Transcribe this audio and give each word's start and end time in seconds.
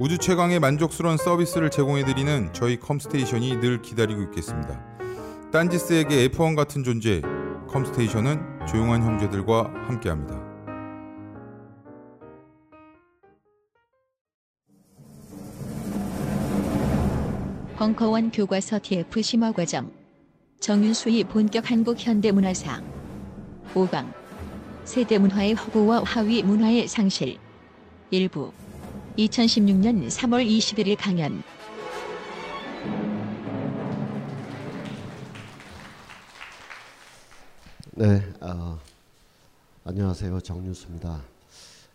우주 0.00 0.16
최강의 0.16 0.60
만족스러운 0.60 1.16
서비스를 1.16 1.70
제공해드리는 1.72 2.52
저희 2.52 2.78
컴스테이션이 2.78 3.56
늘 3.56 3.82
기다리고 3.82 4.22
있겠습니다. 4.22 4.80
딴지스에게 5.50 6.28
F1 6.28 6.54
같은 6.54 6.84
존재, 6.84 7.20
컴스테이션은 7.66 8.66
조용한 8.68 9.02
형제들과 9.02 9.72
함께합니다. 9.88 10.40
벙커원 17.76 18.30
교과서 18.30 18.78
TF 18.80 19.20
심화 19.20 19.50
과정. 19.50 19.90
정윤수의 20.60 21.24
본격 21.24 21.72
한국 21.72 21.98
현대문화상. 21.98 22.84
5강. 23.74 24.12
세대문화의 24.84 25.54
허구와 25.54 26.02
하위 26.04 26.44
문화의 26.44 26.86
상실. 26.86 27.38
일부 28.12 28.52
2016년 29.18 30.06
3월 30.06 30.46
21일 30.46 30.96
강연 30.96 31.42
네, 37.92 38.22
어, 38.40 38.78
안녕하세요. 39.82 40.40
정윤수입니다. 40.40 41.20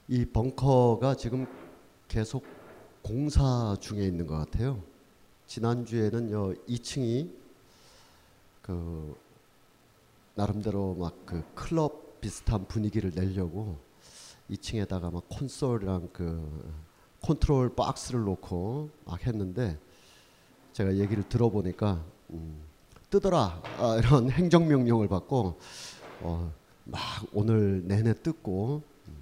이 0.09 0.25
벙커가 0.25 1.15
지금 1.15 1.47
계속 2.09 2.43
공사 3.02 3.77
중에 3.80 4.05
있는 4.05 4.27
것 4.27 4.36
같아요. 4.36 4.83
지난주에는 5.48 6.30
요 6.31 6.53
2층이 6.67 7.30
그 8.61 9.15
나름대로 10.36 10.95
막 10.95 11.14
그 11.25 11.42
클럽 11.55 12.19
비슷한 12.19 12.65
분위기를 12.67 13.11
내려고 13.15 13.77
2층에다가 14.49 15.11
막 15.11 15.23
콘솔이랑 15.30 16.09
그 16.11 16.83
컨트롤 17.23 17.73
박스를 17.76 18.22
놓고 18.26 18.89
막 19.06 19.26
했는데 19.26 19.80
제가 20.73 20.98
얘기를 20.98 21.28
들어보니까 21.28 22.04
음, 22.32 22.61
뜯어라, 23.09 23.95
이런 23.98 24.30
행정명령을 24.32 25.08
받고 25.08 25.58
어, 26.22 26.52
막 26.84 27.00
오늘 27.34 27.82
내내 27.88 28.14
뜯고 28.14 28.84
음, 29.08 29.14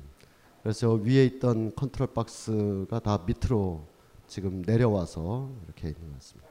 그래서 0.64 0.94
위에 0.94 1.26
있던 1.26 1.76
컨트롤 1.76 2.08
박스가 2.14 3.00
다 3.00 3.24
밑으로 3.26 3.86
지금 4.28 4.62
내려와서 4.66 5.50
이렇게 5.66 5.90
있는 5.90 6.08
것 6.10 6.16
같습니다. 6.16 6.50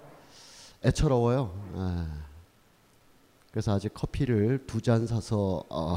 애처로워요. 0.85 1.53
에. 1.77 2.31
그래서 3.51 3.73
아직 3.75 3.93
커피를 3.93 4.65
두 4.67 4.81
잔 4.81 5.07
사서 5.07 5.65
어 5.69 5.95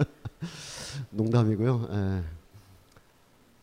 농담이고요. 1.10 1.88
에. 1.90 2.35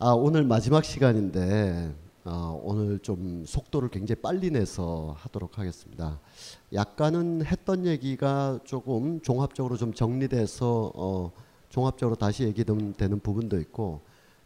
아 0.05 0.09
오늘 0.11 0.43
마지막 0.43 0.83
시간인데 0.83 1.95
어, 2.25 2.59
오늘 2.61 2.99
좀 2.99 3.45
속도를 3.47 3.87
굉장히 3.87 4.21
빨리 4.21 4.51
내서 4.51 5.15
하도록 5.19 5.57
하겠습니다. 5.57 6.19
약간은 6.73 7.45
했던 7.45 7.85
얘기가 7.85 8.59
조금 8.65 9.21
종합적으로 9.21 9.77
좀 9.77 9.93
정리돼서 9.93 10.91
어, 10.93 11.31
종합적으로 11.69 12.17
다시 12.17 12.43
얘기되는 12.43 13.21
부분도 13.21 13.57
있고 13.61 14.01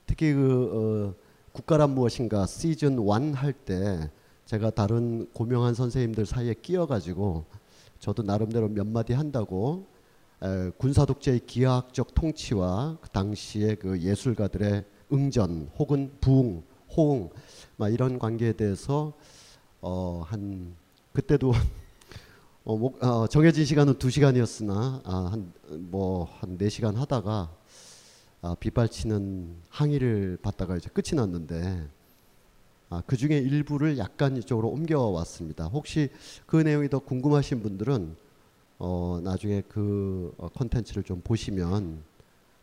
특히 0.06 0.32
그 0.32 1.16
어, 1.18 1.54
국가란 1.54 1.90
무엇인가 1.90 2.46
시즌 2.46 3.00
1 3.00 3.34
할 3.34 3.52
때 3.54 4.12
제가 4.46 4.70
다른 4.70 5.26
고명한 5.34 5.74
선생님들 5.74 6.28
사이에 6.28 6.54
끼어가지고 6.54 7.46
저도 7.98 8.22
나름대로 8.22 8.70
몇 8.70 8.86
마디 8.86 9.14
한다고 9.14 9.88
에, 10.44 10.70
군사 10.78 11.04
독재의 11.04 11.48
기하학적 11.48 12.14
통치와 12.14 13.00
그 13.02 13.10
당시의 13.10 13.78
그 13.78 14.00
예술가들의 14.00 14.86
응전 15.12 15.72
혹은 15.78 16.12
부응, 16.20 16.64
호응 16.96 17.30
막 17.78 17.90
이런 17.90 18.20
관계에 18.20 18.54
대해서 18.54 19.14
어, 19.82 20.24
한 20.26 20.76
그때도 21.14 21.54
어, 22.64 22.76
목, 22.76 23.02
어, 23.02 23.28
정해진 23.28 23.64
시간은 23.64 23.98
두 23.98 24.10
시간이었으나 24.10 25.02
아, 25.06 25.32
한뭐한 25.70 26.58
네 26.58 26.70
시간 26.70 26.96
하다가 26.96 27.50
아, 28.42 28.56
빗발치는 28.60 29.56
항의를 29.70 30.40
받다가 30.42 30.76
이제 30.76 30.90
끝이 30.90 31.16
났는데 31.16 31.88
아, 32.90 33.02
그 33.06 33.16
중에 33.18 33.38
일부를 33.38 33.98
약간 33.98 34.38
이쪽으로 34.38 34.70
옮겨왔습니다. 34.70 35.68
혹시 35.68 36.10
그 36.46 36.58
내용이 36.58 36.90
더 36.90 37.00
궁금하신 37.00 37.62
분들은 37.62 38.16
어, 38.80 39.20
나중에 39.24 39.64
그 39.68 40.34
어, 40.38 40.50
컨텐츠를 40.50 41.04
좀 41.04 41.22
보시면 41.22 42.04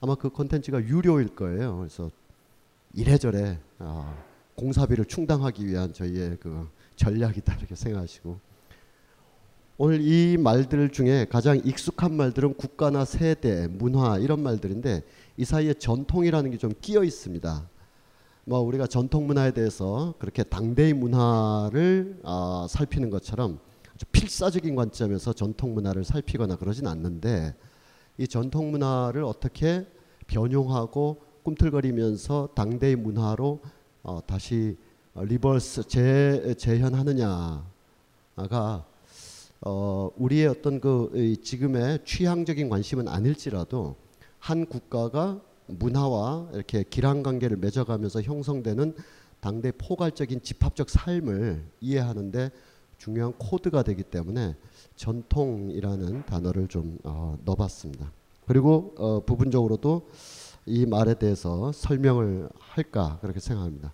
아마 0.01 0.15
그 0.15 0.29
컨텐츠가 0.29 0.83
유료일 0.85 1.35
거예요. 1.35 1.79
그래서 1.79 2.11
이래저래 2.95 3.59
어, 3.79 4.15
공사비를 4.55 5.05
충당하기 5.07 5.67
위한 5.67 5.93
저희의 5.93 6.39
그 6.41 6.69
전략이다 6.97 7.55
이렇게 7.57 7.75
생각하시고 7.75 8.39
오늘 9.77 10.01
이 10.01 10.37
말들 10.37 10.91
중에 10.91 11.27
가장 11.29 11.61
익숙한 11.65 12.15
말들은 12.15 12.55
국가나 12.55 13.05
세대, 13.05 13.67
문화 13.67 14.19
이런 14.19 14.41
말들인데 14.41 15.03
이 15.37 15.45
사이에 15.45 15.75
전통이라는 15.75 16.53
게 16.53 16.59
좀 16.59 16.73
끼어 16.81 17.03
있습니다. 17.03 17.69
뭐 18.45 18.61
우리가 18.61 18.87
전통 18.87 19.27
문화에 19.27 19.51
대해서 19.51 20.15
그렇게 20.21 20.45
당대의 20.45 20.93
문화를 20.93 22.21
어, 22.23 22.67
살피는 22.69 23.11
것처럼 23.11 23.59
필사적인 24.13 24.77
관점에서 24.77 25.33
전통 25.33 25.75
문화를 25.75 26.05
살피거나 26.05 26.57
그러진 26.57 26.87
않는데 26.87 27.57
이 28.19 28.29
전통 28.29 28.71
문화를 28.71 29.25
어떻게 29.25 29.87
변용하고 30.29 31.23
꿈틀거리면서 31.45 32.49
당대의 32.55 32.97
문화로 32.97 33.61
어, 34.03 34.21
다시 34.27 34.77
rebirth 35.15 35.87
재, 35.87 36.55
재현하느냐가 36.59 37.65
어, 39.61 40.11
우리의 40.17 40.49
어떤 40.49 40.81
그 40.81 41.37
지금의 41.43 42.01
취향적인 42.05 42.69
관심은 42.69 43.09
아닐지라도 43.09 43.95
한 44.39 44.67
국가가 44.67 45.41
문화와 45.67 46.49
이렇게 46.53 46.83
긴밀한 46.83 47.23
관계를 47.23 47.59
맺어가면서 47.59 48.23
형성되는 48.23 48.95
당대 49.41 49.71
포괄적인 49.71 50.43
집합적 50.43 50.89
삶을 50.89 51.63
이해하는데 51.81 52.51
중요한 52.97 53.35
코드가 53.35 53.83
되기 53.83 54.03
때문에 54.03 54.57
전통이라는 54.97 56.25
단어를 56.25 56.69
좀 56.69 56.99
어, 57.05 57.37
넣어봤습니다. 57.45 58.11
그리고 58.47 58.95
어, 58.97 59.21
부분적으로도 59.25 60.09
이 60.67 60.87
말에 60.87 61.15
대해서 61.15 61.73
설명을 61.73 62.49
할까 62.59 63.19
그렇게 63.21 63.39
생각합니다. 63.39 63.93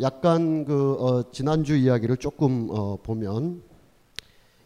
약간 0.00 0.64
그 0.64 0.94
어, 0.94 1.30
지난주 1.30 1.76
이야기를 1.76 2.16
조금 2.16 2.68
어, 2.70 2.96
보면 3.02 3.62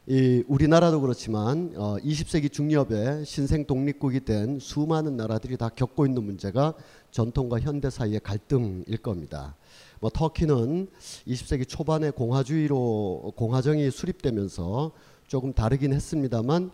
이 0.07 0.43
우리나라도 0.47 1.01
그렇지만 1.01 1.73
어, 1.77 1.97
20세기 1.97 2.53
중엽에 2.53 3.25
신생 3.25 3.67
독립국이 3.67 4.25
된 4.25 4.59
수많은 4.61 5.17
나라들이 5.17 5.57
다 5.57 5.69
겪고 5.69 6.07
있는 6.07 6.23
문제가 6.23 6.75
전통과 7.11 7.59
현대 7.59 7.91
사이의 7.91 8.21
갈등일 8.21 8.97
겁니다. 8.99 9.57
뭐 10.01 10.11
터키는 10.11 10.89
20세기 11.27 11.69
초반에 11.69 12.11
공화주의로 12.11 13.33
공화정이 13.37 13.91
수립되면서 13.91 14.93
조금 15.27 15.53
다르긴 15.53 15.93
했습니다만 15.93 16.71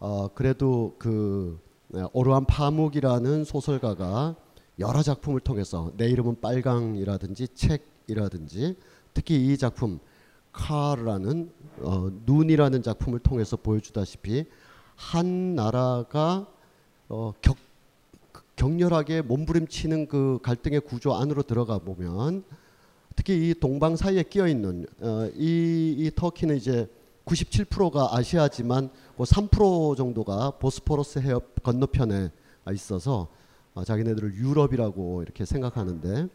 어, 0.00 0.28
그래도 0.34 0.96
그 0.98 1.58
네, 1.58 1.65
오르한 2.12 2.46
파묵이라는 2.46 3.44
소설가가 3.44 4.36
여러 4.78 5.02
작품을 5.02 5.40
통해서 5.40 5.92
내 5.96 6.08
이름은 6.08 6.40
빨강이라든지 6.40 7.48
책이라든지 7.54 8.76
특히 9.14 9.46
이 9.46 9.56
작품 9.56 9.98
카라는 10.52 11.50
어, 11.80 12.10
눈이라는 12.24 12.82
작품을 12.82 13.20
통해서 13.20 13.56
보여주다시피 13.56 14.46
한 14.94 15.54
나라가 15.54 16.46
어, 17.08 17.32
격, 17.40 17.56
격렬하게 18.56 19.22
몸부림치는 19.22 20.08
그 20.08 20.38
갈등의 20.42 20.80
구조 20.80 21.14
안으로 21.14 21.42
들어가 21.42 21.78
보면 21.78 22.42
특히 23.14 23.50
이 23.50 23.54
동방 23.54 23.96
사이에 23.96 24.22
끼어 24.22 24.48
있는 24.48 24.86
어, 25.00 25.30
이, 25.34 25.94
이 25.98 26.10
터키는 26.14 26.56
이제 26.56 26.88
97%가 27.26 28.16
아시아지만 28.16 28.90
그3% 29.16 29.96
정도가 29.96 30.52
보스포러스 30.58 31.18
해협 31.20 31.62
건너편에 31.62 32.30
있어서 32.72 33.28
어, 33.74 33.84
자기네들을 33.84 34.34
유럽이라고 34.34 35.22
이렇게 35.22 35.44
생각하는데 35.44 36.28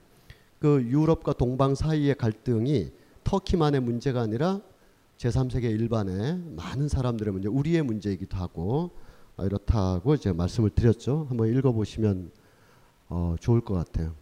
그 0.59 0.83
유럽과 0.83 1.33
동방 1.33 1.75
사이의 1.75 2.15
갈등이 2.15 2.91
터키만의 3.23 3.81
문제가 3.81 4.21
아니라 4.21 4.61
제3세계 5.17 5.63
일반의 5.65 6.39
많은 6.55 6.87
사람들의 6.87 7.33
문제, 7.33 7.47
우리의 7.47 7.83
문제이기도 7.83 8.37
하고 8.37 8.91
어, 9.37 9.45
이렇다고 9.45 10.13
이제 10.15 10.31
말씀을 10.31 10.69
드렸죠. 10.71 11.25
한번 11.29 11.47
읽어보시면 11.47 12.31
어, 13.09 13.35
좋을 13.39 13.61
것 13.61 13.73
같아요. 13.73 14.13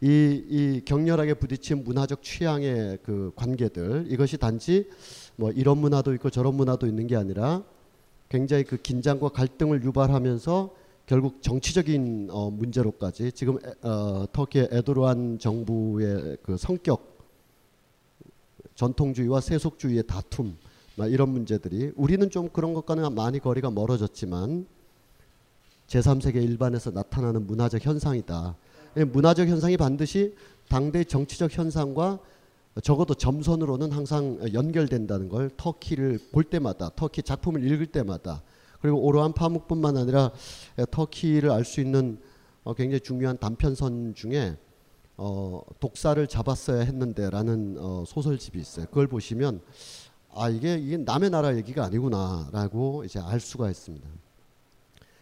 이, 0.00 0.44
이 0.48 0.82
격렬하게 0.84 1.34
부딪힌 1.34 1.84
문화적 1.84 2.22
취향의 2.22 2.98
그 3.02 3.32
관계들 3.36 4.06
이것이 4.08 4.36
단지 4.36 4.88
뭐 5.36 5.50
이런 5.50 5.78
문화도 5.78 6.14
있고 6.14 6.30
저런 6.30 6.54
문화도 6.54 6.86
있는 6.86 7.06
게 7.06 7.16
아니라 7.16 7.62
굉장히 8.28 8.64
그 8.64 8.76
긴장과 8.76 9.30
갈등을 9.30 9.84
유발하면서 9.84 10.70
결국 11.06 11.42
정치적인 11.42 12.28
어, 12.30 12.50
문제로까지 12.50 13.32
지금 13.32 13.56
에, 13.56 13.88
어, 13.88 14.26
터키의 14.32 14.68
에도르안 14.70 15.38
정부의 15.38 16.38
그 16.42 16.56
성격 16.56 17.18
전통주의와 18.74 19.40
세속주의의 19.40 20.04
다툼 20.06 20.56
이런 21.08 21.28
문제들이 21.30 21.92
우리는 21.96 22.30
좀 22.30 22.48
그런 22.48 22.72
것과는 22.72 23.14
많이 23.14 23.38
거리가 23.38 23.70
멀어졌지만 23.70 24.66
제3세계 25.88 26.36
일반에서 26.36 26.90
나타나는 26.90 27.46
문화적 27.46 27.84
현상이다. 27.84 28.56
문화적 29.12 29.48
현상이 29.48 29.76
반드시 29.76 30.34
당대 30.68 31.04
정치적 31.04 31.56
현상과 31.56 32.20
적어도 32.82 33.14
점선으로는 33.14 33.92
항상 33.92 34.38
연결된다는 34.52 35.28
걸 35.28 35.50
터키를 35.56 36.18
볼 36.32 36.44
때마다 36.44 36.90
터키 36.96 37.22
작품을 37.22 37.64
읽을 37.70 37.86
때마다 37.86 38.42
그리고 38.80 38.98
오로한 38.98 39.32
파묵뿐만 39.32 39.96
아니라 39.96 40.32
터키를 40.90 41.50
알 41.50 41.64
수 41.64 41.80
있는 41.80 42.18
어, 42.64 42.74
굉장히 42.74 43.00
중요한 43.00 43.38
단편선 43.38 44.14
중에 44.14 44.56
어, 45.16 45.60
독사를 45.80 46.26
잡았어야 46.26 46.80
했는데라는 46.80 47.76
어, 47.78 48.04
소설집이 48.06 48.58
있어요. 48.58 48.86
그걸 48.86 49.06
보시면 49.06 49.60
아 50.34 50.48
이게 50.48 50.76
이게 50.76 50.96
남의 50.96 51.30
나라 51.30 51.56
얘기가 51.56 51.84
아니구나라고 51.84 53.04
이제 53.04 53.20
알 53.20 53.38
수가 53.38 53.70
있습니다. 53.70 54.08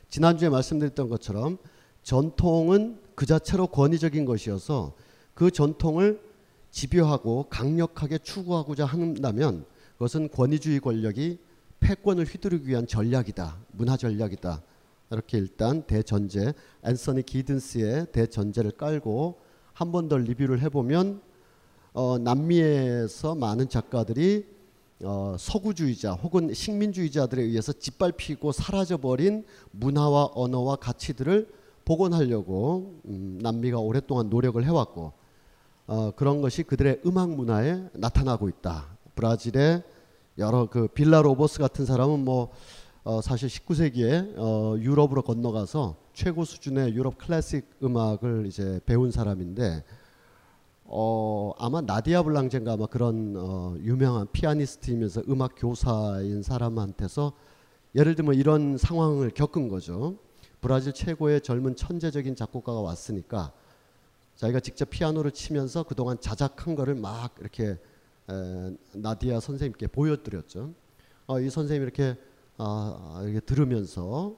지난주에 0.08 0.48
말씀드렸던 0.48 1.08
것처럼 1.08 1.58
전통은 2.02 2.98
그 3.14 3.26
자체로 3.26 3.66
권위적인 3.66 4.24
것이어서 4.24 4.94
그 5.34 5.50
전통을 5.50 6.31
집요하고 6.72 7.46
강력하게 7.48 8.18
추구하고자 8.18 8.84
한다면 8.86 9.64
그것은 9.92 10.30
권위주의 10.30 10.80
권력이 10.80 11.38
패권을 11.78 12.24
휘두르기 12.24 12.68
위한 12.68 12.86
전략이다. 12.86 13.58
문화 13.72 13.96
전략이다. 13.96 14.62
이렇게 15.10 15.38
일단 15.38 15.82
대전제 15.86 16.54
앤서니 16.84 17.22
기든스의 17.24 18.06
대전제를 18.12 18.72
깔고 18.72 19.38
한 19.74 19.92
번 19.92 20.08
더 20.08 20.16
리뷰를 20.16 20.60
해보면 20.62 21.20
어, 21.92 22.18
남미에서 22.18 23.34
많은 23.34 23.68
작가들이 23.68 24.46
어, 25.04 25.36
서구주의자 25.38 26.12
혹은 26.14 26.54
식민주의자들에 26.54 27.42
의해서 27.42 27.72
짓밟히고 27.72 28.52
사라져버린 28.52 29.44
문화와 29.72 30.30
언어와 30.34 30.76
가치들을 30.76 31.48
복원하려고 31.84 33.00
음, 33.06 33.38
남미가 33.42 33.78
오랫동안 33.78 34.30
노력을 34.30 34.62
해왔고 34.64 35.12
어, 35.92 36.10
그런 36.12 36.40
것이 36.40 36.62
그들의 36.62 37.02
음악 37.04 37.34
문화에 37.34 37.84
나타나고 37.92 38.48
있다. 38.48 38.96
브라질의 39.14 39.82
여러 40.38 40.64
그 40.64 40.88
빌라 40.88 41.20
로버스 41.20 41.58
같은 41.58 41.84
사람은 41.84 42.24
뭐 42.24 42.50
어, 43.04 43.20
사실 43.20 43.50
19세기에 43.50 44.38
어, 44.38 44.74
유럽으로 44.78 45.20
건너가서 45.20 45.96
최고 46.14 46.46
수준의 46.46 46.94
유럽 46.94 47.18
클래식 47.18 47.68
음악을 47.82 48.46
이제 48.46 48.80
배운 48.86 49.10
사람인데 49.10 49.84
어, 50.84 51.52
아마 51.58 51.82
나디아 51.82 52.22
블랑젠가 52.22 52.72
아마 52.72 52.86
그런 52.86 53.34
어, 53.36 53.76
유명한 53.80 54.26
피아니스트이면서 54.32 55.24
음악 55.28 55.56
교사인 55.58 56.42
사람한테서 56.42 57.34
예를 57.96 58.14
들면 58.14 58.36
이런 58.36 58.78
상황을 58.78 59.28
겪은 59.28 59.68
거죠. 59.68 60.16
브라질 60.62 60.94
최고의 60.94 61.42
젊은 61.42 61.76
천재적인 61.76 62.34
작곡가가 62.34 62.80
왔으니까 62.80 63.52
자기가 64.42 64.58
직접 64.58 64.90
피아노를 64.90 65.30
치면서 65.30 65.84
그동안 65.84 66.18
자작한 66.20 66.74
거를 66.74 66.96
막 66.96 67.36
이렇게 67.38 67.78
에, 68.28 68.76
나디아 68.92 69.38
선생님께 69.38 69.86
보여드렸죠. 69.86 70.74
어, 71.28 71.40
이 71.40 71.48
선생님이 71.48 71.84
이렇게 71.84 72.16
아, 72.58 73.20
이렇게 73.22 73.38
들으면서 73.38 74.34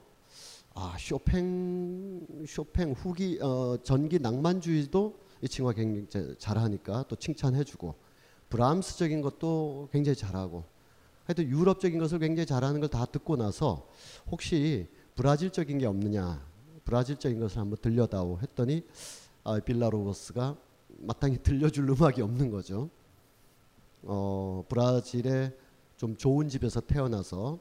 아 0.75 0.95
쇼팽 0.99 2.21
쇼팽 2.47 2.93
후기 2.93 3.39
어, 3.41 3.79
전기 3.83 4.19
낭만주의도 4.19 5.19
이 5.41 5.49
친구가 5.49 5.73
굉장히 5.73 6.35
잘하니까 6.37 7.07
또 7.09 7.17
칭찬해주고 7.17 7.95
브람스적인 8.51 9.23
것도 9.23 9.89
굉장히 9.91 10.17
잘하고 10.17 10.65
하여튼 11.25 11.49
유럽적인 11.49 11.99
것을 11.99 12.19
굉장히 12.19 12.45
잘하는 12.45 12.81
걸 12.83 12.91
다 12.91 13.07
듣고 13.07 13.37
나서 13.37 13.89
혹시 14.31 14.87
브라질적인 15.15 15.79
게 15.79 15.87
없느냐 15.87 16.47
브라질적인 16.85 17.41
것을 17.41 17.57
한번 17.57 17.79
들려다오 17.81 18.41
했더니 18.43 18.85
아, 19.47 19.61
빌라로버스가 19.61 20.57
마땅히 21.01 21.43
들려줄 21.43 21.91
음악이 21.91 22.23
없는 22.23 22.51
거죠. 22.51 22.89
어, 24.03 24.65
브라질의 24.71 25.55
좀 25.99 26.17
좋은 26.17 26.49
집에서 26.49 26.81
태어나서 26.81 27.59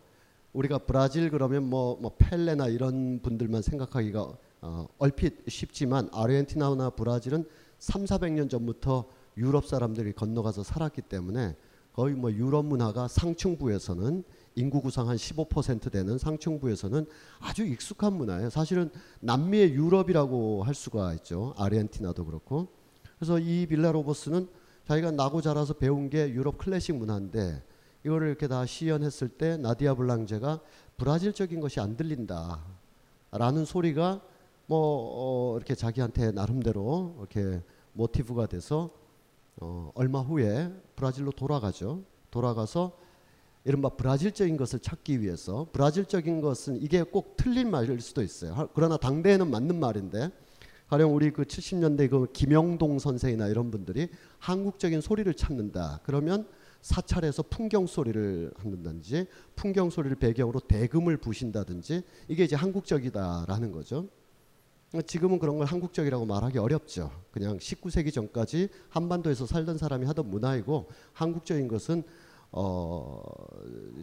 우리가 0.53 0.77
브라질 0.77 1.29
그러면 1.29 1.69
뭐, 1.69 1.97
뭐 1.99 2.15
펠레나 2.17 2.67
이런 2.69 3.19
분들만 3.21 3.61
생각하기가 3.61 4.37
어, 4.61 4.87
얼핏 4.97 5.43
쉽지만 5.49 6.07
아르헨티나나 6.13 6.91
브라질은 6.91 7.43
3, 7.79 8.05
400년 8.05 8.49
전부터 8.49 9.05
유럽 9.35 9.65
사람들이 9.65 10.13
건너가서 10.13 10.63
살았기 10.63 11.01
때문에 11.01 11.57
거의 11.91 12.15
뭐 12.15 12.31
유럽 12.31 12.65
문화가 12.65 13.09
상층부에서는 13.09 14.23
인구 14.55 14.81
구성 14.81 15.09
한 15.09 15.15
15% 15.15 15.91
되는 15.91 16.17
상층부에서는 16.17 17.05
아주 17.39 17.65
익숙한 17.65 18.13
문화예요. 18.13 18.49
사실은 18.49 18.89
남미의 19.19 19.73
유럽이라고 19.73 20.63
할 20.63 20.75
수가 20.75 21.13
있죠. 21.15 21.53
아르헨티나도 21.57 22.25
그렇고. 22.25 22.67
그래서 23.17 23.39
이 23.39 23.65
빌라로버스는 23.67 24.47
자기가 24.85 25.11
나고 25.11 25.41
자라서 25.41 25.73
배운 25.73 26.09
게 26.09 26.29
유럽 26.29 26.57
클래식 26.57 26.95
문화인데 26.95 27.63
이거를 28.05 28.27
이렇게 28.27 28.47
다 28.47 28.65
시연했을 28.65 29.29
때 29.29 29.57
나디아 29.57 29.95
블랑제가 29.95 30.59
브라질적인 30.97 31.59
것이 31.59 31.79
안 31.79 31.95
들린다. 31.95 32.63
라는 33.31 33.65
소리가 33.65 34.21
뭐 34.65 35.53
어, 35.53 35.57
이렇게 35.57 35.73
자기한테 35.73 36.31
나름대로 36.31 37.15
이렇게 37.19 37.63
모티브가 37.93 38.47
돼서 38.47 38.91
어, 39.61 39.91
얼마 39.95 40.19
후에 40.19 40.71
브라질로 40.95 41.31
돌아가죠. 41.31 42.03
돌아가서 42.31 42.97
이른바 43.65 43.89
브라질적인 43.89 44.57
것을 44.57 44.79
찾기 44.79 45.21
위해서 45.21 45.67
브라질적인 45.71 46.41
것은 46.41 46.81
이게 46.81 47.03
꼭 47.03 47.37
틀린 47.37 47.71
말일 47.71 48.01
수도 48.01 48.21
있어요. 48.21 48.69
그러나 48.73 48.97
당대에는 48.97 49.49
맞는 49.49 49.79
말인데 49.79 50.31
가령 50.87 51.15
우리 51.15 51.31
그 51.31 51.43
70년대 51.43 52.09
그 52.09 52.27
김영동 52.33 52.99
선생이나 52.99 53.47
이런 53.47 53.71
분들이 53.71 54.09
한국적인 54.39 55.01
소리를 55.01 55.33
찾는다. 55.33 56.01
그러면 56.03 56.45
사찰에서 56.81 57.43
풍경 57.43 57.87
소리를 57.87 58.51
한다든지 58.57 59.25
풍경 59.55 59.89
소리를 59.89 60.17
배경으로 60.17 60.59
대금을 60.59 61.17
부신다든지 61.17 62.03
이게 62.27 62.43
이제 62.43 62.57
한국적이다라는 62.57 63.71
거죠. 63.71 64.09
지금은 65.07 65.39
그런 65.39 65.57
걸 65.57 65.65
한국적이라고 65.65 66.25
말하기 66.25 66.59
어렵죠. 66.59 67.09
그냥 67.31 67.57
19세기 67.57 68.13
전까지 68.13 68.67
한반도에서 68.89 69.47
살던 69.47 69.77
사람이 69.77 70.05
하던 70.05 70.29
문화이고 70.29 70.89
한국적인 71.13 71.67
것은 71.69 72.03
어, 72.55 73.19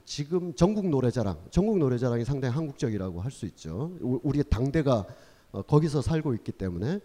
지금 0.04 0.52
전국 0.54 0.88
노래자랑, 0.88 1.38
전국 1.50 1.78
노래자랑이 1.78 2.24
상당히 2.24 2.52
한국적이라고 2.54 3.20
할 3.20 3.30
수 3.30 3.46
있죠. 3.46 3.96
우- 4.00 4.18
우리의 4.24 4.44
당대가 4.50 5.06
어, 5.52 5.62
거기서 5.62 6.02
살고 6.02 6.34
있기 6.34 6.52
때문에 6.52 6.98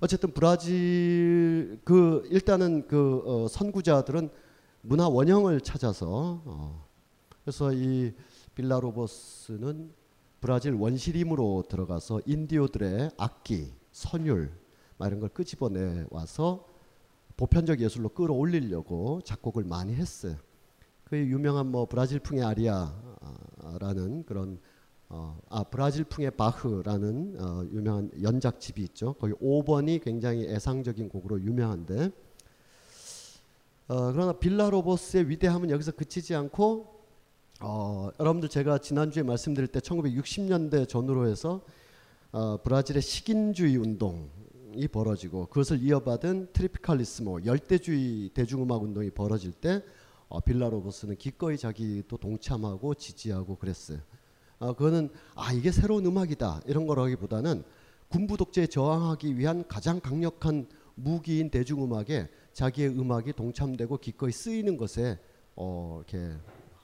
어쨌든 0.00 0.32
브라질 0.32 1.78
그 1.84 2.26
일단은 2.30 2.88
그 2.88 3.22
어, 3.26 3.48
선구자들은 3.48 4.30
문화 4.80 5.08
원형을 5.08 5.60
찾아서 5.60 6.40
어, 6.46 6.86
그래서 7.44 7.72
이 7.72 8.12
빌라로버스는 8.54 9.92
브라질 10.40 10.72
원시림으로 10.72 11.64
들어가서 11.68 12.22
인디오들의 12.26 13.10
악기, 13.18 13.72
선율 13.92 14.50
막 14.96 15.06
이런 15.06 15.20
걸 15.20 15.28
끄집어내 15.28 16.06
와서 16.10 16.66
보편적 17.36 17.80
예술로 17.80 18.08
끌어올리려고 18.08 19.20
작곡을 19.22 19.64
많이 19.64 19.94
했어요. 19.94 20.36
그 21.12 21.18
유명한 21.18 21.66
뭐 21.66 21.84
브라질풍의 21.84 22.42
아리아라는 22.42 24.24
그런 24.24 24.58
어, 25.10 25.38
아 25.50 25.62
브라질풍의 25.62 26.30
바흐라는 26.30 27.36
어, 27.38 27.66
유명한 27.70 28.10
연작집이 28.22 28.82
있죠. 28.84 29.12
거기 29.20 29.34
5번이 29.34 30.02
굉장히 30.02 30.46
애상적인 30.48 31.10
곡으로 31.10 31.42
유명한데 31.42 32.10
어, 33.88 34.12
그러나 34.12 34.32
빌라로버스의 34.32 35.28
위대함은 35.28 35.68
여기서 35.68 35.92
그치지 35.92 36.34
않고 36.34 36.86
어, 37.60 38.08
여러분들 38.18 38.48
제가 38.48 38.78
지난주에 38.78 39.22
말씀드릴 39.22 39.68
때 39.68 39.80
1960년대 39.80 40.88
전후로 40.88 41.28
해서 41.28 41.60
어, 42.30 42.56
브라질의 42.62 43.02
식인주의 43.02 43.76
운동이 43.76 44.88
벌어지고 44.90 45.44
그것을 45.48 45.82
이어받은 45.82 46.54
트리피칼리스모 46.54 47.44
열대주의 47.44 48.30
대중음악 48.30 48.82
운동이 48.82 49.10
벌어질 49.10 49.52
때 49.52 49.82
어, 50.32 50.40
빌라로버스는 50.40 51.16
기꺼이 51.16 51.58
자기도 51.58 52.16
동참하고 52.16 52.94
지지하고 52.94 53.56
그랬어요. 53.56 53.98
어, 54.60 54.72
그거는 54.72 55.10
아 55.34 55.52
이게 55.52 55.70
새로운 55.70 56.06
음악이다 56.06 56.62
이런 56.64 56.86
거라기보다는 56.86 57.62
군부 58.08 58.38
독재에 58.38 58.66
저항하기 58.66 59.36
위한 59.36 59.68
가장 59.68 60.00
강력한 60.00 60.66
무기인 60.94 61.50
대중음악에 61.50 62.30
자기의 62.54 62.98
음악이 62.98 63.34
동참되고 63.34 63.98
기꺼이 63.98 64.32
쓰이는 64.32 64.78
것에 64.78 65.18
어, 65.54 66.00
이렇게 66.00 66.34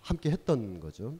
함께 0.02 0.30
했던 0.30 0.78
거죠. 0.78 1.16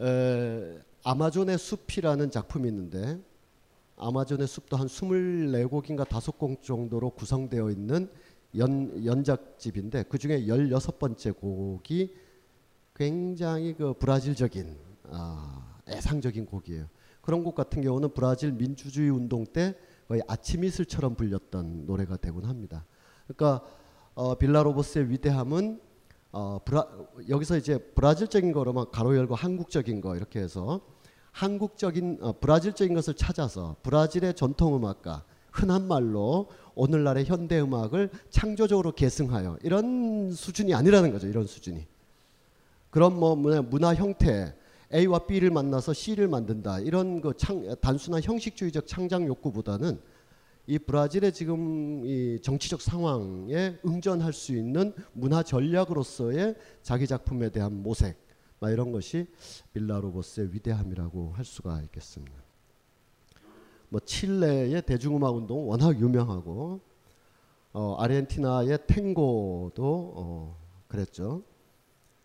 에, 0.00 0.76
아마존의 1.04 1.56
숲이라는 1.56 2.32
작품이 2.32 2.68
있는데 2.68 3.20
아마존의 3.96 4.48
숲도 4.48 4.76
한 4.76 4.88
24곡인가 4.88 6.04
5곡 6.04 6.62
정도로 6.62 7.10
구성되어 7.10 7.70
있는 7.70 8.10
연, 8.58 9.04
연작집인데 9.04 10.04
그 10.04 10.18
중에 10.18 10.46
16번째 10.46 11.36
곡이 11.36 12.14
굉장히 12.94 13.74
그 13.74 13.94
브라질적인 13.94 14.76
아, 15.10 15.80
애상적인 15.88 16.46
곡이에요. 16.46 16.88
그런 17.20 17.42
곡 17.42 17.54
같은 17.54 17.82
경우는 17.82 18.14
브라질 18.14 18.52
민주주의 18.52 19.10
운동 19.10 19.44
때 19.44 19.74
거의 20.08 20.22
아침 20.28 20.64
이슬처럼 20.64 21.16
불렸던 21.16 21.86
노래가 21.86 22.16
되곤 22.16 22.44
합니다. 22.44 22.86
그러니까 23.26 23.66
어, 24.14 24.36
빌라로버스의 24.36 25.10
위대함은 25.10 25.80
어, 26.32 26.58
브라, 26.64 26.86
여기서 27.28 27.56
이제 27.56 27.78
브라질적인 27.78 28.52
거로만 28.52 28.90
가로 28.90 29.16
열고 29.16 29.34
한국적인 29.34 30.00
거 30.00 30.16
이렇게 30.16 30.40
해서 30.40 30.80
한국적인 31.32 32.18
어, 32.20 32.32
브라질적인 32.38 32.94
것을 32.94 33.14
찾아서 33.14 33.76
브라질의 33.82 34.34
전통 34.34 34.76
음악가 34.76 35.24
흔한 35.56 35.88
말로 35.88 36.48
오늘날의 36.74 37.24
현대 37.24 37.58
음악을 37.60 38.10
창조적으로 38.30 38.92
계승하여 38.92 39.58
이런 39.62 40.30
수준이 40.30 40.74
아니라는 40.74 41.10
거죠. 41.10 41.26
이런 41.26 41.46
수준이. 41.46 41.86
그런 42.90 43.18
뭐 43.18 43.34
문화, 43.34 43.94
형태 43.94 44.54
A와 44.94 45.26
B를 45.26 45.50
만나서 45.50 45.94
C를 45.94 46.28
만든다 46.28 46.80
이런 46.80 47.20
그 47.20 47.32
창, 47.36 47.74
단순한 47.80 48.22
형식주의적 48.22 48.86
창작 48.86 49.26
욕구보다는 49.26 49.98
이 50.68 50.78
브라질의 50.78 51.32
지금 51.32 52.04
이 52.04 52.38
정치적 52.42 52.80
상황에 52.80 53.78
응전할 53.84 54.32
수 54.32 54.52
있는 54.52 54.92
문화 55.12 55.42
전략으로서의 55.42 56.56
자기 56.82 57.06
작품에 57.06 57.50
대한 57.50 57.82
모색 57.82 58.16
막 58.58 58.70
이런 58.70 58.92
것이 58.92 59.26
빌라로버스의 59.72 60.52
위대함이라고 60.52 61.32
할 61.32 61.44
수가 61.44 61.82
있겠습니다. 61.82 62.45
뭐 63.88 64.00
칠레의 64.00 64.82
대중음악 64.82 65.34
운동 65.34 65.68
워낙 65.68 65.98
유명하고 66.00 66.80
어, 67.72 67.96
아르헨티나의 67.98 68.86
탱고도 68.86 70.12
어, 70.16 70.56
그랬죠. 70.88 71.42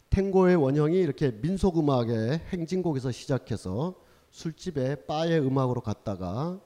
탱고의 0.10 0.56
원형이 0.56 0.98
이렇게 0.98 1.32
민속 1.32 1.78
음악의 1.78 2.40
행진곡에서 2.52 3.12
시작해서 3.12 3.96
술집에 4.32 5.06
바의 5.06 5.40
음악으로 5.40 5.82
갔다가 5.82 6.60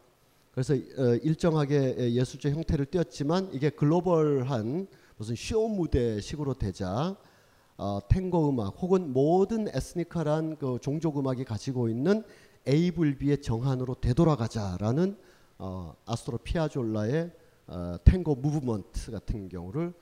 그래서 0.51 0.73
어, 0.73 1.15
일정하게 1.21 2.13
예술적 2.13 2.53
형태를 2.53 2.85
띄었지만 2.85 3.49
이게 3.53 3.69
글로벌한 3.69 4.87
무슨 5.17 5.35
쇼 5.35 5.67
무대식으로 5.67 6.53
되자 6.53 7.15
어, 7.77 7.99
탱고 8.07 8.49
음악 8.49 8.81
혹은 8.81 9.11
모든 9.11 9.67
에스니컬한 9.67 10.57
그 10.57 10.77
종족 10.81 11.19
음악이 11.19 11.43
가지고 11.43 11.89
있는 11.89 12.23
에이블비의 12.67 13.41
정한으로 13.41 13.95
되돌아가자라는 13.95 15.17
어, 15.57 15.95
아스트로 16.05 16.39
피아졸라의 16.39 17.31
어, 17.67 17.98
탱고 18.03 18.36
무브먼트 18.36 19.12
같은 19.12 19.50
경우를 19.50 19.93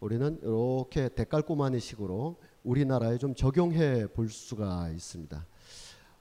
우리는 0.00 0.38
이렇게 0.42 1.08
대깔꼬마니 1.08 1.78
식으로 1.78 2.36
우리나라에 2.64 3.18
좀 3.18 3.34
적용해 3.34 4.08
볼 4.08 4.28
수가 4.28 4.88
있습니다. 4.90 5.46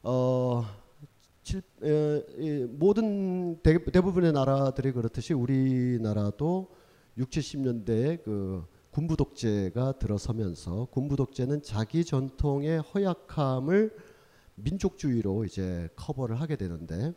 어, 0.03 0.65
칠, 1.43 1.62
에, 1.84 2.24
이, 2.38 2.67
모든 2.70 3.62
대, 3.62 3.84
대부분의 3.84 4.34
나라들이 4.34 4.91
그렇듯이 4.91 5.34
우리나라도 5.34 6.70
6, 7.17 7.29
70년대에 7.29 8.24
그 8.24 8.65
군부 8.91 9.15
독재가 9.15 9.93
들어서면서 9.93 10.88
군부 10.91 11.15
독재는 11.15 11.63
자기 11.63 12.03
전통의 12.03 12.81
허약함을 12.81 13.96
민족주의로 14.63 15.46
이제 15.46 15.89
커버를 15.96 16.39
하게 16.39 16.56
되는데 16.56 17.13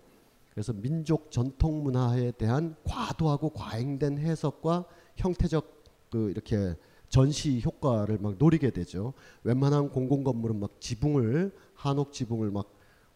그래서 0.51 0.73
민족 0.73 1.31
전통 1.31 1.83
문화에 1.83 2.31
대한 2.33 2.77
과도하고 2.85 3.51
과잉된 3.51 4.19
해석과 4.19 4.87
형태적 5.17 5.85
그 6.11 6.31
이렇게 6.31 6.77
전시 7.09 7.61
효과를 7.65 8.19
막 8.19 8.37
노리게 8.39 8.71
되죠. 8.71 9.15
웬만한 9.43 9.91
공공 9.91 10.25
건물은 10.25 10.61
막 10.61 10.81
지붕을 10.81 11.53
한옥 11.75 12.13
지붕을 12.13 12.51
막 12.51 12.73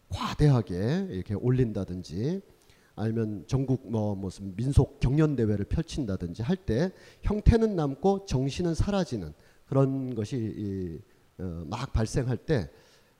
과대하게 0.09 1.07
이렇게 1.11 1.33
올린다든지 1.33 2.41
아니면 2.95 3.45
전국 3.47 3.89
뭐 3.89 4.15
무슨 4.15 4.53
민속 4.55 4.99
경연 4.99 5.37
대회를 5.37 5.65
펼친다든지 5.65 6.43
할 6.43 6.57
때 6.57 6.91
형태는 7.21 7.75
남고 7.75 8.25
정신은 8.25 8.73
사라지는 8.75 9.33
그런 9.65 10.13
것이 10.15 10.35
이, 10.37 10.99
어, 11.41 11.63
막 11.67 11.93
발생할 11.93 12.37
때 12.37 12.69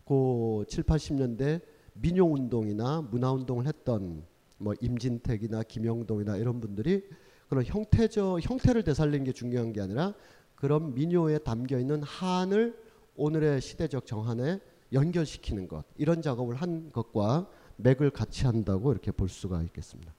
그 0.09 0.65
7, 0.67 0.85
80년대 0.85 1.61
민요 1.93 2.25
운동이나 2.25 3.07
문화 3.11 3.31
운동을 3.31 3.67
했던 3.67 4.23
뭐 4.57 4.73
임진택이나 4.81 5.61
김영동이나 5.61 6.37
이런 6.37 6.59
분들이 6.59 7.03
그런 7.47 7.63
형태적 7.63 8.39
형태를 8.41 8.83
되살리는 8.83 9.23
게 9.23 9.31
중요한 9.31 9.71
게 9.71 9.81
아니라 9.81 10.15
그런 10.55 10.95
민요에 10.95 11.37
담겨 11.37 11.77
있는 11.77 12.01
한을 12.01 12.75
오늘의 13.17 13.61
시대적 13.61 14.07
정한에 14.07 14.59
연결시키는 14.93 15.67
것 15.67 15.85
이런 15.95 16.23
작업을 16.23 16.55
한 16.55 16.91
것과 16.91 17.47
맥을 17.77 18.09
같이 18.09 18.47
한다고 18.47 18.91
이렇게 18.91 19.11
볼 19.11 19.29
수가 19.29 19.61
있겠습니다. 19.61 20.11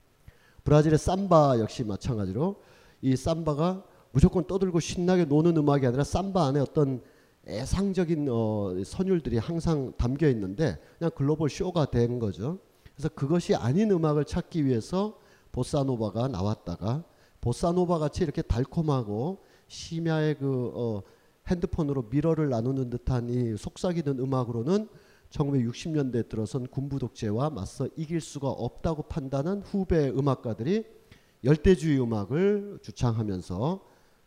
브라질의 0.63 0.99
삼바 0.99 1.59
역시 1.59 1.83
마찬가지로 1.83 2.61
이 3.01 3.17
삼바가 3.17 3.83
무조건 4.13 4.47
떠들고 4.47 4.79
신나게 4.79 5.25
노는 5.25 5.57
음악이 5.57 5.85
아니라 5.85 6.05
삼바 6.05 6.45
안에 6.47 6.61
어떤 6.61 7.01
애상적인 7.47 8.27
어, 8.29 8.73
선율들이 8.83 9.37
항상 9.37 9.93
담겨 9.97 10.27
있는데 10.29 10.79
그냥 10.97 11.11
글로벌 11.15 11.49
쇼가 11.49 11.85
된 11.89 12.19
거죠. 12.19 12.59
그래서 12.95 13.09
그것이 13.09 13.55
아닌 13.55 13.91
음악을 13.91 14.25
찾기 14.25 14.65
위해서 14.65 15.17
보사노바가 15.51 16.27
나왔다가 16.27 17.03
보사노바 17.41 17.97
같이 17.97 18.23
이렇게 18.23 18.41
달콤하고 18.41 19.39
심야의 19.67 20.37
그 20.37 20.71
어, 20.75 21.03
핸드폰으로 21.47 22.03
미러를 22.09 22.49
나누는 22.49 22.89
듯한 22.89 23.29
이 23.29 23.57
속삭이는 23.57 24.19
음악으로는 24.19 24.87
1960년대 25.31 26.29
들어선 26.29 26.67
군부 26.67 26.99
독재와 26.99 27.49
맞서 27.49 27.87
이길 27.95 28.21
수가 28.21 28.49
없다고 28.49 29.03
판단한 29.03 29.61
후배 29.61 30.09
음악가들이 30.09 30.85
열대주의 31.43 31.99
음악을 31.99 32.79
주창하면서 32.81 33.81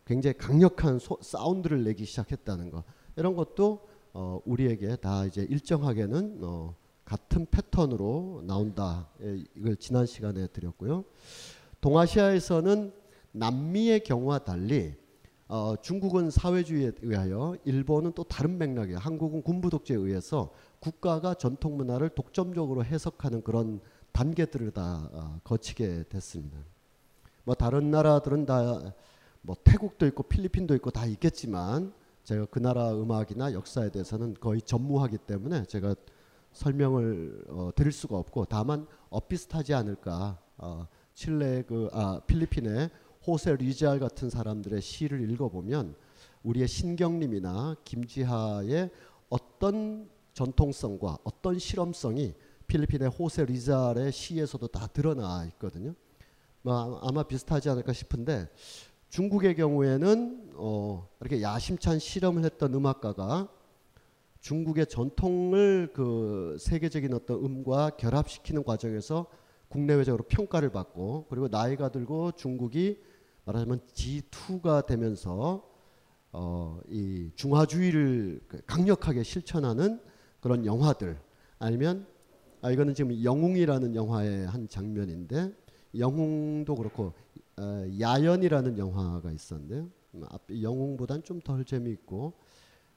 굉장히 0.07 0.37
강력한 0.37 0.99
소, 0.99 1.19
사운드를 1.21 1.85
내기 1.85 2.05
시작했다는 2.05 2.71
것 2.71 2.85
이런 3.17 3.35
것도 3.37 3.87
어, 4.13 4.41
우리에게 4.45 4.97
다 4.97 5.25
이제 5.25 5.43
일정하게는 5.43 6.41
어, 6.43 6.75
같은 7.05 7.47
패턴으로 7.51 8.43
나온다. 8.47 9.09
예, 9.23 9.45
이걸 9.55 9.77
지난 9.77 10.07
시간에 10.07 10.47
드렸고요. 10.49 11.05
동아시아에서는 11.81 12.93
남미의 13.33 14.05
경우와 14.05 14.41
달리 14.41 14.95
어, 15.49 15.75
중국은 15.81 16.31
사회주의에 16.31 16.93
의하여 17.03 17.57
일본은 17.65 18.13
또 18.13 18.25
다른 18.25 18.57
맥락이에요. 18.57 18.99
한국은 18.99 19.43
군부 19.43 19.69
독재에 19.69 19.97
의해서 19.97 20.53
국가가 20.81 21.35
전통 21.35 21.77
문화를 21.77 22.11
독점적으로 22.11 22.85
해석하는 22.85 23.43
그런 23.43 23.81
단계들을 24.13 24.71
다 24.71 25.11
어, 25.13 25.41
거치게 25.45 26.05
됐습니다. 26.09 26.59
뭐 27.45 27.55
다른 27.55 27.91
나라들은 27.91 28.47
다 28.47 28.95
뭐 29.45 29.57
태국도 29.63 30.07
있고 30.07 30.23
필리핀도 30.25 30.75
있고 30.77 30.91
다 30.91 31.05
있겠지만 31.07 31.93
제가 32.25 32.47
그 32.47 32.59
나라 32.59 32.93
음악이나 32.93 33.53
역사에 33.53 33.91
대해서는 33.91 34.35
거의 34.41 34.63
전무하기 34.63 35.19
때문에 35.19 35.65
제가 35.65 35.95
설명을 36.53 37.45
어, 37.49 37.71
드릴 37.75 37.93
수가 37.93 38.17
없고 38.17 38.47
다만 38.47 38.87
엇비슷하지 39.11 39.75
않을까. 39.75 40.39
어, 40.57 40.87
칠레 41.15 41.63
그아 41.63 42.21
필리핀의 42.27 42.91
호세 43.27 43.57
리잘 43.57 43.99
같은 44.01 44.31
사람들의 44.31 44.81
시를 44.81 45.31
읽어보면 45.31 45.95
우리의 46.43 46.67
신경림이나 46.67 47.77
김지하의 47.85 48.91
어떤 49.29 50.09
전통성과 50.33 51.19
어떤 51.25 51.59
실험성이 51.59 52.35
필리핀의 52.67 53.09
호세 53.09 53.45
리잘의 53.45 54.13
시에서도 54.13 54.67
다 54.69 54.87
드러나 54.89 55.45
있거든요. 55.53 55.95
뭐 56.63 56.99
아마 57.03 57.23
비슷하지 57.23 57.69
않을까 57.69 57.93
싶은데 57.93 58.49
중국의 59.15 59.55
경우에는 59.55 60.55
어 60.57 61.09
이렇게 61.21 61.41
야심찬 61.41 62.01
실험을 62.01 62.45
했던 62.45 62.75
음악가가 62.75 63.49
중국의 64.41 64.87
전통을 64.87 65.93
그 65.95 66.57
세계적인 66.59 67.15
어떤 67.15 67.45
음과 67.45 67.91
결합시키는 67.91 68.65
과정에서 68.65 69.27
국내외적으로 69.69 70.25
평가를 70.25 70.71
받고 70.71 71.27
그리고 71.31 71.47
나이가 71.47 71.91
들고 71.91 72.33
중국이 72.33 73.05
말하자면 73.45 73.83
G2가 73.95 74.85
되면서 74.85 75.63
어, 76.33 76.81
이 76.89 77.31
중화주의를 77.37 78.41
그 78.49 78.63
강력하게 78.67 79.23
실천하는 79.23 80.01
그런 80.41 80.67
영화들. 80.67 81.21
아니면 81.61 82.05
아 82.63 82.73
이거는 82.73 82.95
지금 82.95 83.23
영웅이라는 83.23 83.95
영화의 83.95 84.49
한 84.49 84.69
장면인데 84.69 85.53
영웅도 85.97 86.75
그렇고 86.75 87.05
어, 87.05 87.24
야연이라는 88.01 88.79
영화가 88.79 89.31
있었는데요. 89.33 89.89
음, 90.15 90.25
영웅보단 90.63 91.23
좀 91.23 91.41
덜 91.41 91.65
재미있고 91.65 92.33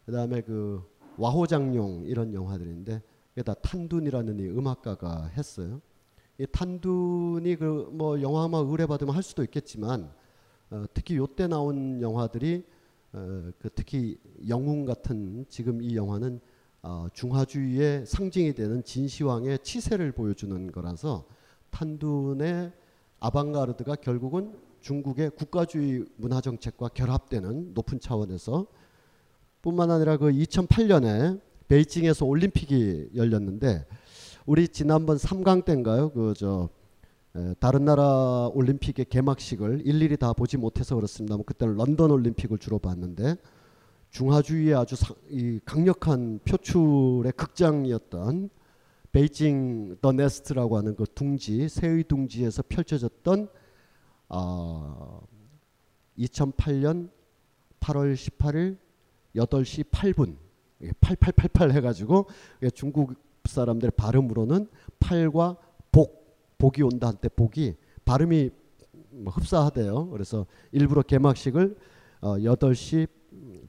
그다음에 0.05 0.41
그 0.41 0.81
와호장룡 1.17 2.05
이런 2.05 2.33
영화들인데 2.33 3.01
이게 3.33 3.43
다 3.43 3.53
탄둔이라는 3.55 4.39
이 4.39 4.47
음악가가 4.49 5.27
했어요. 5.35 5.81
이 6.39 6.45
탄둔이 6.51 7.55
그 7.55 7.89
뭐 7.91 8.21
영화만 8.21 8.65
의뢰받으면 8.67 9.13
할 9.15 9.23
수도 9.23 9.43
있겠지만 9.43 10.11
어, 10.69 10.85
특히 10.93 11.17
요때 11.17 11.47
나온 11.47 12.01
영화들이 12.01 12.63
어, 13.13 13.51
그 13.59 13.69
특히 13.73 14.17
영웅 14.47 14.85
같은 14.85 15.45
지금 15.49 15.81
이 15.81 15.95
영화는 15.95 16.39
어, 16.83 17.07
중화주의의 17.13 18.05
상징이 18.05 18.53
되는 18.53 18.83
진시황의 18.83 19.59
치세를 19.59 20.11
보여주는 20.11 20.71
거라서 20.71 21.27
탄둔의 21.71 22.71
아방가르드가 23.19 23.95
결국은 23.95 24.53
중국의 24.81 25.31
국가주의 25.31 26.05
문화 26.17 26.41
정책과 26.41 26.89
결합되는 26.89 27.73
높은 27.73 27.99
차원에서 27.99 28.67
뿐만 29.61 29.91
아니라 29.91 30.17
그 30.17 30.31
2008년에 30.31 31.41
베이징에서 31.67 32.25
올림픽이 32.25 33.09
열렸는데 33.15 33.85
우리 34.45 34.67
지난번 34.67 35.17
3강 35.17 35.65
때인가요? 35.65 36.09
그 36.11 36.33
저 36.37 36.69
다른 37.59 37.85
나라 37.85 38.49
올림픽의 38.53 39.05
개막식을 39.09 39.81
일일이 39.85 40.17
다 40.17 40.33
보지 40.33 40.57
못해서 40.57 40.95
그렇습니다만 40.95 41.43
그때는 41.45 41.75
런던 41.75 42.11
올림픽을 42.11 42.57
주로 42.57 42.79
봤는데 42.79 43.35
중화주의의 44.09 44.73
아주 44.73 44.95
강력한 45.65 46.39
표출의 46.45 47.33
극장이었던 47.33 48.49
베이징 49.11 49.97
더 50.01 50.11
네스트라고 50.11 50.77
하는 50.77 50.95
그 50.95 51.05
둥지 51.13 51.69
새의 51.69 52.03
둥지에서 52.03 52.63
펼쳐졌던 52.67 53.49
어, 54.29 55.21
2008년 56.17 57.09
8월 57.79 58.13
18일 58.13 58.77
8시 59.35 59.89
8분 59.89 60.35
8888 60.99 61.71
해가지고 61.71 62.27
중국 62.73 63.15
사람들 63.45 63.91
발음으로는 63.91 64.67
팔과 64.99 65.57
복이 66.57 66.81
온다 66.83 67.07
할 67.07 67.13
때 67.15 67.29
복이 67.29 67.75
발음이 68.03 68.49
뭐 69.09 69.33
흡사하대요. 69.33 70.09
그래서 70.09 70.45
일부러 70.71 71.01
개막식을 71.01 71.75
어 72.21 72.37
8시 72.37 73.07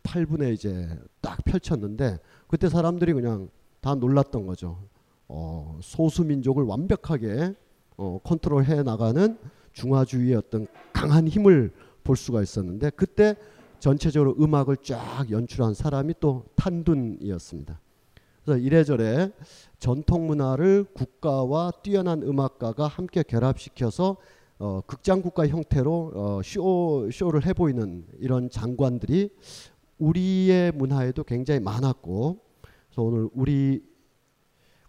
8분에 0.03 0.53
이제 0.53 0.89
딱 1.21 1.45
펼쳤는데 1.45 2.19
그때 2.47 2.69
사람들이 2.69 3.13
그냥 3.13 3.51
다 3.81 3.95
놀랐던 3.95 4.47
거죠. 4.47 4.83
어 5.29 5.79
소수 5.83 6.25
민족을 6.25 6.65
완벽하게 6.65 7.55
어 7.97 8.19
컨트롤해 8.25 8.83
나가는 8.83 9.39
중화주의의 9.73 10.37
어떤 10.37 10.67
강한 10.93 11.29
힘을 11.29 11.73
볼 12.03 12.17
수가 12.17 12.43
있었는데 12.43 12.91
그때 12.91 13.37
전체적으로 13.79 14.35
음악을 14.41 14.79
쫙 14.79 15.31
연출한 15.31 15.75
사람이 15.75 16.15
또 16.21 16.45
탄둔이었습니다. 16.57 17.81
그래서 18.45 18.59
이래저래 18.59 19.31
전통 19.79 20.27
문화를 20.27 20.85
국가와 20.95 21.71
뛰어난 21.83 22.23
음악가가 22.23 22.87
함께 22.87 23.23
결합시켜서 23.23 24.17
어, 24.59 24.81
극장 24.87 25.23
국가 25.23 25.47
형태로 25.47 26.13
어, 26.15 26.41
쇼 26.43 27.09
쇼를 27.13 27.47
해 27.47 27.53
보이는 27.53 28.05
이런 28.19 28.51
장관들이 28.51 29.31
우리의 29.99 30.73
문화에도 30.73 31.23
굉장히 31.25 31.61
많았고, 31.61 32.39
그래서 32.63 33.03
오늘 33.03 33.29
우리 33.35 33.83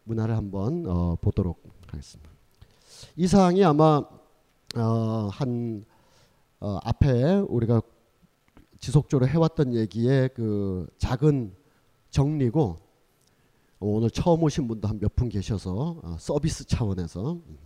문화를 0.09 0.35
한번 0.35 0.85
어, 0.87 1.15
보도록 1.21 1.61
하겠습니다. 1.87 2.29
이 3.15 3.27
사항이 3.27 3.63
아마 3.63 4.01
어, 4.75 5.29
한 5.31 5.85
어, 6.59 6.79
앞에 6.83 7.35
우리가 7.47 7.81
지속적으로 8.79 9.27
해왔던 9.29 9.75
얘기의 9.75 10.29
그 10.33 10.87
작은 10.97 11.55
정리고 12.09 12.77
오늘 13.79 14.09
처음 14.09 14.41
오신 14.43 14.67
분도 14.67 14.87
한 14.87 14.99
몇 14.99 15.15
분 15.15 15.29
계셔서 15.29 15.99
어, 16.03 16.15
서비스 16.19 16.65
차원에서 16.65 17.33
음. 17.33 17.57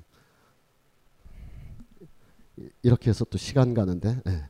이렇게 2.83 3.09
해서 3.09 3.25
또 3.25 3.37
시간 3.37 3.73
가는데 3.73 4.19
네. 4.25 4.43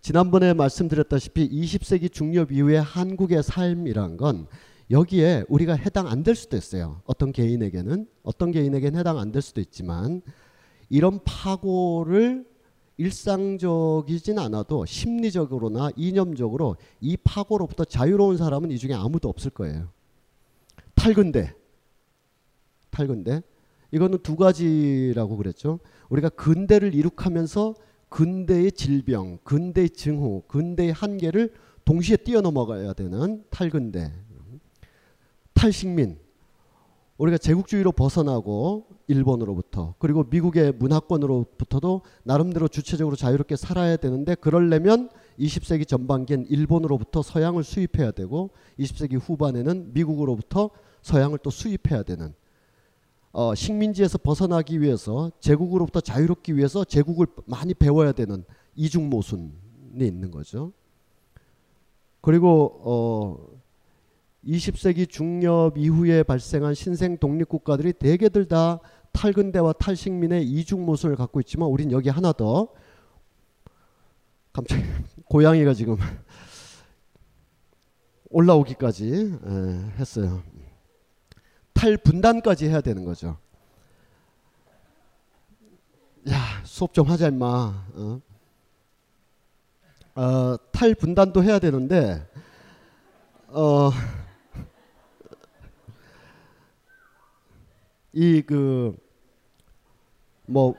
지난번에 0.00 0.54
말씀드렸다시피 0.54 1.48
20세기 1.50 2.12
중엽 2.12 2.52
이후의 2.52 2.80
한국의 2.80 3.42
삶이란 3.42 4.16
건 4.16 4.46
여기에 4.90 5.44
우리가 5.48 5.74
해당 5.74 6.06
안 6.06 6.22
될 6.22 6.34
수도 6.34 6.56
있어요. 6.56 7.00
어떤 7.04 7.32
개인에게는 7.32 8.06
어떤 8.22 8.52
개인에게는 8.52 8.98
해당 8.98 9.18
안 9.18 9.32
될 9.32 9.42
수도 9.42 9.60
있지만 9.60 10.22
이런 10.88 11.18
파고를 11.24 12.46
일상적이진 12.98 14.38
않아도 14.38 14.86
심리적으로나 14.86 15.90
이념적으로 15.96 16.76
이 17.00 17.16
파고로부터 17.16 17.84
자유로운 17.84 18.36
사람은 18.38 18.70
이 18.70 18.78
중에 18.78 18.94
아무도 18.94 19.28
없을 19.28 19.50
거예요. 19.50 19.88
탈근대. 20.94 21.52
탈근대. 22.90 23.42
이거는 23.92 24.18
두 24.22 24.36
가지라고 24.36 25.36
그랬죠. 25.36 25.80
우리가 26.08 26.30
근대를 26.30 26.94
이룩하면서 26.94 27.74
근대의 28.08 28.72
질병, 28.72 29.38
근대의 29.44 29.90
증후, 29.90 30.44
근대의 30.48 30.92
한계를 30.92 31.52
동시에 31.84 32.16
뛰어넘어가야 32.16 32.94
되는 32.94 33.44
탈근대. 33.50 34.12
탈식민. 35.56 36.18
우리가 37.18 37.38
제국주의로 37.38 37.92
벗어나고 37.92 38.88
일본으로부터 39.08 39.94
그리고 39.98 40.24
미국의 40.28 40.72
문화권으로부터도 40.72 42.02
나름대로 42.24 42.68
주체적으로 42.68 43.16
자유롭게 43.16 43.56
살아야 43.56 43.96
되는데 43.96 44.34
그러려면 44.34 45.08
20세기 45.38 45.88
전반기엔 45.88 46.46
일본으로부터 46.50 47.22
서양을 47.22 47.64
수입해야 47.64 48.10
되고 48.10 48.50
20세기 48.78 49.18
후반에는 49.18 49.94
미국으로부터 49.94 50.68
서양을 51.00 51.38
또 51.38 51.48
수입해야 51.48 52.02
되는 52.02 52.34
어, 53.32 53.54
식민지에서 53.54 54.18
벗어나기 54.18 54.82
위해서 54.82 55.30
제국으로부터 55.40 56.00
자유롭기 56.00 56.54
위해서 56.56 56.84
제국을 56.84 57.26
많이 57.46 57.72
배워야 57.72 58.12
되는 58.12 58.44
이중 58.74 59.08
모순이 59.08 59.52
있는 59.98 60.30
거죠. 60.30 60.72
그리고 62.20 62.80
어, 62.82 63.55
20세기 64.46 65.10
중엽 65.10 65.76
이후에 65.76 66.22
발생한 66.22 66.74
신생 66.74 67.18
독립국가들이 67.18 67.94
대개들 67.94 68.46
다 68.46 68.78
탈근대와 69.12 69.72
탈식민의 69.74 70.44
이중 70.44 70.86
모순을 70.86 71.16
갖고 71.16 71.40
있지만 71.40 71.68
우린 71.68 71.90
여기 71.90 72.08
하나 72.08 72.32
더 72.32 72.68
깜짝 74.52 74.78
고양이가 75.26 75.74
지금 75.74 75.96
올라오기까지 78.30 79.38
에, 79.44 79.98
했어요. 79.98 80.42
탈분단까지 81.72 82.68
해야 82.68 82.80
되는 82.80 83.04
거죠. 83.04 83.38
야 86.28 86.62
수업 86.64 86.94
좀 86.94 87.08
하자 87.08 87.28
임마. 87.28 87.86
어? 87.94 88.20
어, 90.14 90.56
탈분단도 90.72 91.42
해야 91.42 91.58
되는데 91.58 92.26
어, 93.48 93.90
이 98.16 98.42
그 98.42 99.06
뭐 100.46 100.74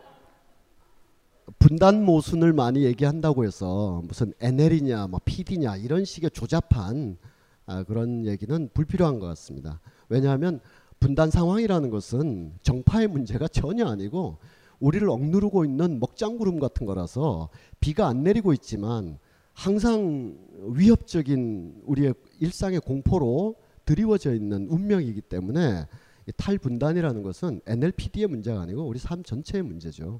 분단 1.59 2.03
모순을 2.03 2.53
많이 2.53 2.83
얘기한다고 2.83 3.45
해서 3.45 4.01
무슨 4.05 4.33
NL이냐 4.39 5.07
뭐 5.07 5.19
PD냐 5.23 5.77
이런 5.77 6.05
식의 6.05 6.31
조잡한 6.31 7.17
아, 7.65 7.83
그런 7.83 8.25
얘기는 8.25 8.69
불필요한 8.73 9.19
것 9.19 9.27
같습니다. 9.27 9.81
왜냐하면 10.07 10.61
분단 10.99 11.29
상황이라는 11.29 11.89
것은 11.89 12.53
정파의 12.63 13.07
문제가 13.07 13.47
전혀 13.47 13.85
아니고 13.87 14.37
우리를 14.79 15.09
억누르고 15.09 15.65
있는 15.65 15.99
먹장구름 15.99 16.59
같은 16.59 16.85
거라서 16.85 17.49
비가 17.79 18.07
안 18.07 18.23
내리고 18.23 18.53
있지만 18.53 19.19
항상 19.53 20.37
위협적인 20.61 21.81
우리의 21.85 22.13
일상의 22.39 22.79
공포로 22.79 23.55
드리워져 23.85 24.33
있는 24.33 24.67
운명이기 24.69 25.21
때문에 25.21 25.87
탈분단이라는 26.35 27.23
것은 27.23 27.61
NLPD의 27.65 28.27
문제가 28.27 28.61
아니고 28.61 28.85
우리 28.85 28.99
삶 28.99 29.23
전체의 29.23 29.63
문제죠. 29.63 30.19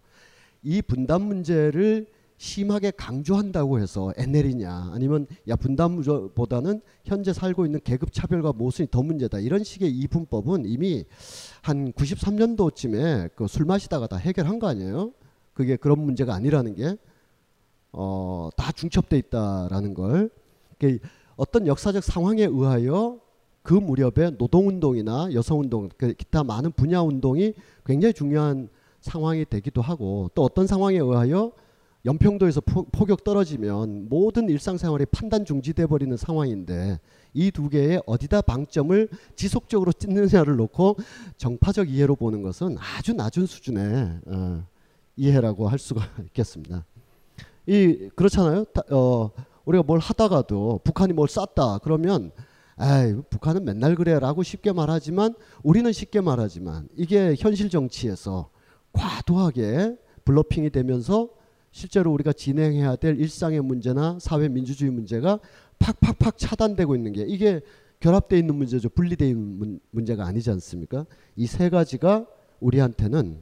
이 0.64 0.82
분단 0.82 1.22
문제를 1.22 2.08
심하게 2.40 2.92
강조한다고 2.92 3.80
해서 3.80 4.14
NL이냐 4.16 4.92
아니면 4.94 5.26
야 5.48 5.56
분단보다는 5.56 6.82
현재 7.04 7.34
살고 7.34 7.66
있는 7.66 7.80
계급 7.84 8.14
차별과 8.14 8.54
모순이 8.54 8.90
더 8.92 9.02
문제다 9.02 9.40
이런 9.40 9.64
식의 9.64 9.90
이 9.92 10.08
분법은 10.08 10.66
이미 10.66 11.04
한 11.64 11.92
93년도쯤에 11.94 13.34
그 13.36 13.48
술 13.48 13.66
마시다가 13.66 14.06
다 14.08 14.18
해결한 14.18 14.60
거 14.60 14.68
아니에요? 14.68 15.14
그게 15.54 15.76
그런 15.78 16.00
문제가 16.00 16.36
아니라는 16.36 16.76
게 16.76 16.96
어, 17.92 18.50
다 18.56 18.72
중첩돼 18.72 19.18
있다라는 19.18 19.96
걸 19.96 20.30
어떤 21.38 21.66
역사적 21.66 22.04
상황에 22.04 22.44
의하여 22.44 23.20
그 23.68 23.74
무렵에 23.74 24.30
노동운동이나 24.38 25.34
여성운동, 25.34 25.90
그 25.98 26.14
기타 26.14 26.42
많은 26.42 26.72
분야 26.72 27.02
운동이 27.02 27.54
굉장히 27.86 28.14
중요한 28.14 28.70
상황이 29.02 29.44
되기도 29.44 29.82
하고 29.82 30.32
또 30.34 30.44
어떤 30.44 30.68
상황에 30.68 30.98
의하여 30.98 31.52
연평도에서 32.06 32.62
포, 32.62 32.86
격 33.06 33.26
떨어지면 33.26 34.08
모든 34.08 34.48
일상생활이 34.48 35.08
판단 35.08 35.44
중지돼 35.44 35.88
버리는 35.88 36.16
상황인데 36.16 37.02
이 37.34 37.52
두 37.52 37.68
개의 37.68 38.02
어디다 38.06 38.40
방점을 38.44 39.10
지속적으로 39.36 39.92
찢느냐를 39.92 40.56
놓고 40.56 40.96
정파적 41.36 41.90
이해로 41.90 42.16
보는 42.16 42.44
것은 42.44 42.78
아주 42.80 43.12
낮은 43.12 43.48
수준의 43.48 44.20
어, 44.28 44.64
이해라고 45.18 45.68
할 45.68 45.78
수가 45.78 46.08
있겠습니다. 46.28 46.86
이 47.66 48.08
그렇잖아요. 48.16 48.64
다, 48.64 48.82
어, 48.92 49.30
우리가 49.66 49.84
뭘 49.84 50.00
하다가도 50.00 50.80
북한이 50.86 51.12
뭘 51.12 51.28
쐈다 51.28 51.80
그러면 51.84 52.32
에이, 52.80 53.22
북한은 53.30 53.66
맨날 53.66 53.96
그래라고 53.96 54.44
쉽게 54.44 54.72
말하지만 54.72 55.34
우리는 55.64 55.92
쉽게 55.92 56.22
말하지만 56.22 56.88
이게 56.96 57.36
현실 57.38 57.70
정치에서 57.70 58.50
과도하게 58.94 59.96
블러핑이 60.26 60.70
되면서 60.70 61.30
실제로 61.72 62.12
우리가 62.14 62.34
진행해야 62.34 62.96
될 62.98 63.20
일상의 63.20 63.62
문제나 63.62 64.18
사회 64.22 64.48
민주주의 64.48 64.92
문제가 64.92 65.40
팍팍팍 65.80 66.38
차단되고 66.38 66.96
있는 66.96 67.14
게 67.14 67.24
이게 67.28 67.62
결합되어 68.00 68.38
있는 68.38 68.56
문제죠. 68.56 68.90
분리되어 68.90 69.28
있는 69.28 69.80
문제가 69.92 70.26
아니지 70.26 70.50
않습니까? 70.52 71.06
이 71.36 71.46
세 71.48 71.70
가지가 71.70 72.28
우리한테는 72.60 73.40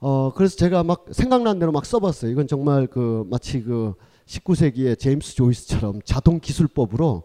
어 0.00 0.32
그래서 0.34 0.56
제가 0.56 0.82
막 0.84 1.06
생각난 1.12 1.58
대로 1.58 1.72
막 1.72 1.86
써봤어요. 1.86 2.30
이건 2.30 2.46
정말 2.46 2.86
그 2.86 3.24
마치 3.30 3.62
그 3.62 3.94
19세기의 4.26 4.98
제임스 4.98 5.34
조이스처럼 5.34 6.00
자동 6.04 6.40
기술법으로 6.40 7.24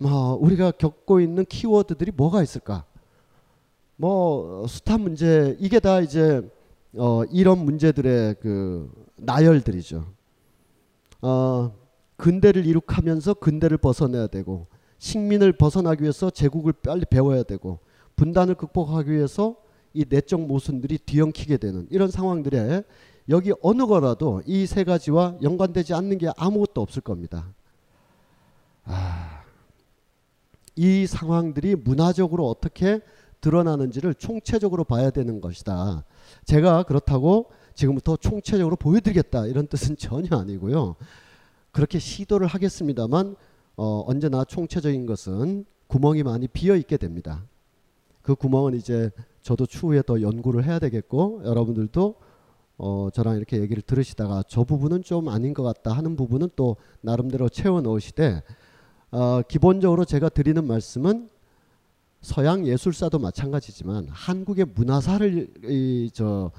뭐 0.00 0.34
우리가 0.40 0.70
겪고 0.72 1.20
있는 1.20 1.44
키워드들이 1.44 2.12
뭐가 2.16 2.42
있을까? 2.42 2.84
뭐 3.96 4.66
수타 4.66 4.96
문제 4.96 5.56
이게 5.60 5.78
다 5.78 6.00
이제 6.00 6.40
어, 6.94 7.22
이런 7.30 7.58
문제들의 7.58 8.36
그 8.40 8.90
나열들이죠. 9.16 10.06
어, 11.22 11.72
근대를 12.16 12.66
이룩하면서 12.66 13.34
근대를 13.34 13.76
벗어내야 13.78 14.26
되고 14.28 14.66
식민을 14.98 15.52
벗어나기 15.52 16.02
위해서 16.02 16.30
제국을 16.30 16.72
빨리 16.72 17.04
배워야 17.04 17.42
되고 17.42 17.78
분단을 18.16 18.54
극복하기 18.54 19.10
위해서 19.10 19.56
이 19.92 20.04
내적 20.08 20.42
모순들이 20.42 20.98
뒤엉키게 20.98 21.56
되는 21.56 21.86
이런 21.90 22.10
상황들에 22.10 22.84
여기 23.28 23.52
어느 23.62 23.86
거라도 23.86 24.42
이 24.46 24.66
세 24.66 24.84
가지와 24.84 25.36
연관되지 25.42 25.94
않는 25.94 26.18
게 26.18 26.30
아무것도 26.36 26.80
없을 26.80 27.02
겁니다. 27.02 27.52
아, 28.84 29.42
이 30.76 31.06
상황들이 31.06 31.76
문화적으로 31.76 32.48
어떻게 32.48 33.00
드러나는지를 33.40 34.14
총체적으로 34.14 34.84
봐야 34.84 35.10
되는 35.10 35.40
것이다. 35.40 36.04
제가 36.44 36.82
그렇다고 36.84 37.50
지금부터 37.74 38.16
총체적으로 38.16 38.76
보여드리겠다 38.76 39.46
이런 39.46 39.66
뜻은 39.66 39.96
전혀 39.96 40.36
아니고요. 40.36 40.96
그렇게 41.72 41.98
시도를 41.98 42.46
하겠습니다만 42.46 43.36
어, 43.76 44.04
언제나 44.06 44.44
총체적인 44.44 45.06
것은 45.06 45.64
구멍이 45.86 46.22
많이 46.22 46.48
비어 46.48 46.76
있게 46.76 46.96
됩니다. 46.96 47.44
그 48.22 48.34
구멍은 48.34 48.74
이제 48.74 49.10
저도 49.42 49.66
추후에 49.66 50.02
더 50.02 50.20
연구를 50.20 50.64
해야 50.64 50.78
되겠고 50.78 51.42
여러분들도 51.44 52.16
어, 52.82 53.10
저랑 53.12 53.36
이렇게 53.36 53.60
얘기를 53.60 53.82
들으시다가 53.82 54.42
저 54.48 54.64
부분은 54.64 55.02
좀 55.02 55.28
아닌 55.28 55.52
것 55.52 55.62
같다 55.62 55.92
하는 55.92 56.16
부분은 56.16 56.48
또 56.56 56.76
나름대로 57.02 57.50
채워 57.50 57.82
넣으시되 57.82 58.42
어, 59.10 59.42
기본적으로 59.42 60.06
제가 60.06 60.30
드리는 60.30 60.66
말씀은 60.66 61.28
서양 62.22 62.66
예술사도 62.66 63.18
마찬가지지만 63.18 64.08
한국의 64.08 64.64
문화사를 64.74 65.48
이, 65.64 66.10
저 66.14 66.52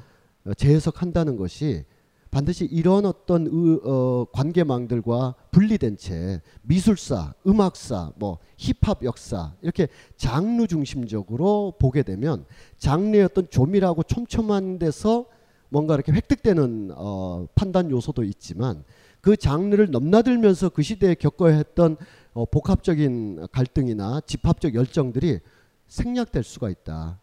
재해석한다는 0.58 1.38
것이 1.38 1.86
반드시 2.30 2.66
이런 2.66 3.08
어떤 3.08 3.48
의, 3.48 3.80
어, 3.84 4.26
관계망들과 4.32 5.34
분리된 5.50 5.98
채 5.98 6.40
미술사, 6.62 7.34
음악사, 7.48 8.12
뭐 8.16 8.38
힙합 8.58 9.04
역사 9.04 9.56
이렇게 9.64 9.88
장르 10.18 10.68
중심적으로 10.68 11.74
보게 11.80 12.04
되면 12.04 12.46
장르의 12.78 13.24
어떤 13.24 13.50
조밀하고 13.50 14.04
촘촘한 14.04 14.78
데서 14.78 15.26
뭔가 15.72 15.96
이렇게 15.96 16.12
획득되는 16.12 16.92
어, 16.96 17.48
판단 17.56 17.90
요소도 17.90 18.24
있지만 18.24 18.84
그 19.22 19.38
장르를 19.38 19.90
넘나들면서 19.90 20.70
그 20.70 20.82
시대에 20.84 21.16
겪어야 21.16 21.56
했던 21.56 21.96
어, 22.34 22.46
복합적인 22.46 23.48
갈등이나 23.52 24.20
집합적 24.26 24.76
열정들이 24.76 25.40
생략될 25.88 26.44
수가 26.44 26.70
있다. 26.70 27.20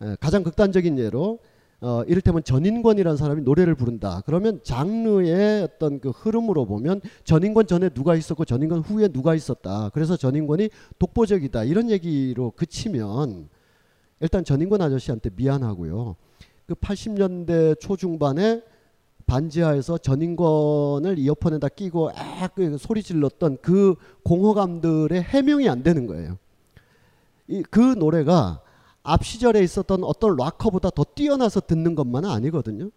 에, 0.00 0.10
예, 0.10 0.16
가장 0.20 0.44
극단적인 0.44 0.96
예로 0.98 1.40
어, 1.80 2.02
이를테면 2.06 2.44
전인권이라는 2.44 3.16
사람이 3.16 3.42
노래를 3.42 3.74
부른다. 3.74 4.22
그러면 4.26 4.60
장르의 4.62 5.64
어떤 5.64 5.98
그 5.98 6.10
흐름으로 6.10 6.66
보면 6.66 7.00
전인권 7.24 7.66
전에 7.66 7.88
누가 7.88 8.14
있었고 8.14 8.44
전인권 8.44 8.80
후에 8.80 9.08
누가 9.08 9.34
있었다. 9.34 9.90
그래서 9.92 10.16
전인권이 10.16 10.70
독보적이다. 11.00 11.64
이런 11.64 11.90
얘기로 11.90 12.52
그치면 12.54 13.48
일단 14.20 14.44
전인권 14.44 14.82
아저씨한테 14.82 15.30
미안하고요. 15.34 16.16
그 16.68 16.74
80년대 16.74 17.80
초중반에 17.80 18.62
반지하에서 19.26 19.96
전인권을 19.96 21.18
이어폰에다 21.18 21.68
끼고 21.68 22.10
아, 22.14 22.48
그 22.48 22.76
소리 22.76 23.02
질렀던 23.02 23.58
그 23.62 23.94
공허감들의 24.22 25.22
해명이 25.22 25.66
안 25.68 25.82
되는 25.82 26.06
거예요. 26.06 26.36
이, 27.46 27.62
그 27.70 27.80
노래가 27.80 28.60
앞 29.02 29.24
시절에 29.24 29.60
있었던 29.60 30.04
어떤 30.04 30.36
락커보다 30.36 30.90
더 30.90 31.04
뛰어나서 31.04 31.60
듣는 31.60 31.94
것만은 31.94 32.28
아니거든요. 32.28 32.90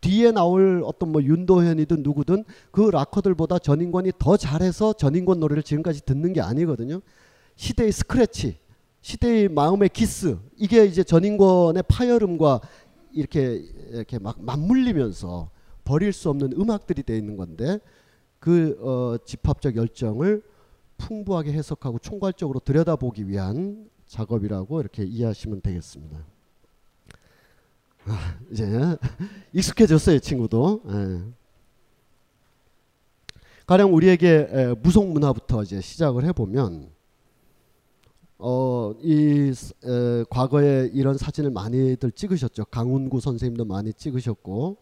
뒤에 0.00 0.30
나올 0.30 0.82
어떤 0.84 1.10
뭐 1.10 1.20
윤도현이든 1.20 2.04
누구든 2.04 2.44
그 2.70 2.82
락커들보다 2.82 3.58
전인권이 3.58 4.12
더 4.20 4.36
잘해서 4.36 4.92
전인권 4.92 5.40
노래를 5.40 5.64
지금까지 5.64 6.04
듣는 6.04 6.32
게 6.32 6.40
아니거든요. 6.40 7.00
시대의 7.56 7.90
스크래치, 7.90 8.58
시대의 9.00 9.48
마음의 9.48 9.88
키스 9.88 10.38
이게 10.56 10.84
이제 10.84 11.02
전인권의 11.02 11.82
파열음과 11.88 12.60
이렇게 13.12 13.54
이렇게 13.90 14.18
막 14.18 14.42
맞물리면서 14.42 15.50
버릴 15.84 16.12
수 16.12 16.30
없는 16.30 16.52
음악들이 16.52 17.02
돼 17.02 17.16
있는 17.16 17.36
건데 17.36 17.80
그 18.38 18.76
어, 18.80 19.16
집합적 19.24 19.76
열정을 19.76 20.42
풍부하게 20.98 21.52
해석하고 21.52 21.98
총괄적으로 21.98 22.60
들여다보기 22.60 23.28
위한 23.28 23.88
작업이라고 24.06 24.80
이렇게 24.80 25.04
이해하시면 25.04 25.60
되겠습니다. 25.62 26.24
아, 28.06 28.38
이제 28.50 28.66
익숙해졌어요, 29.52 30.18
친구도. 30.18 30.82
예. 30.88 31.20
가령 33.66 33.94
우리에게 33.94 34.74
무속 34.82 35.06
문화부터 35.12 35.62
이제 35.62 35.80
시작을 35.80 36.24
해보면, 36.24 36.90
어, 38.38 38.94
이 39.02 39.52
에, 39.84 40.24
과거에 40.30 40.90
이런 40.92 41.18
사진을 41.18 41.50
많이들 41.50 42.12
찍으셨죠. 42.12 42.66
강훈구 42.66 43.20
선생님도 43.20 43.64
많이 43.64 43.92
찍으셨고, 43.92 44.76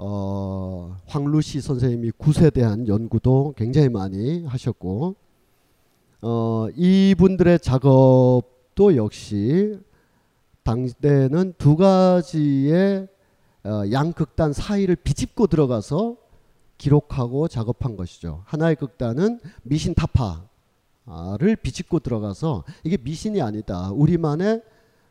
어, 0.00 0.96
황루시 1.06 1.60
선생님이 1.60 2.12
굿에 2.12 2.50
대한 2.50 2.86
연구도 2.86 3.54
굉장히 3.56 3.88
많이 3.88 4.44
하셨고 4.44 5.16
어, 6.22 6.68
이분들의 6.76 7.58
작업도 7.58 8.94
역시 8.94 9.78
당대는 10.62 11.54
두 11.58 11.76
가지의 11.76 13.08
어, 13.64 13.82
양극단 13.90 14.52
사이를 14.52 14.94
비집고 14.94 15.48
들어가서 15.48 16.16
기록하고 16.78 17.48
작업한 17.48 17.96
것이죠. 17.96 18.42
하나의 18.46 18.76
극단은 18.76 19.40
미신 19.64 19.94
타파 19.94 20.48
를 21.38 21.56
비집고 21.56 22.00
들어가서 22.00 22.64
이게 22.84 22.98
미신이 23.00 23.40
아니다. 23.40 23.90
우리만의 23.92 24.62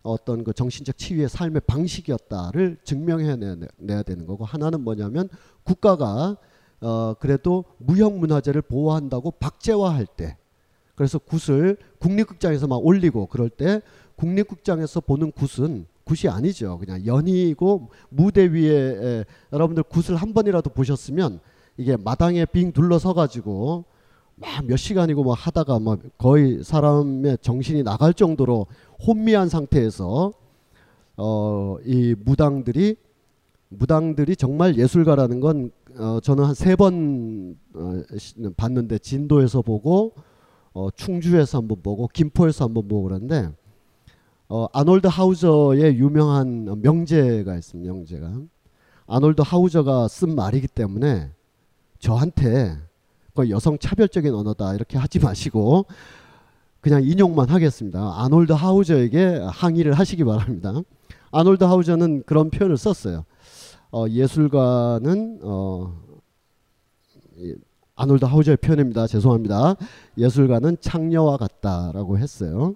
어떤 0.03 0.43
그 0.43 0.53
정신적 0.53 0.97
치유의 0.97 1.27
삶의 1.27 1.61
방식이었다를 1.65 2.77
증명해내야 2.83 4.03
되는 4.05 4.27
거고 4.27 4.45
하나는 4.45 4.81
뭐냐면 4.81 5.27
국가가 5.63 6.37
어 6.81 7.15
그래도 7.15 7.65
무형 7.79 8.19
문화재를 8.19 8.61
보호한다고 8.61 9.31
박제화할 9.31 10.05
때 10.05 10.37
그래서 10.95 11.17
굿을 11.17 11.77
국립극장에서 11.99 12.67
막 12.67 12.85
올리고 12.85 13.25
그럴 13.25 13.49
때 13.49 13.81
국립극장에서 14.17 15.01
보는 15.01 15.31
굿은 15.31 15.87
굿이 16.03 16.31
아니죠. 16.31 16.77
그냥 16.77 17.05
연이고 17.05 17.89
무대 18.09 18.45
위에 18.45 18.71
에, 18.71 19.25
여러분들 19.51 19.83
굿을 19.83 20.15
한 20.15 20.33
번이라도 20.33 20.69
보셨으면 20.69 21.39
이게 21.75 21.97
마당에 21.97 22.45
빙 22.45 22.71
둘러서 22.71 23.13
가지고 23.13 23.85
막 24.39 24.65
몇 24.65 24.77
시간이고 24.77 25.23
막 25.23 25.33
하다가 25.33 25.79
막 25.79 25.99
거의 26.17 26.63
사람의 26.63 27.39
정신이 27.41 27.83
나갈 27.83 28.13
정도로 28.13 28.67
혼미한 29.05 29.49
상태에서 29.49 30.33
어 31.17 31.77
이 31.85 32.15
무당들이 32.19 32.95
무당들이 33.69 34.35
정말 34.35 34.77
예술가라는 34.77 35.39
건 35.39 35.71
어 35.99 36.19
저는 36.19 36.43
한 36.45 36.53
세번 36.53 37.57
어 37.73 38.03
봤는데 38.55 38.99
진도에서 38.99 39.63
보고 39.63 40.13
어 40.73 40.91
충주에서 40.91 41.57
한번 41.57 41.81
보고 41.81 42.07
김포에서 42.07 42.65
한번 42.65 42.87
보고 42.87 43.03
그런데 43.03 43.49
어 44.47 44.67
아놀드 44.73 45.07
하우저의 45.07 45.97
유명한 45.97 46.65
명제가 46.81 47.55
있습니다. 47.55 47.91
명제가 47.91 48.31
아놀드 49.07 49.41
하우저가 49.43 50.07
쓴 50.07 50.35
말이기 50.35 50.67
때문에 50.67 51.31
저한테 51.97 52.77
그 53.37 53.51
여성 53.51 53.77
차별적인 53.77 54.33
언어다 54.33 54.73
이렇게 54.73 54.97
하지 54.97 55.19
마시고 55.19 55.85
그냥 56.81 57.03
인용만 57.03 57.49
하겠습니다. 57.49 58.23
아놀드 58.23 58.51
하우저에게 58.51 59.41
항의를 59.47 59.93
하시기 59.93 60.23
바랍니다. 60.23 60.73
아놀드 61.31 61.63
하우저는 61.63 62.23
그런 62.25 62.49
표현을 62.49 62.77
썼어요. 62.77 63.25
어, 63.91 64.05
예술가는 64.09 65.39
어, 65.43 66.01
아놀드 67.95 68.25
하우저의 68.25 68.57
표현입니다. 68.57 69.05
죄송합니다. 69.05 69.75
예술가는 70.17 70.77
창녀와 70.81 71.37
같다라고 71.37 72.17
했어요. 72.17 72.75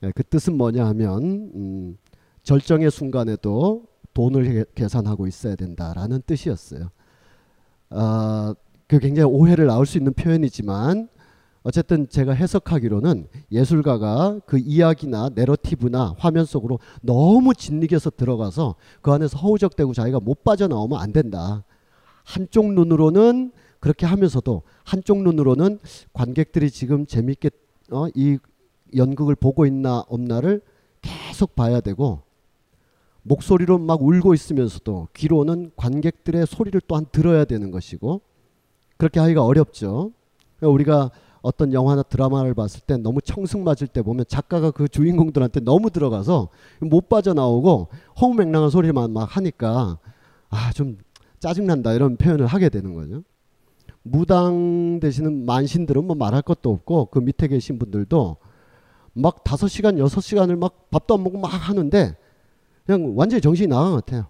네, 0.00 0.12
그 0.14 0.22
뜻은 0.22 0.56
뭐냐 0.56 0.86
하면 0.86 1.22
음, 1.54 1.98
절정의 2.42 2.90
순간에도 2.90 3.84
돈을 4.14 4.64
계산하고 4.74 5.26
있어야 5.26 5.56
된다라는 5.56 6.22
뜻이었어요. 6.26 6.88
아, 7.90 8.54
그 8.90 8.98
굉장히 8.98 9.30
오해를 9.30 9.66
낳을 9.66 9.86
수 9.86 9.98
있는 9.98 10.12
표현이지만 10.12 11.08
어쨌든 11.62 12.08
제가 12.08 12.32
해석하기로는 12.32 13.28
예술가가 13.52 14.40
그 14.46 14.58
이야기나 14.58 15.30
내러티브나 15.32 16.16
화면 16.18 16.44
속으로 16.44 16.80
너무 17.00 17.54
짓이겨서 17.54 18.10
들어가서 18.10 18.74
그 19.00 19.12
안에서 19.12 19.38
허우적대고 19.38 19.92
자기가 19.92 20.18
못 20.18 20.42
빠져나오면 20.42 20.98
안 20.98 21.12
된다. 21.12 21.62
한쪽 22.24 22.72
눈으로는 22.72 23.52
그렇게 23.78 24.06
하면서도 24.06 24.62
한쪽 24.82 25.22
눈으로는 25.22 25.78
관객들이 26.12 26.68
지금 26.68 27.06
재밌게 27.06 27.50
어, 27.92 28.08
이 28.16 28.38
연극을 28.96 29.36
보고 29.36 29.66
있나 29.66 30.02
없나를 30.08 30.62
계속 31.00 31.54
봐야 31.54 31.80
되고 31.80 32.22
목소리로 33.22 33.78
막 33.78 34.02
울고 34.02 34.34
있으면서도 34.34 35.10
귀로는 35.14 35.70
관객들의 35.76 36.44
소리를 36.48 36.80
또한 36.88 37.06
들어야 37.12 37.44
되는 37.44 37.70
것이고 37.70 38.22
그렇게 39.00 39.18
하기가 39.18 39.42
어렵죠. 39.42 40.12
그러니까 40.58 40.74
우리가 40.74 41.10
어떤 41.40 41.72
영화나 41.72 42.02
드라마를 42.02 42.52
봤을 42.52 42.82
때 42.82 42.98
너무 42.98 43.22
청승 43.22 43.64
맞을 43.64 43.86
때 43.86 44.02
보면 44.02 44.26
작가가 44.28 44.70
그 44.70 44.88
주인공들한테 44.88 45.60
너무 45.60 45.90
들어가서 45.90 46.50
못 46.80 47.08
빠져나오고 47.08 47.88
허무맹랑한 48.20 48.68
소리만 48.68 49.10
막 49.12 49.36
하니까 49.36 49.98
아 50.50 50.72
좀 50.74 50.98
짜증난다 51.38 51.94
이런 51.94 52.18
표현을 52.18 52.44
하게 52.44 52.68
되는 52.68 52.92
거죠. 52.92 53.22
무당 54.02 55.00
되시는 55.00 55.46
만신들은 55.46 56.04
뭐 56.04 56.14
말할 56.14 56.42
것도 56.42 56.70
없고 56.70 57.06
그 57.06 57.20
밑에 57.20 57.48
계신 57.48 57.78
분들도 57.78 58.36
막 59.14 59.44
다섯 59.44 59.68
시간 59.68 59.98
여섯 59.98 60.20
시간을 60.20 60.56
막 60.56 60.90
밥도 60.90 61.14
안 61.14 61.24
먹고 61.24 61.38
막 61.38 61.48
하는데 61.48 62.16
그냥 62.84 63.14
완전히 63.16 63.40
정신이 63.40 63.68
나간 63.68 63.92
것 63.92 64.04
같아요. 64.04 64.26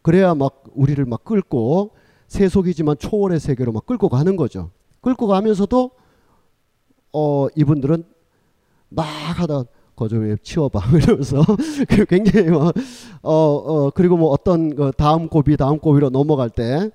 그래야 0.00 0.34
막 0.34 0.64
우리를 0.74 1.04
막 1.04 1.22
끌고 1.24 1.90
세속이지만 2.28 2.98
초월의 2.98 3.40
세계로 3.40 3.72
막 3.72 3.86
끌고 3.86 4.08
가는 4.08 4.36
거죠. 4.36 4.70
끌고 5.00 5.26
가면서도 5.26 5.90
어 7.12 7.46
이분들은 7.54 8.04
막 8.88 9.04
하다 9.04 9.64
거좀 9.94 10.36
치워봐 10.42 10.80
이러면서 10.96 11.42
그 11.88 12.04
굉장히 12.04 12.50
뭐, 12.50 12.72
어, 13.22 13.32
어 13.32 13.90
그리고 13.90 14.16
뭐 14.16 14.30
어떤 14.30 14.74
그 14.74 14.92
다음 14.96 15.28
고비 15.28 15.56
다음 15.56 15.78
고비로 15.78 16.10
넘어갈 16.10 16.50
때 16.50 16.90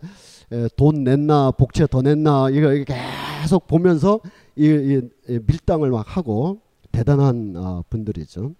돈 0.76 1.04
냈나 1.04 1.52
복채 1.52 1.88
더 1.88 2.02
냈나 2.02 2.50
이거 2.50 2.70
계속 2.84 3.68
보면서 3.68 4.20
이, 4.56 4.66
이, 4.66 5.02
이 5.34 5.40
밀당을 5.48 5.90
막 5.92 6.18
하고 6.18 6.60
대단한 6.92 7.54
어, 7.56 7.84
분들이죠. 7.90 8.54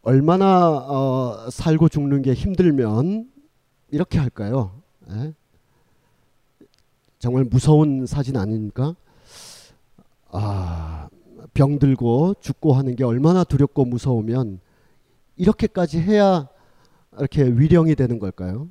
얼마나 0.00 0.70
어, 0.70 1.50
살고 1.50 1.90
죽는 1.90 2.22
게 2.22 2.32
힘들면 2.32 3.28
이렇게 3.92 4.18
할까요? 4.18 4.72
에? 5.10 5.34
정말 7.18 7.44
무서운 7.44 8.06
사진 8.06 8.36
아닙니까? 8.38 8.96
아, 10.30 11.08
병들고 11.52 12.36
죽고 12.40 12.72
하는 12.72 12.96
게 12.96 13.04
얼마나 13.04 13.44
두렵고 13.44 13.84
무서우면 13.84 14.60
이렇게까지 15.36 16.00
해야 16.00 16.48
이렇게 17.18 17.44
위령이 17.44 17.94
되는 17.94 18.18
걸까요? 18.18 18.68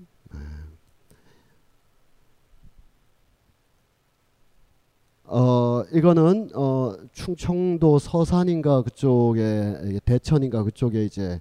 어 5.24 5.84
이거는 5.94 6.50
어 6.56 6.94
충청도 7.14 8.00
서산인가 8.00 8.82
그쪽에 8.82 10.00
대천인가 10.04 10.64
그쪽에 10.64 11.06
이제 11.06 11.40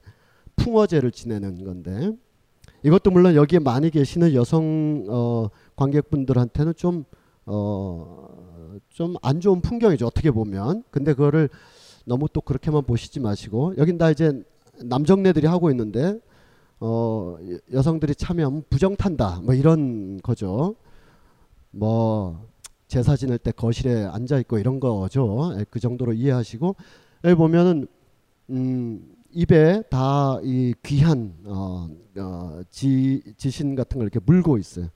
풍어제를 0.55 1.11
지내는 1.11 1.65
건데 1.65 2.13
이것도 2.83 3.11
물론 3.11 3.35
여기에 3.35 3.59
많이 3.61 3.91
계시는 3.91 4.35
여성 4.35 5.05
어 5.09 5.49
관객분들한테는 5.77 6.75
좀어 6.75 8.29
좋은 9.41 9.61
풍경이죠 9.61 10.07
어떻게 10.07 10.31
보면 10.31 10.85
근데 10.91 11.13
그거를 11.13 11.49
너무 12.05 12.27
또 12.33 12.41
그렇게만 12.41 12.85
보시지 12.85 13.21
마시고 13.21 13.75
여긴 13.79 13.99
다 13.99 14.11
이제 14.11 14.43
남정네들이 14.83 15.47
하고 15.47 15.71
있는데 15.71 16.19
어 16.81 17.37
여성들이 17.73 18.15
참여하면 18.15 18.65
부정 18.71 18.97
탄다 18.97 19.41
뭐 19.43 19.55
이런 19.55 20.19
거죠 20.23 20.77
뭐 21.71 22.51
제사 22.91 23.15
지낼 23.15 23.39
때 23.39 23.53
거실에 23.53 24.05
앉아 24.05 24.41
있고 24.41 24.59
이런 24.59 24.81
거죠. 24.81 25.55
예, 25.57 25.65
그 25.71 25.79
정도로 25.79 26.13
이해하시고 26.13 26.75
여기 27.25 27.35
보면은 27.37 27.87
음 28.51 29.15
입에 29.33 29.83
다 29.91 30.41
이 30.43 30.75
귀한 30.83 31.35
어, 31.45 31.89
어, 32.19 32.61
지, 32.71 33.23
지신 33.37 33.75
같은 33.75 33.99
걸 33.99 34.07
이렇게 34.07 34.21
물고 34.25 34.59
있어요. 34.59 34.89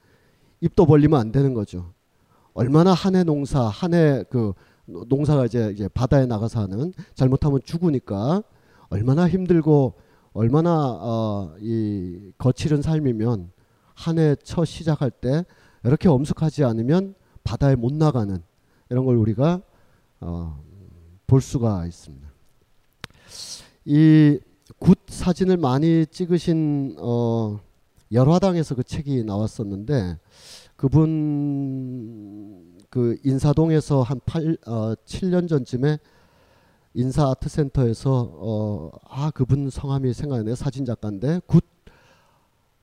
입도 0.61 0.87
벌리면 0.87 1.19
안 1.21 1.33
되는 1.33 1.55
거죠. 1.55 1.93
얼마나 2.55 2.93
한 2.93 3.15
해 3.17 3.25
농사, 3.25 3.63
한 3.69 3.93
해 3.95 4.25
그 4.31 4.53
농사가 4.87 5.47
이제, 5.47 5.71
이제 5.73 5.89
바다에 5.89 6.27
나가서 6.27 6.61
하는 6.63 6.93
잘못하면 7.15 7.61
죽으니까 7.65 8.43
얼마나 8.91 9.29
힘들고 9.29 9.95
얼마나 10.33 10.91
어, 11.01 11.55
이 11.61 12.33
거칠은 12.39 12.83
삶이면 12.83 13.51
한 13.95 14.19
해 14.19 14.35
첫 14.43 14.65
시작할 14.65 15.11
때 15.11 15.45
이렇게 15.85 16.09
엄숙하지 16.09 16.65
않으면 16.65 17.15
바다에 17.45 17.77
못 17.77 17.93
나가는 17.93 18.43
이런 18.91 19.05
걸 19.05 19.17
우리가 19.17 19.63
어, 20.21 20.61
볼 21.27 21.41
수가 21.41 21.87
있습니다. 21.87 22.34
이 23.85 24.41
굿 24.79 24.99
사진을 25.09 25.57
많이 25.57 26.07
찍으신 26.07 26.97
어, 26.99 27.61
열화당에서 28.13 28.75
그 28.75 28.85
책이 28.85 29.25
나왔었는데 29.25 30.19
그분 30.77 32.77
그 32.91 33.17
인사동에서 33.25 34.03
한 34.03 34.21
8, 34.27 34.59
어, 34.67 34.95
7년 35.07 35.49
전쯤에 35.49 35.99
인사 36.95 37.29
아트 37.29 37.49
센터에서 37.49 38.31
어, 38.35 38.91
아 39.09 39.31
그분 39.31 39.71
성함이 39.71 40.13
생각나네. 40.13 40.55
사진 40.55 40.85
작가인데 40.85 41.41
굿 41.47 41.65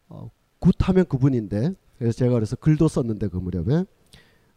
어, 0.09 0.29
굿 0.59 0.75
하면 0.79 1.05
그분인데. 1.05 1.73
그래서 1.97 2.17
제가 2.17 2.33
그래서 2.33 2.55
글도 2.55 2.87
썼는데 2.87 3.27
그 3.27 3.37
무렵에. 3.37 3.85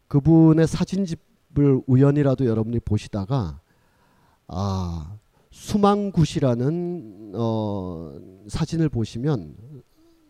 그분의 0.09 0.67
사진집을 0.67 1.83
우연이라도 1.87 2.47
여러분이 2.47 2.81
보시다가 2.81 3.61
아 4.49 5.17
수망굿이라는 5.55 7.33
어, 7.37 8.13
사진을 8.49 8.89
보시면 8.89 9.55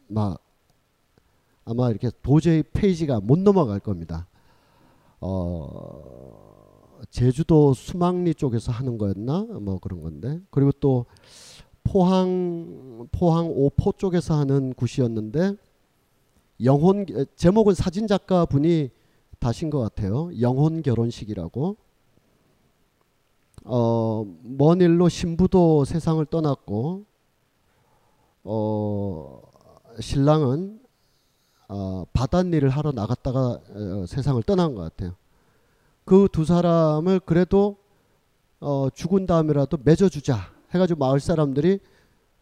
막 0.07 0.39
아마 1.65 1.89
이렇게 1.89 2.11
도저히 2.23 2.63
페이지가 2.63 3.21
못 3.21 3.39
넘어갈 3.39 3.81
겁니다. 3.81 4.29
어, 5.23 7.01
제주도 7.09 7.73
수망리 7.73 8.35
쪽에서 8.35 8.71
하는 8.71 8.99
거였나 8.99 9.45
뭐 9.63 9.79
그런 9.79 10.03
건데 10.03 10.43
그리고 10.51 10.73
또 10.73 11.07
포항 11.85 13.09
포항 13.11 13.47
오포 13.49 13.93
쪽에서 13.93 14.39
하는 14.39 14.75
굿이었는데 14.75 15.57
영혼 16.65 17.07
제목은 17.35 17.73
사진 17.73 18.07
작가 18.07 18.45
분이 18.45 18.91
다신 19.39 19.71
것 19.71 19.81
같아요. 19.81 20.31
영혼 20.39 20.83
결혼식이라고 20.83 21.79
어, 23.65 24.27
먼 24.43 24.81
일로 24.81 25.09
신부도 25.09 25.85
세상을 25.85 26.25
떠났고 26.27 27.05
어, 28.45 29.41
신랑은 30.01 30.81
어, 31.69 32.05
바닷일을 32.13 32.69
하러 32.69 32.93
나갔다가 32.93 33.59
어, 33.71 34.05
세상을 34.07 34.43
떠난 34.43 34.75
것 34.75 34.83
같아요. 34.83 35.15
그 36.05 36.29
두 36.31 36.45
사람을 36.45 37.21
그래도 37.21 37.79
어, 38.61 38.89
죽은 38.93 39.27
다음이라도 39.27 39.79
맺어주자 39.83 40.39
해가지고 40.75 40.99
마을 40.99 41.21
사람들이 41.21 41.79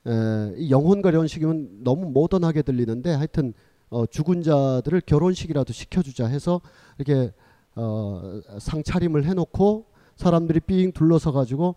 에, 0.07 0.55
이 0.57 0.71
영혼 0.71 1.03
결혼식이면 1.03 1.85
너무 1.85 2.11
모던하게 2.11 2.63
들리는데 2.63 3.13
하여튼 3.15 3.55
어, 3.91 4.07
죽은 4.07 4.43
자들을 4.43 5.03
결혼식이라도 5.03 5.73
시켜주자 5.73 6.27
해서 6.27 6.61
이렇게 6.99 7.33
어, 7.77 8.41
상차림을 8.59 9.25
해놓고 9.27 9.92
사람들이 10.23 10.61
삥 10.61 10.93
둘러서 10.93 11.33
가지고 11.33 11.75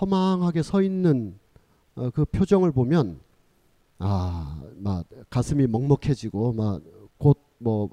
허망하게 0.00 0.62
서 0.62 0.82
있는 0.82 1.38
어, 1.94 2.10
그 2.10 2.26
표정을 2.26 2.70
보면 2.70 3.18
아, 3.98 4.62
막 4.76 5.06
가슴이 5.30 5.66
먹먹해지고 5.66 6.52
막 6.52 6.82
곧뭐 7.16 7.88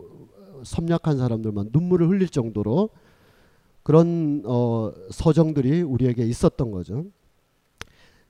섬약한 0.65 1.17
사람들만 1.17 1.69
눈물을 1.71 2.09
흘릴 2.09 2.27
정도로 2.27 2.89
그런 3.81 4.43
어, 4.45 4.91
서정들이 5.09 5.81
우리에게 5.81 6.25
있었던 6.25 6.71
거죠. 6.71 7.05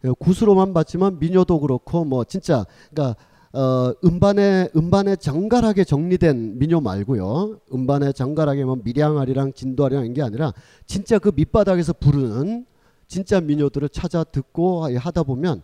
예, 0.06 0.12
구스로만 0.20 0.76
봤지만 0.76 1.18
미녀도 1.18 1.60
그렇고 1.60 2.06
뭐 2.06 2.24
진짜 2.24 2.66
그러니까 2.92 3.20
어, 3.54 3.94
음반에 4.04 4.70
음반에 4.76 5.16
정갈하게 5.16 5.84
정리된 5.84 6.58
민요 6.58 6.82
말고요. 6.82 7.60
음반에 7.72 8.12
정갈하게 8.12 8.66
뭐 8.66 8.78
미량아리랑 8.84 9.54
진도아리랑 9.54 10.08
이게 10.08 10.24
아니라 10.24 10.54
진짜 10.88 11.20
그 11.20 11.32
밑바닥에서 11.36 11.94
부르는 11.94 12.66
진짜 13.08 13.40
민요들을 13.40 13.90
찾아 13.90 14.24
듣고 14.24 14.88
하다 14.98 15.22
보면 15.22 15.62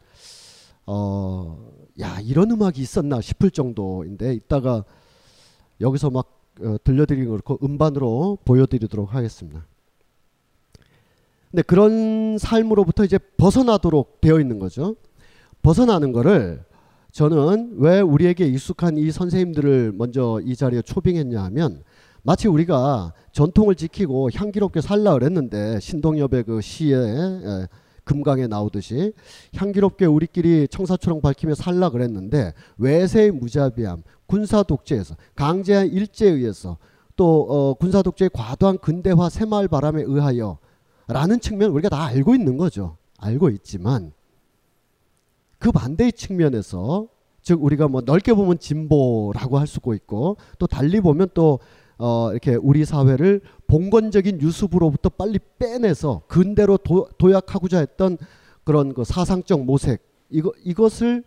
어, 0.86 1.58
야 2.00 2.20
이런 2.20 2.52
음악이 2.52 2.80
있었나 2.80 3.22
싶을 3.22 3.50
정도인데 3.50 4.36
이따가 4.36 4.84
여기서 5.82 6.12
막 6.12 6.40
어, 6.62 6.76
들려드리는 6.84 7.28
그렇고 7.28 7.58
음반으로 7.64 8.38
보여드리도록 8.46 9.16
하겠습니다. 9.16 9.66
근데 11.50 11.64
그런 11.64 12.38
삶으로부터 12.38 13.04
이제 13.04 13.18
벗어나도록 13.38 14.22
되어 14.22 14.40
있는 14.40 14.60
거죠. 14.60 14.96
벗어나는 15.64 16.12
거를 16.12 16.69
저는 17.12 17.76
왜 17.78 18.02
우리에게 18.02 18.46
익숙한 18.48 18.98
이 18.98 19.12
선생님들을 19.12 19.94
먼저 19.96 20.40
이 20.44 20.56
자리에 20.56 20.82
초빙했냐 20.82 21.44
하면 21.46 21.84
마치 22.22 22.48
우리가 22.48 23.14
전통을 23.32 23.76
지키고 23.76 24.30
향기롭게 24.34 24.82
살라 24.82 25.14
그랬는데 25.14 25.80
신동엽의 25.80 26.44
그 26.44 26.62
시에 26.62 26.96
에, 26.96 27.68
금강에 28.04 28.48
나오듯이 28.48 29.14
향기롭게 29.56 30.06
우리끼리 30.06 30.68
청사초롱 30.70 31.22
밝히며 31.22 31.56
살라 31.56 31.90
그랬는데 31.90 32.54
외세의 32.78 33.32
무자비함, 33.32 34.04
군사 34.26 34.64
독재에서 34.64 35.16
강제한 35.36 35.88
일제에 35.88 36.30
의해서 36.30 36.78
또 37.16 37.48
어, 37.50 37.74
군사 37.74 38.02
독재의 38.02 38.30
과도한 38.34 38.80
근대화 38.80 39.30
새마을 39.30 39.68
바람에 39.68 40.04
의하여 40.04 40.58
라는 41.08 41.40
측면 41.40 41.72
우리가 41.72 41.90
다 41.90 42.06
알고 42.06 42.36
있는 42.36 42.58
거죠. 42.58 42.98
알고 43.18 43.50
있지만 43.50 44.14
그 45.60 45.72
반대의 45.72 46.14
측면에서 46.14 47.08
즉 47.42 47.64
우리가 47.64 47.88
뭐 47.88 48.02
넓게 48.02 48.34
보면 48.34 48.60
진보라고 48.60 49.60
할 49.60 49.68
수도 49.68 49.94
있고 49.94 50.38
또 50.58 50.68
달리 50.68 51.00
보면 51.00 51.30
또 51.34 51.60
어, 51.98 52.32
이렇게 52.32 52.56
우리 52.56 52.86
사회를 52.86 53.42
봉건적인 53.68 54.42
유습으로부터 54.42 55.10
빨리 55.10 55.38
빼내서 55.60 56.24
근대로 56.28 56.78
도, 56.78 57.10
도약하고자 57.18 57.80
했던 57.80 58.18
그런 58.64 58.94
그 58.94 59.04
사상적 59.04 59.66
모색 59.66 60.02
이거 60.30 60.54
이것을 60.64 61.24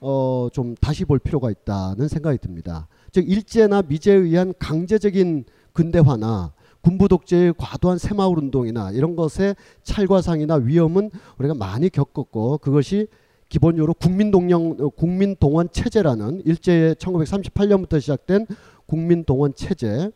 어, 0.00 0.48
좀 0.52 0.74
다시 0.76 1.04
볼 1.04 1.18
필요가 1.18 1.50
있다는 1.50 2.08
생각이 2.08 2.38
듭니다. 2.38 2.88
즉 3.10 3.28
일제나 3.28 3.82
미제에 3.82 4.14
의한 4.14 4.54
강제적인 4.58 5.44
근대화나 5.72 6.52
군부 6.82 7.08
독재의 7.08 7.54
과도한 7.56 7.98
새마을 7.98 8.38
운동이나 8.38 8.90
이런 8.90 9.16
것의 9.16 9.54
찰과상이나 9.84 10.56
위험은 10.56 11.10
우리가 11.38 11.54
많이 11.54 11.88
겪었고 11.88 12.58
그것이 12.58 13.06
기본적으로 13.52 13.92
국민동령 13.92 14.78
국민동원 14.96 15.68
체제라는 15.70 16.40
일제의 16.46 16.94
1938년부터 16.94 18.00
시작된 18.00 18.46
국민동원 18.86 19.52
체제 19.54 20.10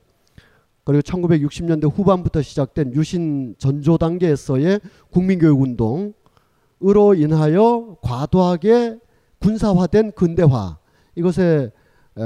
그리고 0.85 1.03
1960년대 1.03 1.95
후반부터 1.95 2.41
시작된 2.41 2.95
유신 2.95 3.55
전조 3.59 3.99
단계에서의 3.99 4.81
국민교육 5.11 5.61
운동으로 5.61 7.15
인하여 7.15 7.99
과도하게 8.01 9.01
군사화된 9.41 10.13
근대화 10.13 10.79
이것에 11.15 11.71
에, 12.17 12.23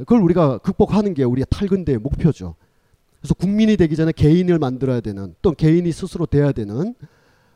그걸 0.00 0.20
우리가 0.20 0.58
극복하는 0.58 1.14
게 1.14 1.24
우리의 1.24 1.46
탈근대의 1.48 1.96
목표죠. 1.96 2.56
그래서 3.20 3.32
국민이 3.32 3.78
되기 3.78 3.96
전에 3.96 4.12
개인을 4.12 4.58
만들어야 4.58 5.00
되는 5.00 5.34
또 5.40 5.52
개인이 5.52 5.90
스스로 5.92 6.26
돼야 6.26 6.52
되는 6.52 6.94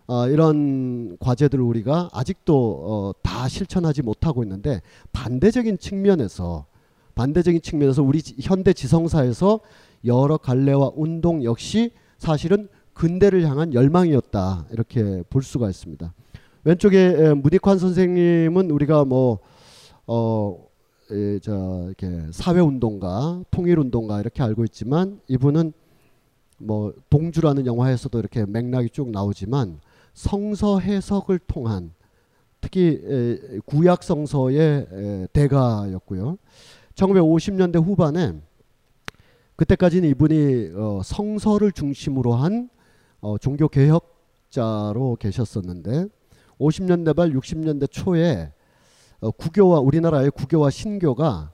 어, 0.07 0.29
이런 0.29 1.17
과제들을 1.19 1.63
우리가 1.63 2.11
아직도 2.13 2.55
어, 2.55 3.13
다 3.23 3.49
실천하지 3.49 4.03
못하고 4.03 4.43
있는데 4.45 4.81
반대적인 5.13 5.79
측면에서 5.79 6.67
반대적인 7.15 7.63
측면에서 7.63 8.03
우리 8.03 8.21
현대 8.41 8.73
지성사에서 8.73 9.61
여러 10.05 10.37
갈래와 10.37 10.93
운동 10.95 11.43
역시 11.43 11.91
사실은 12.19 12.69
근대를 12.93 13.43
향한 13.49 13.75
열망이었다 13.75 14.67
이렇게 14.71 15.23
볼 15.29 15.43
수가 15.43 15.69
있습니다. 15.69 16.13
왼쪽에 16.65 17.35
문익환 17.35 17.79
선생님은 17.79 18.71
우리가 18.71 19.05
뭐 19.05 19.39
어, 20.07 20.67
에, 21.11 21.39
저 21.41 21.85
이렇게 21.87 22.27
사회 22.33 22.61
운동가, 22.61 23.43
통일 23.51 23.79
운동가 23.79 24.21
이렇게 24.21 24.43
알고 24.43 24.65
있지만 24.65 25.21
이분은 25.29 25.73
뭐 26.59 26.93
동주라는 27.11 27.67
영화에서도 27.67 28.19
이렇게 28.19 28.45
맥락이 28.47 28.91
쭉 28.91 29.11
나오지만 29.11 29.81
성서 30.17 30.81
해석을 30.81 31.39
통한 31.41 31.93
특히 32.63 33.01
에, 33.05 33.59
구약 33.67 34.03
성서의 34.03 34.87
에, 34.91 35.27
대가였고요. 35.33 36.39
1950년대 36.95 37.85
후반에 37.85 38.33
그때까지는 39.57 40.09
이분이 40.09 40.71
어, 40.75 41.01
성서를 41.05 41.71
중심으로 41.71 42.33
한 42.33 42.71
어, 43.21 43.37
종교 43.39 43.69
개혁자로 43.69 45.19
계셨었는데 45.21 46.07
50년대 46.59 47.15
말 47.15 47.31
60년대 47.31 47.91
초에 47.91 48.53
어, 49.21 49.31
구교와 49.31 49.81
우리나라의 49.81 50.31
구교와 50.31 50.71
신교가 50.71 51.53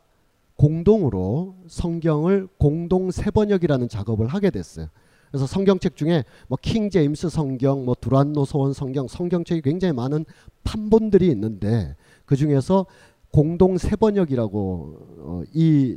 공동으로 0.54 1.56
성경을 1.66 2.46
공동 2.58 3.10
세번역이라는 3.10 3.88
작업을 3.88 4.28
하게 4.28 4.50
됐어요. 4.50 4.86
그래서 5.32 5.46
성경책 5.46 5.96
중에 5.96 6.24
뭐 6.46 6.58
킹 6.60 6.90
제임스 6.90 7.30
성경, 7.30 7.86
뭐 7.86 7.96
두란노 7.98 8.44
소원 8.44 8.74
성경, 8.74 9.08
성경책이 9.08 9.62
굉장히 9.62 9.94
많은 9.94 10.26
판본들이 10.62 11.26
있는데 11.28 11.96
그 12.26 12.36
중에서 12.36 12.84
공동 13.30 13.78
세번역이라고 13.78 14.96
어, 15.20 15.42
이 15.54 15.96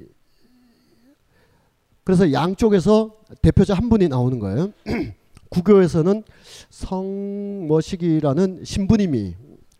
그래서 2.05 2.31
양쪽에서 2.31 3.17
대표자 3.41 3.73
한 3.73 3.89
분이 3.89 4.07
나오는 4.07 4.39
거예요. 4.39 4.71
구교에서는 5.49 6.23
성머식이라는 6.69 8.63
신부님이 8.63 9.35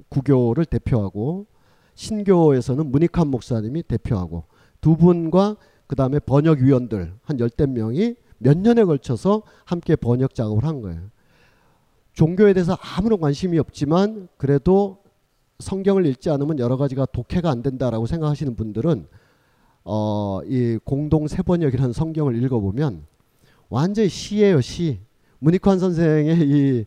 구교를 0.10 0.66
대표하고 0.66 1.45
신교에서는 1.95 2.91
문익환 2.91 3.30
목사님이 3.30 3.84
대표하고 3.84 4.43
두 4.82 4.97
분과 4.97 5.56
그 5.88 5.95
다음에 5.95 6.20
번역위원들 6.20 7.14
한 7.24 7.39
열댓 7.39 7.68
명이 7.70 8.16
몇 8.38 8.58
년에 8.58 8.84
걸쳐서 8.84 9.44
함께 9.66 9.96
번역 9.96 10.36
작업을 10.36 10.66
한 10.66 10.82
거예요. 10.82 11.02
종교에 12.14 12.54
대해서 12.54 12.78
아무런 12.82 13.20
관심이 13.20 13.60
없지만 13.60 14.28
그래도 14.38 15.04
성경을 15.60 16.06
읽지 16.06 16.30
않으면 16.30 16.60
여러 16.60 16.78
가지가 16.78 17.06
독해가 17.08 17.50
안 17.50 17.62
된다라고 17.62 18.06
생각하시는 18.06 18.56
분들은 18.56 19.08
어, 19.84 20.40
이 20.46 20.80
공동 20.84 21.28
세번역이라는 21.28 21.94
성경을 21.94 22.42
읽어보면 22.44 23.06
완전히 23.70 24.10
시예요 24.10 24.62
시. 24.62 25.00
문익환 25.40 25.80
선생의 25.80 26.40
이 26.40 26.86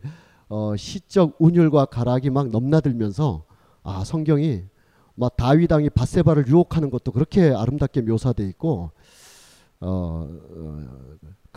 어, 0.49 0.75
시적 0.75 1.35
운율과 1.39 1.85
가락이 1.85 2.29
막 2.29 2.49
넘나들면서 2.49 3.45
아 3.83 4.03
성경이 4.03 4.63
막 5.15 5.37
다윗 5.37 5.71
왕이 5.71 5.91
바세바를 5.91 6.47
유혹하는 6.47 6.89
것도 6.89 7.11
그렇게 7.11 7.51
아름답게 7.51 8.01
묘사돼 8.01 8.47
있고 8.49 8.91
어, 9.79 10.27
어 10.29 10.87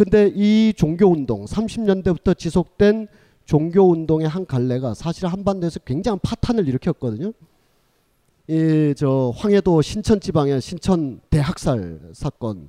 근데 0.03 0.32
이 0.34 0.72
종교 0.76 1.07
운동 1.07 1.44
30년대부터 1.44 2.36
지속된 2.36 3.07
종교 3.44 3.88
운동의 3.88 4.26
한 4.26 4.44
갈래가 4.46 4.94
사실 4.94 5.26
한반도에서 5.28 5.78
굉장한 5.80 6.18
파탄을 6.20 6.66
일으켰거든요. 6.66 7.32
이 8.48 8.94
저 8.96 9.32
황해도 9.36 9.80
신천 9.80 10.18
지방의 10.18 10.61
신천 10.61 11.20
대학살 11.30 12.00
사건은 12.14 12.68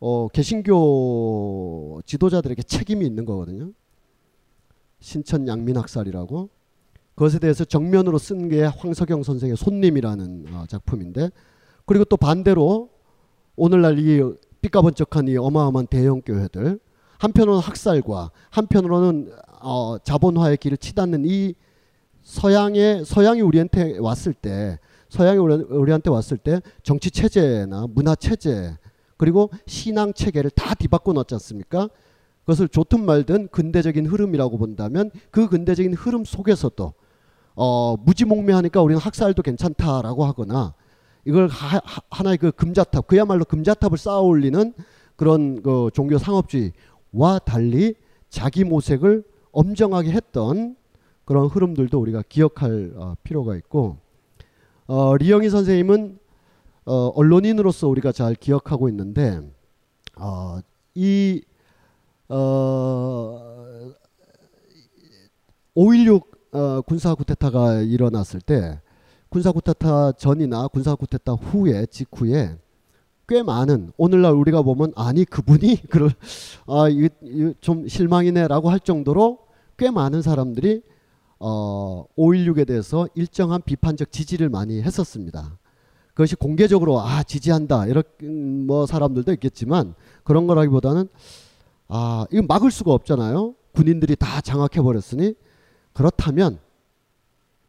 어 0.00 0.28
개신교 0.28 2.00
지도자들에게 2.06 2.62
책임이 2.62 3.04
있는 3.04 3.26
거거든요. 3.26 3.72
신천 5.00 5.46
양민 5.46 5.76
학살이라고 5.76 6.48
그것에 7.14 7.38
대해서 7.38 7.66
정면으로 7.66 8.16
쓴 8.16 8.48
게 8.48 8.62
황석영 8.62 9.22
선생의 9.22 9.58
손님이라는 9.58 10.46
어, 10.54 10.64
작품인데 10.66 11.28
그리고 11.84 12.06
또 12.06 12.16
반대로 12.16 12.88
오늘날 13.54 13.98
이 13.98 14.22
삐까번쩍한 14.60 15.28
이 15.28 15.36
어마어마한 15.36 15.86
대형 15.86 16.20
교회들 16.22 16.78
한편으로는 17.18 17.60
학살과 17.60 18.30
한편으로는 18.50 19.32
어, 19.60 19.98
자본화의 19.98 20.56
길을 20.58 20.78
치닫는 20.78 21.24
이 21.26 21.54
서양의 22.22 23.04
서양이 23.04 23.40
우리한테 23.40 23.98
왔을 23.98 24.34
때 24.34 24.78
서양이 25.08 25.38
우리한테 25.38 26.10
왔을 26.10 26.36
때 26.36 26.60
정치 26.82 27.10
체제나 27.10 27.86
문화 27.88 28.14
체제 28.14 28.76
그리고 29.16 29.50
신앙 29.66 30.12
체계를 30.12 30.50
다 30.50 30.74
뒤바꿔 30.74 31.12
놓지 31.12 31.34
않습니까? 31.34 31.88
그것을 32.40 32.68
좋든 32.68 33.04
말든 33.04 33.48
근대적인 33.48 34.06
흐름이라고 34.06 34.58
본다면 34.58 35.10
그 35.30 35.48
근대적인 35.48 35.94
흐름 35.94 36.24
속에서도 36.24 36.94
어, 37.56 37.96
무지몽매하니까 37.96 38.80
우리는 38.80 39.00
학살도 39.00 39.42
괜찮다라고 39.42 40.24
하거나 40.24 40.74
이걸 41.28 41.46
하, 41.48 41.78
하나의 42.08 42.38
그 42.38 42.50
금자탑 42.52 43.06
그야말로 43.06 43.44
금자탑을 43.44 43.98
쌓아 43.98 44.20
올리는 44.20 44.72
그런 45.14 45.62
그 45.62 45.90
종교 45.92 46.16
상업주의와 46.16 47.40
달리 47.44 47.94
자기 48.30 48.64
모색을 48.64 49.24
엄정하게 49.52 50.10
했던 50.12 50.74
그런 51.26 51.48
흐름들도 51.48 52.00
우리가 52.00 52.22
기억할 52.30 52.94
어, 52.96 53.14
필요가 53.22 53.56
있고 53.56 53.98
어, 54.86 55.18
리영희 55.18 55.50
선생님은 55.50 56.18
어, 56.86 57.08
언론인으로서 57.14 57.88
우리가 57.88 58.10
잘 58.12 58.34
기억하고 58.34 58.88
있는데 58.88 59.38
어, 60.16 60.60
이 60.94 61.42
어, 62.30 63.92
5.16 65.76 66.22
어, 66.52 66.80
군사 66.80 67.14
쿠데타가 67.14 67.82
일어났을 67.82 68.40
때 68.40 68.80
군사 69.28 69.52
쿠데타 69.52 70.12
전이나 70.12 70.68
군사 70.68 70.94
쿠데타 70.94 71.32
후에 71.32 71.86
직후에 71.86 72.58
꽤 73.28 73.42
많은 73.42 73.92
오늘날 73.98 74.32
우리가 74.32 74.62
보면 74.62 74.92
아니 74.96 75.24
그분이 75.24 75.82
그럴 75.90 76.10
아좀 76.66 77.88
실망이네라고 77.88 78.70
할 78.70 78.80
정도로 78.80 79.38
꽤 79.76 79.90
많은 79.90 80.22
사람들이 80.22 80.82
어 81.38 82.06
5.16에 82.16 82.66
대해서 82.66 83.06
일정한 83.14 83.60
비판적 83.62 84.10
지지를 84.10 84.48
많이 84.48 84.82
했었습니다. 84.82 85.58
그것이 86.08 86.34
공개적으로 86.34 87.00
아 87.00 87.22
지지한다 87.22 87.86
이런 87.86 88.02
뭐 88.66 88.86
사람들도 88.86 89.30
있겠지만 89.34 89.94
그런 90.24 90.46
거라기보다는 90.46 91.08
아 91.88 92.26
이거 92.32 92.42
막을 92.48 92.70
수가 92.70 92.92
없잖아요. 92.92 93.54
군인들이 93.72 94.16
다 94.16 94.40
장악해 94.40 94.80
버렸으니 94.80 95.34
그렇다면 95.92 96.58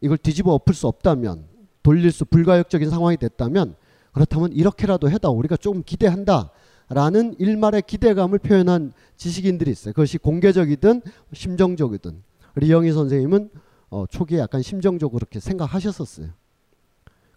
이걸 0.02 0.18
뒤집어 0.18 0.54
엎을 0.54 0.74
수 0.74 0.88
없다면 0.88 1.49
돌릴 1.84 2.12
수 2.12 2.26
불가역적인 2.26 2.90
상황이 2.90 3.18
됐다면 3.18 3.76
그렇다면 4.12 4.52
이렇게라도 4.52 5.10
해다 5.10 5.30
우리가 5.30 5.58
좀 5.58 5.84
기대한다. 5.86 6.52
라는 6.92 7.36
일말의 7.38 7.84
기대감을 7.84 8.40
표현한 8.40 8.94
지식인들이 9.16 9.70
있어요. 9.70 9.94
그것이 9.94 10.18
공개적이든 10.18 11.02
심정적이든. 11.34 12.24
리영희 12.56 12.92
선생님은 12.92 13.50
어, 13.92 14.06
초기에 14.10 14.40
약간 14.40 14.64
심정적으로 14.64 15.20
그렇게 15.20 15.40
생각하셨었어요. 15.40 16.30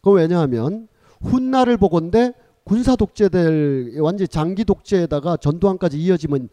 그 0.01 0.11
왜냐하면 0.11 0.89
훗날을 1.21 1.77
보건대 1.77 2.33
군사 2.65 2.97
독재될 2.97 3.99
완전 4.01 4.27
장기 4.29 4.65
독재에다가 4.65 5.37
전두환까지 5.37 5.99
이어지면 5.99 6.49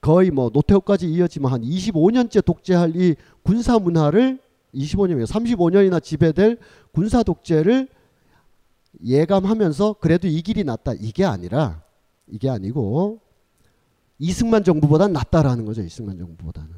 거의 0.00 0.30
뭐 0.30 0.50
노태우까지 0.52 1.10
이어지면 1.10 1.52
한 1.52 1.62
25년째 1.62 2.44
독재할 2.44 2.96
이 2.96 3.14
군사 3.42 3.78
문화를 3.78 4.40
25년이면 4.74 5.26
35년이나 5.26 6.02
지배될 6.02 6.58
군사 6.92 7.22
독재를 7.22 7.88
예감하면서 9.04 9.96
그래도 10.00 10.28
이 10.28 10.42
길이 10.42 10.64
낫다 10.64 10.92
이게 11.00 11.24
아니라 11.24 11.82
이게 12.26 12.48
아니고 12.48 13.20
이승만 14.18 14.64
정부보다는 14.64 15.12
낫다라는 15.12 15.64
거죠. 15.64 15.82
이승만 15.82 16.18
정부보다는 16.18 16.70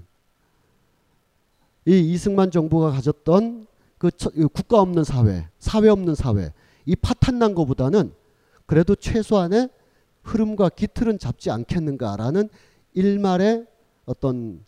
이 1.86 2.12
이승만 2.12 2.51
정부가 2.51 2.90
가졌던 2.92 3.66
그 3.99 4.11
국가 4.53 4.80
없는 4.80 5.05
사회, 5.05 5.49
사회 5.59 5.88
없는 5.88 6.14
사회 6.14 6.53
이 6.86 6.97
파탄난 6.97 7.55
것보다는 7.55 8.12
그래도 8.66 8.95
최소한의 8.95 9.68
흐름과 10.22 10.70
기틀은 10.70 11.18
잡지 11.18 11.51
않겠는가라는 11.51 12.49
일말의 12.95 13.66
어떤 14.07 14.64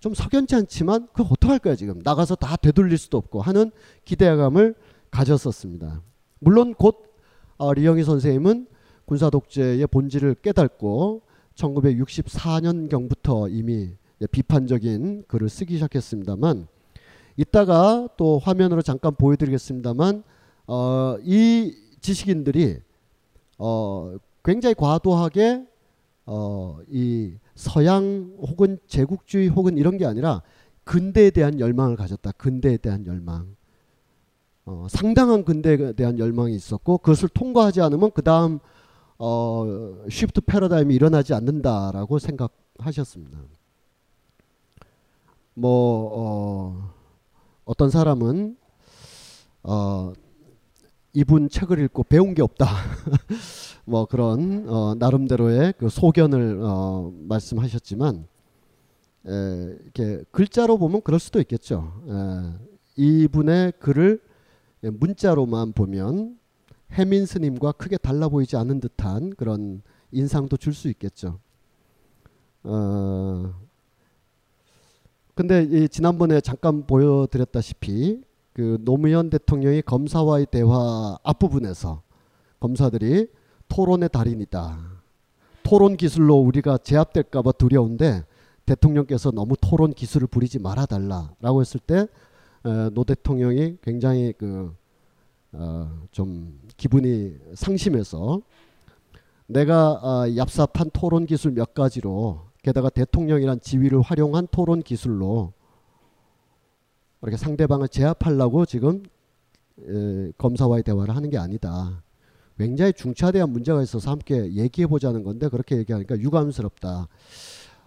좀 0.00 0.14
석연치 0.14 0.54
않지만 0.54 1.08
그걸 1.08 1.26
어떡할 1.30 1.58
거야 1.58 1.76
지금 1.76 2.00
나가서 2.02 2.36
다 2.36 2.56
되돌릴 2.56 2.98
수도 2.98 3.18
없고 3.18 3.42
하는 3.42 3.70
기대감을 4.04 4.74
가졌었습니다. 5.10 6.02
물론 6.40 6.74
곧 6.74 7.14
어, 7.56 7.72
리영희 7.72 8.04
선생님은 8.04 8.66
군사 9.04 9.30
독재의 9.30 9.86
본질을 9.86 10.36
깨닫고 10.36 11.22
1964년 11.54 12.88
경부터 12.88 13.48
이미 13.48 13.90
비판적인 14.30 15.24
글을 15.28 15.48
쓰기 15.48 15.74
시작했습니다만 15.74 16.66
이따가 17.36 18.08
또 18.16 18.38
화면으로 18.38 18.82
잠깐 18.82 19.14
보여드리겠습니다만 19.14 20.22
어, 20.66 21.16
이 21.22 21.74
지식인들이 22.00 22.78
어, 23.58 24.16
굉장히 24.44 24.74
과도하게 24.74 25.64
어, 26.26 26.78
이 26.88 27.34
서양 27.54 28.34
혹은 28.38 28.78
제국주의 28.86 29.48
혹은 29.48 29.76
이런 29.76 29.96
게 29.96 30.06
아니라 30.06 30.42
근대에 30.84 31.30
대한 31.30 31.60
열망을 31.60 31.96
가졌다. 31.96 32.32
근대에 32.32 32.76
대한 32.76 33.06
열망. 33.06 33.56
어, 34.66 34.86
상당한 34.88 35.44
근대에 35.44 35.92
대한 35.92 36.18
열망이 36.18 36.54
있었고 36.54 36.98
그것을 36.98 37.28
통과하지 37.28 37.80
않으면 37.82 38.10
그 38.12 38.22
다음 38.22 38.58
어, 39.18 40.04
쉬프트 40.10 40.42
패러다임이 40.42 40.94
일어나지 40.94 41.34
않는다라고 41.34 42.18
생각하셨습니다. 42.18 43.38
뭐 45.54 46.10
어, 46.12 46.94
어떤 47.64 47.90
사람은 47.90 48.56
어, 49.62 50.12
이분 51.12 51.48
책을 51.48 51.78
읽고 51.80 52.04
배운 52.04 52.34
게 52.34 52.42
없다. 52.42 52.66
뭐 53.84 54.06
그런 54.06 54.66
어, 54.68 54.94
나름대로의 54.94 55.74
그 55.78 55.88
소견을 55.88 56.60
어, 56.62 57.12
말씀하셨지만 57.28 58.26
에, 59.26 59.76
이렇게 59.82 60.24
글자로 60.30 60.78
보면 60.78 61.02
그럴 61.02 61.20
수도 61.20 61.40
있겠죠. 61.40 61.92
에, 62.08 62.66
이분의 62.96 63.74
글을 63.78 64.20
문자로만 64.80 65.72
보면 65.72 66.38
해민 66.92 67.26
스님과 67.26 67.72
크게 67.72 67.96
달라 67.98 68.28
보이지 68.28 68.56
않은 68.56 68.80
듯한 68.80 69.30
그런 69.36 69.82
인상도 70.12 70.56
줄 70.56 70.72
수 70.72 70.88
있겠죠. 70.88 71.40
어, 72.62 73.52
근데 75.34 75.64
이 75.64 75.88
지난번에 75.88 76.40
잠깐 76.40 76.86
보여드렸다시피 76.86 78.22
그 78.52 78.78
노무현 78.82 79.30
대통령이 79.30 79.82
검사와의 79.82 80.46
대화 80.50 81.18
앞부분에서 81.24 82.02
검사들이 82.60 83.28
토론의 83.68 84.08
달인이다. 84.10 84.78
토론 85.62 85.96
기술로 85.96 86.36
우리가 86.36 86.78
제압될까봐 86.78 87.52
두려운데 87.52 88.24
대통령께서 88.66 89.30
너무 89.30 89.54
토론 89.60 89.92
기술을 89.92 90.26
부리지 90.26 90.58
말아 90.58 90.86
달라라고 90.86 91.60
했을 91.60 91.80
때 91.80 92.06
노 92.64 93.04
대통령이 93.04 93.76
굉장히 93.82 94.32
그좀 94.32 94.78
어 95.52 96.02
기분이 96.78 97.36
상심해서 97.54 98.40
내가 99.46 99.92
어 99.92 100.26
얍삽한 100.28 100.90
토론 100.94 101.26
기술 101.26 101.52
몇 101.52 101.74
가지로 101.74 102.46
게다가 102.62 102.88
대통령이란 102.88 103.60
지위를 103.60 104.00
활용한 104.00 104.48
토론 104.50 104.82
기술로 104.82 105.52
이렇게 107.20 107.36
상대방을 107.36 107.88
제압하려고 107.88 108.64
지금 108.64 109.02
에, 109.80 110.32
검사와의 110.38 110.82
대화를 110.84 111.14
하는 111.14 111.28
게 111.28 111.36
아니다. 111.36 112.02
굉장히 112.58 112.92
중차대한 112.92 113.50
문제가 113.50 113.82
있어서 113.82 114.10
함께 114.10 114.52
얘기해 114.52 114.86
보자는 114.86 115.24
건데 115.24 115.48
그렇게 115.48 115.76
얘기하니까 115.76 116.18
유감스럽다. 116.18 117.08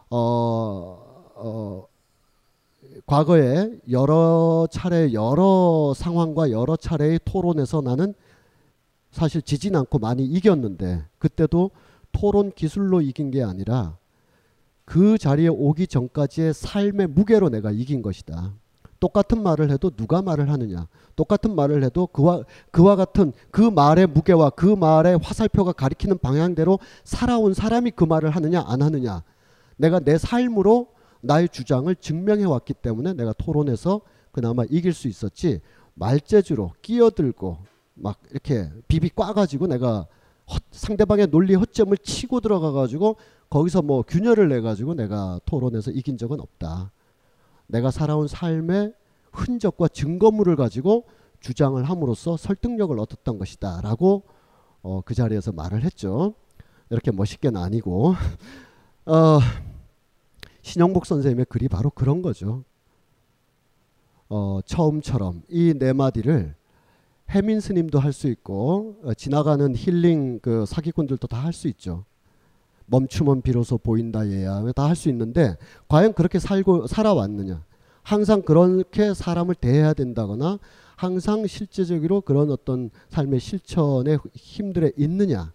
어, 0.09 1.31
어, 1.35 1.87
과거에 3.05 3.79
여러 3.89 4.67
차례 4.71 5.13
여러 5.13 5.93
상황과 5.95 6.51
여러 6.51 6.75
차례의 6.75 7.19
토론에서 7.25 7.81
나는 7.81 8.13
사실 9.11 9.41
지진 9.41 9.75
않고 9.75 9.99
많이 9.99 10.25
이겼는데 10.25 11.05
그때도 11.17 11.71
토론 12.11 12.51
기술로 12.51 13.01
이긴 13.01 13.31
게 13.31 13.43
아니라 13.43 13.97
그 14.85 15.17
자리에 15.17 15.47
오기 15.47 15.87
전까지의 15.87 16.53
삶의 16.53 17.07
무게로 17.07 17.49
내가 17.49 17.71
이긴 17.71 18.01
것이다. 18.01 18.53
똑같은 18.99 19.43
말을 19.43 19.69
해도 19.69 19.89
누가 19.89 20.21
말을 20.21 20.49
하느냐. 20.49 20.87
똑같은 21.17 21.55
말을 21.55 21.83
해도 21.83 22.07
그와 22.07 22.43
그와 22.71 22.95
같은 22.95 23.33
그 23.51 23.61
말의 23.61 24.07
무게와 24.07 24.51
그 24.51 24.67
말의 24.67 25.19
화살표가 25.21 25.73
가리키는 25.73 26.19
방향대로 26.19 26.79
살아온 27.03 27.53
사람이 27.53 27.91
그 27.91 28.05
말을 28.05 28.29
하느냐 28.29 28.63
안 28.65 28.81
하느냐. 28.81 29.23
내가 29.75 29.99
내 29.99 30.17
삶으로 30.17 30.87
나의 31.21 31.49
주장을 31.49 31.93
증명해 31.93 32.45
왔기 32.45 32.75
때문에 32.75 33.13
내가 33.13 33.33
토론에서 33.33 34.01
그나마 34.31 34.63
이길 34.69 34.93
수 34.93 35.09
있었지. 35.09 35.59
말재주로 35.95 36.73
끼어들고 36.83 37.57
막 37.95 38.19
이렇게 38.29 38.69
비비 38.87 39.09
꽈가지고 39.09 39.65
내가 39.67 40.05
헛, 40.49 40.61
상대방의 40.69 41.27
논리 41.27 41.55
허점을 41.55 41.97
치고 41.97 42.41
들어가 42.41 42.71
가지고 42.71 43.17
거기서 43.49 43.81
뭐 43.81 44.03
균열을 44.03 44.49
내 44.49 44.61
가지고 44.61 44.93
내가 44.93 45.39
토론에서 45.45 45.89
이긴 45.89 46.17
적은 46.17 46.39
없다. 46.39 46.91
내가 47.65 47.89
살아온 47.89 48.27
삶의 48.27 48.93
흔적과 49.37 49.87
증거물을 49.87 50.55
가지고 50.55 51.05
주장을 51.39 51.81
함으로써 51.83 52.37
설득력을 52.37 52.97
얻었던 52.99 53.37
것이다 53.37 53.81
라고 53.81 54.23
어, 54.81 55.01
그 55.05 55.13
자리에서 55.13 55.51
말을 55.51 55.83
했죠. 55.83 56.33
이렇게 56.89 57.11
멋있게는 57.11 57.59
아니고 57.61 58.15
어, 59.05 59.39
신영복 60.61 61.05
선생님의 61.05 61.45
글이 61.45 61.67
바로 61.69 61.89
그런 61.89 62.21
거죠. 62.21 62.63
어, 64.29 64.59
처음처럼 64.65 65.43
이 65.49 65.73
네 65.77 65.93
마디를 65.93 66.55
해민 67.29 67.59
스님도 67.59 67.99
할 67.99 68.13
수 68.13 68.27
있고 68.27 68.97
어, 69.03 69.13
지나가는 69.13 69.73
힐링 69.75 70.39
그 70.41 70.65
사기꾼들도 70.65 71.27
다 71.27 71.41
할 71.43 71.53
수 71.53 71.67
있죠. 71.69 72.03
멈춤은 72.87 73.41
비로소 73.41 73.77
보인다 73.77 74.27
얘야 74.29 74.63
다 74.75 74.87
할 74.87 74.95
수 74.95 75.09
있는데 75.09 75.57
과연 75.89 76.13
그렇게 76.13 76.39
살고 76.39 76.87
살아왔느냐? 76.87 77.63
항상 78.07 78.41
그렇게 78.41 79.13
사람을 79.13 79.55
대해야 79.55 79.93
된다거나 79.93 80.59
항상 80.95 81.45
실제적으로 81.45 82.21
그런 82.21 82.49
어떤 82.51 82.89
삶의 83.09 83.39
실천의 83.39 84.19
힘들에 84.33 84.93
있느냐? 84.97 85.51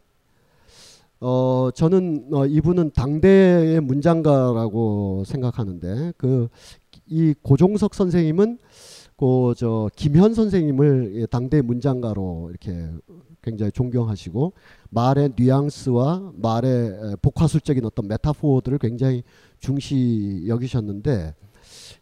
어 1.21 1.71
저는 1.75 2.29
어, 2.33 2.47
이분은 2.47 2.91
당대의 2.93 3.81
문장가라고 3.81 5.25
생각하는데 5.27 6.13
그 6.17 6.49
이 7.07 7.35
고종석 7.43 7.95
선생님은 7.95 8.59
그 9.17 9.55
저 9.57 9.89
김현 9.95 10.35
선생님을 10.35 11.13
예, 11.17 11.27
당대 11.27 11.61
문장가로 11.63 12.49
이렇게 12.51 12.91
굉장히 13.43 13.71
존경하시고 13.73 14.53
말의 14.91 15.33
뉘앙스와 15.37 16.33
말의 16.37 17.17
복화술적인 17.23 17.85
어떤 17.85 18.09
메타포들을 18.09 18.79
굉장히 18.79 19.23
중시 19.61 20.45
여기셨는데 20.47 21.35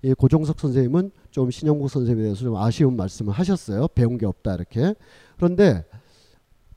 이 0.02 0.14
고종석 0.14 0.58
선생님은 0.58 1.10
좀 1.30 1.50
신영국 1.50 1.90
선생님에 1.90 2.22
대해서 2.22 2.40
좀 2.40 2.56
아쉬운 2.56 2.96
말씀을 2.96 3.32
하셨어요. 3.34 3.88
배운 3.88 4.16
게 4.16 4.26
없다 4.26 4.54
이렇게. 4.54 4.94
그런데 5.36 5.84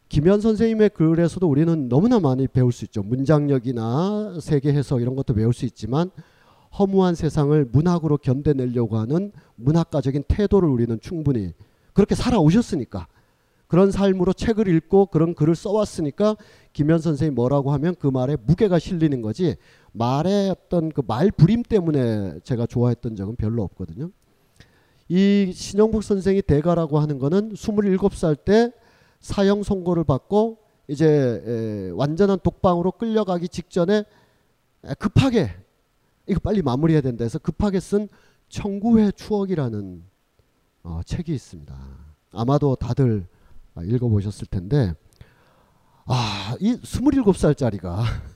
김현 0.10 0.42
선생님의 0.42 0.90
글에서도 0.90 1.48
우리는 1.48 1.90
너무나 1.90 2.20
많이 2.20 2.48
배울 2.48 2.72
수 2.72 2.86
있죠. 2.86 3.02
문장력이나 3.02 4.38
세계 4.42 4.74
해석 4.74 5.02
이런 5.02 5.16
것도 5.16 5.34
배울 5.34 5.54
수 5.54 5.66
있지만 5.66 6.12
허무한 6.78 7.16
세상을 7.16 7.66
문학으로 7.72 8.18
견뎌내려고 8.18 8.98
하는 8.98 9.32
문학가적인 9.56 10.24
태도를 10.28 10.68
우리는 10.70 11.00
충분히 11.00 11.54
그렇게 11.94 12.16
살아오셨으니까 12.16 13.08
그런 13.68 13.90
삶으로 13.90 14.34
책을 14.34 14.68
읽고 14.68 15.08
그런 15.08 15.34
글을 15.34 15.56
써왔으니까 15.56 16.36
김현 16.74 17.00
선생이 17.00 17.32
뭐라고 17.32 17.72
하면 17.74 17.96
그 17.98 18.08
말에 18.08 18.38
무게가 18.46 18.78
실리는 18.78 19.22
거지 19.22 19.56
말의 19.94 20.50
어떤 20.50 20.92
그 20.92 21.02
말 21.06 21.32
부림 21.32 21.64
때문에 21.64 22.40
제가 22.44 22.66
좋아했던 22.66 23.16
적은 23.16 23.36
별로 23.36 23.64
없거든요. 23.64 24.10
이 25.10 25.52
신영복 25.54 26.04
선생이 26.04 26.42
대가라고 26.42 27.00
하는 27.00 27.20
거는 27.20 27.54
27살 27.54 28.44
때 28.44 28.72
사형 29.20 29.64
선고를 29.64 30.04
받고 30.04 30.58
이제 30.88 31.92
완전한 31.96 32.40
독방으로 32.44 32.94
끌려가기 32.94 33.48
직전에 33.50 34.04
급하게 35.00 35.52
이거 36.28 36.40
빨리 36.40 36.62
마무리해야 36.62 37.02
된다 37.02 37.24
해서 37.24 37.38
급하게 37.40 37.80
쓴 37.80 38.08
청구의 38.50 39.14
추억이라는 39.14 40.04
어, 40.84 41.02
책이 41.06 41.34
있습니다. 41.34 41.74
아마도 42.32 42.76
다들 42.76 43.26
읽어보셨을 43.82 44.48
텐데 44.48 44.94
아, 46.06 46.56
이 46.60 46.76
27살짜리가 46.76 48.04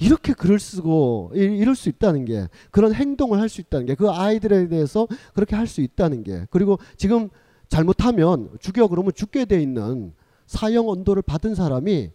이렇게 0.00 0.32
글을 0.32 0.58
쓰고 0.58 1.32
이럴 1.34 1.74
수 1.74 1.88
있다는 1.88 2.24
게 2.24 2.48
그런 2.70 2.92
행동을 2.94 3.40
할 3.40 3.48
수 3.48 3.60
있다는 3.60 3.86
게 3.86 3.94
그 3.94 4.10
아이들에 4.10 4.68
대해서 4.68 5.06
그렇게 5.34 5.56
할 5.56 5.66
수 5.66 5.80
있다는 5.80 6.22
게 6.22 6.46
그리고 6.50 6.78
지금 6.96 7.28
잘못하면 7.68 8.50
죽여 8.60 8.86
그러면 8.88 9.12
죽게 9.14 9.44
돼 9.44 9.60
있는 9.60 10.12
사형 10.46 10.88
언도를 10.88 11.22
받은 11.22 11.54
사람이 11.54 12.10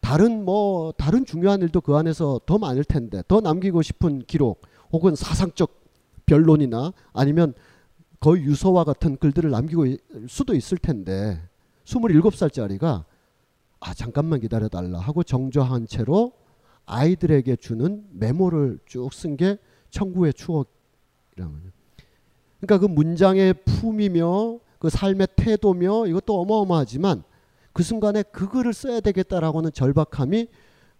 다른 0.00 0.44
뭐 0.44 0.92
다른 0.92 1.24
중요한 1.24 1.60
일도 1.62 1.80
그 1.80 1.96
안에서 1.96 2.40
더 2.46 2.58
많을 2.58 2.84
텐데 2.84 3.22
더 3.28 3.40
남기고 3.40 3.82
싶은 3.82 4.20
기록 4.26 4.62
혹은 4.92 5.14
사상적 5.16 5.70
변론이나 6.26 6.92
아니면 7.12 7.54
거의 8.20 8.42
유서와 8.42 8.84
같은 8.84 9.16
글들을 9.16 9.50
남기고 9.50 9.86
수도 10.28 10.54
있을 10.54 10.76
텐데 10.78 11.40
27살짜리가 11.84 13.04
아 13.80 13.94
잠깐만 13.94 14.40
기다려 14.40 14.68
달라 14.68 14.98
하고 14.98 15.22
정조한 15.22 15.86
채로 15.86 16.32
아이들에게 16.88 17.56
주는 17.56 18.04
메모를 18.12 18.78
쭉 18.86 19.12
쓴게 19.12 19.58
청구의 19.90 20.34
추억이라는 20.34 21.52
거죠. 21.52 21.70
그러니까 22.60 22.78
그 22.78 22.86
문장의 22.86 23.54
품이며 23.64 24.58
그 24.78 24.88
삶의 24.88 25.28
태도며 25.36 26.06
이것도 26.06 26.40
어마어마하지만 26.40 27.22
그 27.72 27.82
순간에 27.82 28.22
그 28.22 28.48
글을 28.48 28.72
써야 28.72 29.00
되겠다라고는 29.00 29.72
절박함이 29.72 30.48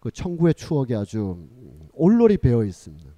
그 0.00 0.10
청구의 0.10 0.54
추억에 0.54 0.94
아주 0.94 1.38
올롤이 1.94 2.36
배어 2.38 2.64
있습니다. 2.64 3.10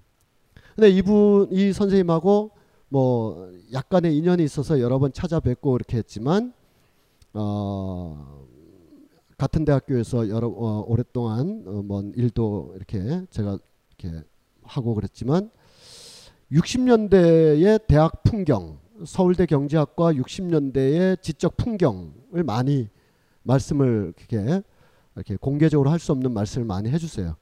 근데 0.74 0.88
이분 0.90 1.48
이 1.50 1.72
선생님하고 1.72 2.52
뭐 2.88 3.52
약간의 3.72 4.16
인연이 4.16 4.44
있어서 4.44 4.80
여러 4.80 4.98
번 4.98 5.12
찾아뵙고 5.12 5.76
이렇게 5.76 5.98
했지만 5.98 6.52
어 7.34 8.46
같은 9.40 9.64
대학교에서 9.64 10.28
여러 10.28 10.48
어, 10.48 10.84
오랫동안 10.86 11.64
어, 11.66 11.82
뭔 11.82 12.12
일도 12.14 12.74
이렇게 12.76 13.24
제가 13.30 13.58
이렇게 13.98 14.22
하고 14.62 14.94
그랬지만 14.94 15.50
60년대의 16.52 17.86
대학 17.86 18.22
풍경, 18.22 18.78
서울대 19.06 19.46
경제학과 19.46 20.12
60년대의 20.12 21.22
지적 21.22 21.56
풍경을 21.56 22.44
많이 22.44 22.90
말씀을 23.42 24.12
이렇게 24.18 24.62
이렇게 25.14 25.36
공개적으로 25.36 25.88
할 25.88 25.98
수 25.98 26.12
없는 26.12 26.32
말씀을 26.32 26.66
많이 26.66 26.90
해주세요. 26.90 27.34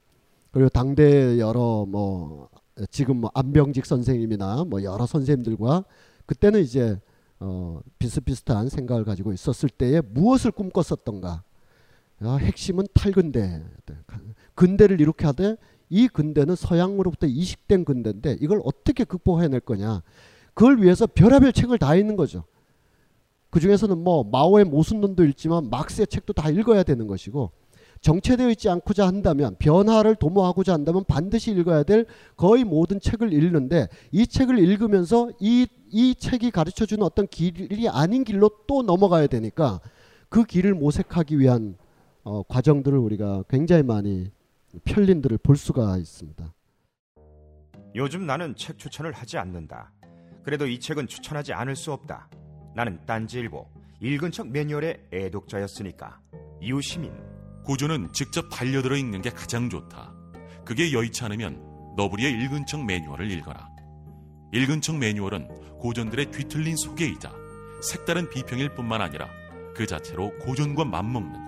그리고 0.53 0.69
당대 0.69 1.41
여러 1.41 1.85
뭐 1.85 2.49
지금 2.93 3.23
뭐 3.23 3.33
안병직 3.35 3.85
선생님이나 3.85 4.67
뭐 4.69 4.85
여러 4.85 5.05
선생님들과 5.05 5.85
그때는 6.27 6.61
이제 6.61 7.01
어 7.41 7.81
비슷비슷한 7.99 8.69
생각을 8.69 9.03
가지고 9.05 9.33
있었을 9.33 9.69
때에 9.69 10.01
무엇을 10.01 10.53
꿈꿨었던가. 10.53 11.43
아, 12.21 12.37
핵심은 12.37 12.87
탈근대. 12.95 13.63
근대를 14.55 15.01
이렇게 15.01 15.27
하되 15.27 15.57
이 15.89 16.09
근대는 16.09 16.57
서양으로부터 16.57 17.27
이식된 17.27 17.85
근대인데 17.85 18.39
이걸 18.41 18.61
어떻게 18.65 19.05
극복해낼 19.05 19.61
거냐. 19.61 20.03
그걸 20.55 20.83
위해서 20.83 21.07
별의별 21.07 21.53
책을 21.53 21.79
다 21.79 21.95
읽는 21.95 22.17
거죠. 22.17 22.45
그 23.51 23.61
중에서는 23.61 23.97
뭐 23.97 24.25
마오의 24.25 24.65
모순론도 24.65 25.25
읽지만 25.25 25.71
막스의 25.71 26.09
책도 26.09 26.33
다 26.35 26.51
읽어야 26.51 26.83
되는 26.83 27.07
것이고 27.07 27.51
정체되어 28.01 28.51
있지 28.51 28.69
않고자 28.69 29.07
한다면 29.07 29.57
변화를 29.59 30.15
도모하고자 30.17 30.73
한다면 30.73 31.05
반드시 31.07 31.53
읽어야 31.53 31.83
될 31.83 32.07
거의 32.37 32.65
모든 32.65 33.01
책을 33.01 33.33
읽는데 33.33 33.89
이 34.13 34.27
책을 34.27 34.59
읽으면서 34.59 35.31
이, 35.41 35.67
이 35.91 36.15
책이 36.15 36.51
가르쳐 36.51 36.87
주는 36.87 37.05
어떤 37.05 37.27
길이 37.27 37.89
아닌 37.89 38.25
길로 38.25 38.51
또 38.67 38.83
넘어가야 38.83 39.27
되니까 39.29 39.81
그 40.29 40.45
길을 40.45 40.75
모색하기 40.75 41.39
위한 41.39 41.77
어, 42.29 42.43
과정들을 42.43 42.99
우리가 42.99 43.43
굉장히 43.49 43.83
많이 43.83 44.31
편린들을 44.85 45.39
볼 45.39 45.57
수가 45.57 45.97
있습니다. 45.97 46.53
요즘 47.95 48.27
나는 48.27 48.55
책 48.55 48.77
추천을 48.77 49.13
하지 49.13 49.39
않는다. 49.39 49.93
그래도 50.45 50.67
이 50.67 50.79
책은 50.79 51.07
추천하지 51.07 51.55
않을 51.55 51.75
수 51.75 51.91
없다. 51.91 52.29
나는 52.75 53.01
딴지일보 53.07 53.67
읽은 54.03 54.31
척 54.31 54.47
매뉴얼의 54.47 55.07
애독자였으니까. 55.11 56.21
이웃시민 56.61 57.11
고전은 57.65 58.13
직접 58.13 58.51
반려들어 58.51 58.97
읽는 58.97 59.23
게 59.23 59.31
가장 59.31 59.71
좋다. 59.71 60.13
그게 60.67 60.93
여의치 60.93 61.25
않으면 61.25 61.95
너부리의 61.97 62.31
읽은 62.45 62.67
척 62.67 62.85
매뉴얼을 62.85 63.31
읽어라. 63.31 63.71
읽은 64.53 64.83
척 64.83 64.99
매뉴얼은 64.99 65.79
고전들의 65.79 66.31
뒤틀린 66.31 66.77
소개이자 66.77 67.33
색다른 67.81 68.29
비평일 68.29 68.75
뿐만 68.75 69.01
아니라 69.01 69.29
그 69.75 69.87
자체로 69.87 70.37
고전과 70.41 70.85
맞먹는 70.85 71.48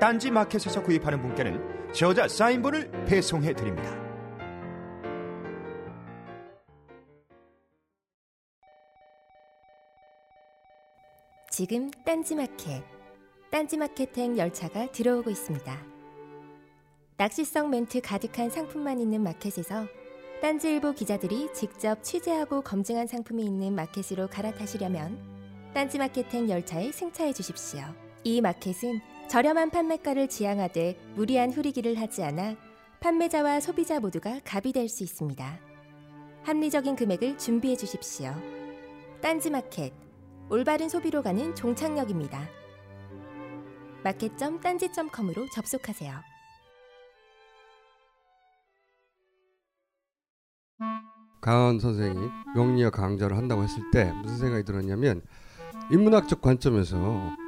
딴지 0.00 0.30
마켓에서 0.30 0.80
구입하는 0.80 1.20
분께는 1.20 1.92
저자 1.92 2.28
사인본을 2.28 3.04
배송해 3.06 3.52
드립니다. 3.52 3.96
지금 11.50 11.90
딴지 12.04 12.36
마켓, 12.36 12.84
딴지 13.50 13.76
마켓행 13.76 14.38
열차가 14.38 14.86
들어오고 14.92 15.30
있습니다. 15.30 15.76
낚시성 17.16 17.68
멘트 17.70 18.00
가득한 18.00 18.50
상품만 18.50 19.00
있는 19.00 19.24
마켓에서 19.24 19.84
딴지일보 20.40 20.92
기자들이 20.92 21.52
직접 21.52 22.04
취재하고 22.04 22.60
검증한 22.60 23.08
상품이 23.08 23.44
있는 23.44 23.74
마켓으로 23.74 24.28
갈아타시려면 24.28 25.18
딴지 25.74 25.98
마켓행 25.98 26.48
열차에 26.48 26.92
승차해 26.92 27.32
주십시오. 27.32 27.80
이 28.22 28.40
마켓은 28.40 29.00
저렴한 29.28 29.70
판매가를 29.70 30.28
지향하되 30.28 30.98
무리한 31.14 31.52
후리기를 31.52 32.00
하지 32.00 32.22
않아 32.24 32.56
판매자와 33.00 33.60
소비자 33.60 34.00
모두가 34.00 34.40
갑이 34.44 34.72
될 34.72 34.88
수 34.88 35.04
있습니다. 35.04 35.58
합리적인 36.44 36.96
금액을 36.96 37.36
준비해 37.36 37.76
주십시오. 37.76 38.34
딴지마켓 39.20 39.92
올바른 40.48 40.88
소비로 40.88 41.22
가는 41.22 41.54
종착역입니다. 41.54 42.48
마켓점 44.02 44.60
딴지점컴으로 44.60 45.46
접속하세요. 45.54 46.14
강헌 51.40 51.78
선생이 51.78 52.28
명리학 52.54 52.94
강좌를 52.94 53.36
한다고 53.36 53.62
했을 53.62 53.82
때 53.90 54.12
무슨 54.22 54.38
생각이 54.38 54.64
들었냐면 54.64 55.22
인문학적 55.90 56.40
관점에서 56.40 56.96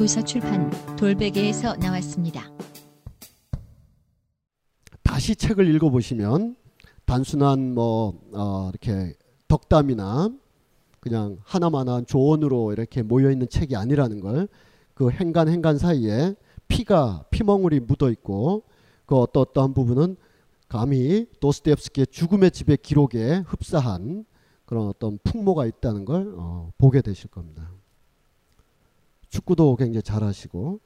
도서 0.00 0.24
출판 0.24 0.70
돌베개에서 0.96 1.76
나왔습니다. 1.76 2.50
다시 5.02 5.36
책을 5.36 5.68
읽어보시면 5.74 6.56
단순한 7.04 7.74
뭐 7.74 8.18
어, 8.32 8.70
이렇게 8.70 9.12
덕담이나 9.46 10.30
그냥 11.00 11.36
하나만한 11.44 12.06
조언으로 12.06 12.72
이렇게 12.72 13.02
모여 13.02 13.30
있는 13.30 13.46
책이 13.46 13.76
아니라는 13.76 14.20
걸 14.20 14.48
그 15.00 15.10
행간 15.10 15.48
행간 15.48 15.78
사이에 15.78 16.34
피가 16.68 17.24
피멍울이 17.30 17.80
묻어 17.80 18.10
있고 18.10 18.64
그 19.06 19.16
어떠 19.16 19.40
어떠한 19.40 19.72
부분은 19.72 20.16
감히 20.68 21.26
도스토옙스키의 21.40 22.06
죽음의 22.06 22.50
집의 22.50 22.78
기록에 22.78 23.42
흡사한 23.46 24.26
그런 24.66 24.88
어떤 24.88 25.18
풍모가 25.24 25.64
있다는 25.64 26.04
걸 26.04 26.34
어, 26.36 26.70
보게 26.76 27.00
되실 27.00 27.30
겁니다. 27.30 27.70
축구도 29.30 29.76
굉장히 29.76 30.02
잘하시고 30.02 30.80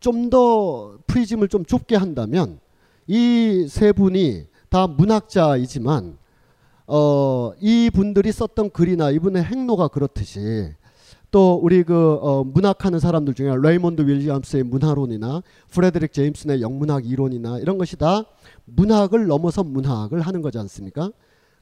좀 0.00 0.30
더 0.30 0.98
프리즘을 1.06 1.48
좀 1.48 1.64
좁게 1.64 1.96
한다면 1.96 2.60
이 3.06 3.66
세 3.68 3.92
분이 3.92 4.46
다 4.68 4.86
문학자이지만 4.86 6.18
어, 6.86 7.52
이 7.60 7.90
분들이 7.92 8.32
썼던 8.32 8.70
글이나 8.70 9.10
이분의 9.10 9.44
행로가 9.44 9.88
그렇듯이 9.88 10.72
또 11.30 11.54
우리 11.62 11.82
그 11.84 12.18
어, 12.20 12.44
문학하는 12.44 12.98
사람들 12.98 13.34
중에 13.34 13.54
레이몬드 13.62 14.02
윌리엄스의 14.02 14.64
문화론이나 14.64 15.42
프레드릭 15.70 16.12
제임슨의 16.12 16.60
영문학 16.62 17.06
이론이나 17.06 17.58
이런 17.58 17.78
것이 17.78 17.96
다 17.96 18.24
문학을 18.64 19.26
넘어서 19.26 19.62
문학을 19.64 20.20
하는 20.20 20.42
거지 20.42 20.58
않습니까? 20.58 21.10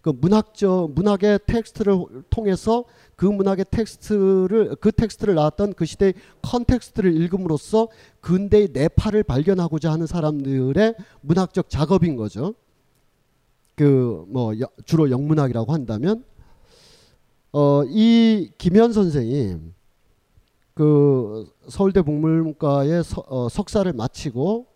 그 0.00 0.10
문학적 0.10 0.92
문학의 0.94 1.40
텍스트를 1.46 2.06
통해서 2.30 2.84
그 3.16 3.26
문학의 3.26 3.66
텍스트를 3.70 4.76
그 4.80 4.92
텍스트를 4.92 5.34
나왔던 5.34 5.74
그 5.74 5.84
시대의 5.84 6.14
context를 6.42 7.14
읽음으로써 7.20 7.88
근대의 8.20 8.70
내파를 8.72 9.22
발견하고자 9.22 9.92
하는 9.92 10.06
사람들의 10.06 10.94
문학적 11.20 11.68
작업인 11.68 12.16
거죠. 12.16 12.54
그 13.76 14.24
뭐 14.28 14.52
주로 14.84 15.10
영문학이라고 15.10 15.72
한다면 15.72 16.24
어 17.52 17.84
이 17.88 18.50
김현 18.58 18.92
선생이 18.92 19.56
그 20.74 21.46
서울대 21.68 22.02
서, 23.04 23.24
어, 23.28 23.48
석사를 23.48 23.92
마치고 23.92 24.66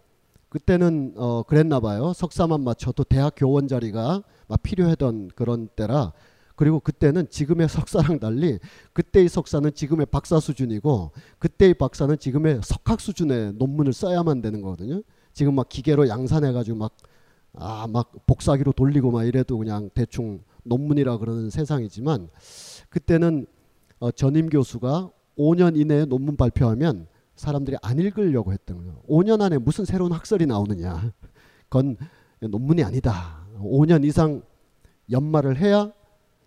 그때는 0.48 1.14
어 1.16 1.42
그랬나 1.46 1.80
봐요. 1.80 2.12
석사만 2.14 2.62
마쳐도 2.62 3.04
대학 3.04 3.34
교원 3.36 3.68
자리가 3.68 4.22
막 4.46 4.62
필요하던 4.62 5.30
그런 5.34 5.68
때라 5.68 6.12
그리고 6.56 6.80
그때는 6.80 7.28
지금의 7.30 7.68
석사랑 7.68 8.20
달리 8.20 8.58
그때의 8.92 9.28
석사는 9.28 9.74
지금의 9.74 10.06
박사 10.06 10.38
수준이고 10.38 11.12
그때의 11.38 11.74
박사는 11.74 12.16
지금의 12.18 12.60
석학 12.62 13.00
수준의 13.00 13.54
논문을 13.54 13.92
써야만 13.92 14.40
되는 14.40 14.60
거거든요. 14.60 15.02
지금 15.32 15.54
막 15.54 15.68
기계로 15.68 16.08
양산해 16.08 16.52
가지고 16.52 16.78
막 16.78 16.96
아, 17.56 17.86
막 17.88 18.12
복사기로 18.26 18.72
돌리고 18.72 19.10
막 19.10 19.24
이래도 19.24 19.58
그냥 19.58 19.88
대충 19.94 20.40
논문이라 20.64 21.18
그러는 21.18 21.50
세상이지만 21.50 22.28
그때는 22.88 23.46
어, 24.00 24.10
전임 24.10 24.48
교수가 24.48 25.10
5년 25.38 25.78
이내에 25.78 26.04
논문 26.04 26.36
발표하면 26.36 27.06
사람들이 27.36 27.76
안 27.82 27.98
읽으려고 27.98 28.52
했던 28.52 28.78
거예요. 28.78 29.02
5년 29.08 29.40
안에 29.40 29.58
무슨 29.58 29.84
새로운 29.84 30.12
학설이 30.12 30.46
나오느냐. 30.46 31.12
그건 31.68 31.96
논문이 32.40 32.82
아니다. 32.82 33.43
5년 33.58 34.04
이상 34.04 34.42
연말을 35.10 35.56
해야 35.56 35.92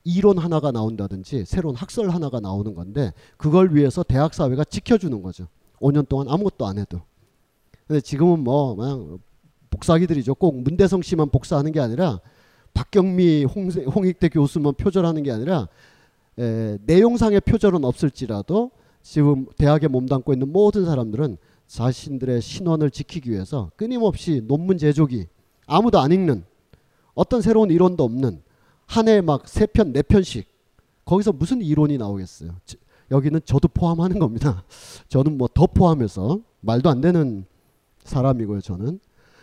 이론 0.03 0.37
하나가 0.37 0.71
나온다든지 0.71 1.45
새로운 1.45 1.75
학설 1.75 2.09
하나가 2.09 2.39
나오는 2.39 2.73
건데 2.73 3.11
그걸 3.35 3.75
위해서 3.75 4.03
대학 4.03 4.33
사회가 4.33 4.63
지켜주는 4.63 5.21
거죠. 5.21 5.47
5년 5.79 6.07
동안 6.07 6.27
아무것도 6.29 6.65
안 6.65 6.77
해도. 6.77 7.01
근데 7.87 8.01
지금은 8.01 8.39
뭐 8.39 8.75
그냥 8.75 9.19
복사기들이죠. 9.69 10.35
꼭 10.35 10.61
문대성 10.61 11.01
씨만 11.01 11.29
복사하는 11.29 11.71
게 11.71 11.79
아니라 11.79 12.19
박경미, 12.73 13.45
홍익대 13.45 14.29
교수만 14.29 14.73
표절하는 14.75 15.23
게 15.23 15.31
아니라 15.31 15.67
에, 16.39 16.77
내용상의 16.85 17.41
표절은 17.41 17.83
없을지라도 17.83 18.71
지금 19.01 19.45
대학에 19.57 19.87
몸담고 19.87 20.33
있는 20.33 20.51
모든 20.51 20.85
사람들은 20.85 21.37
자신들의 21.67 22.41
신원을 22.41 22.91
지키기 22.91 23.29
위해서 23.31 23.71
끊임없이 23.75 24.41
논문 24.47 24.77
제조기 24.77 25.27
아무도 25.65 25.99
안 25.99 26.11
읽는 26.11 26.43
어떤 27.17 27.41
새로운 27.41 27.71
이론도 27.71 28.03
없는 28.03 28.43
한 28.85 29.07
해에 29.07 29.21
막세 29.21 29.65
편, 29.65 29.91
네 29.91 30.03
편씩 30.03 30.47
거기서 31.03 31.31
무슨 31.33 31.61
이론이 31.61 31.97
나오겠어요. 31.97 32.55
여기는 33.09 33.41
저도 33.43 33.67
포함하는 33.69 34.19
겁니다. 34.19 34.63
저는 35.09 35.37
뭐 35.37 35.47
더 35.51 35.65
포함해서 35.65 36.39
말도 36.61 36.89
안 36.89 37.01
되는 37.01 37.45
사람이고요. 38.03 38.61
저는 38.61 38.99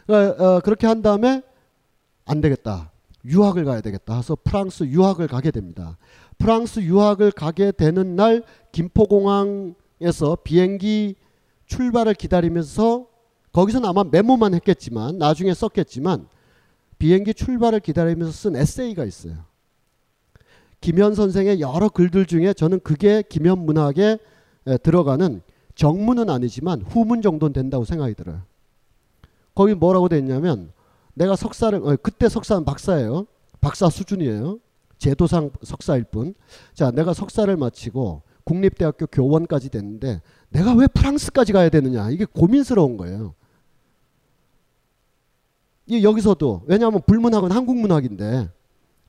어, 0.08 0.14
어, 0.14 0.60
그렇게 0.60 0.86
한 0.86 1.02
다음에 1.02 1.42
안 2.24 2.40
되겠다. 2.40 2.92
유학을 3.24 3.64
가야 3.64 3.80
되겠다 3.80 4.16
해서 4.16 4.36
프랑스 4.44 4.84
유학을 4.84 5.26
가게 5.26 5.50
됩니다. 5.50 5.98
프랑스 6.38 6.80
유학을 6.80 7.32
가게 7.32 7.72
되는 7.72 8.14
날 8.14 8.44
김포공항에서 8.70 10.36
비행기 10.44 11.16
출발을 11.66 12.14
기다리면서 12.14 13.06
거기서는 13.52 13.88
아마 13.88 14.04
메모만 14.04 14.54
했겠지만 14.54 15.18
나중에 15.18 15.54
썼겠지만 15.54 16.28
비행기 17.04 17.34
출발을 17.34 17.80
기다리면서 17.80 18.32
쓴 18.32 18.56
에세이가 18.56 19.04
있어요. 19.04 19.34
김현 20.80 21.14
선생의 21.14 21.60
여러 21.60 21.90
글들 21.90 22.24
중에 22.24 22.54
저는 22.54 22.80
그게 22.80 23.22
김현 23.28 23.58
문학에 23.58 24.16
들어가는 24.82 25.42
정문은 25.74 26.30
아니지만 26.30 26.80
후문 26.80 27.20
정도는 27.20 27.52
된다고 27.52 27.84
생각이 27.84 28.14
들어요. 28.14 28.40
거기 29.54 29.74
뭐라고 29.74 30.08
돼 30.08 30.16
있냐면 30.16 30.72
내가 31.12 31.36
석사를 31.36 31.78
어, 31.86 31.94
그때 32.02 32.30
석사는 32.30 32.64
박사예요. 32.64 33.26
박사 33.60 33.90
수준이에요. 33.90 34.58
제도상 34.96 35.50
석사일 35.62 36.04
뿐. 36.04 36.34
자, 36.72 36.90
내가 36.90 37.12
석사를 37.12 37.54
마치고 37.54 38.22
국립대학교 38.44 39.08
교원까지 39.08 39.68
됐는데 39.68 40.22
내가 40.48 40.72
왜 40.72 40.86
프랑스까지 40.86 41.52
가야 41.52 41.68
되느냐 41.68 42.08
이게 42.08 42.24
고민스러운 42.24 42.96
거예요. 42.96 43.34
이 45.86 46.02
여기서도 46.02 46.62
왜냐하면 46.66 47.00
불문학은 47.06 47.52
한국 47.52 47.76
문학인데 47.76 48.48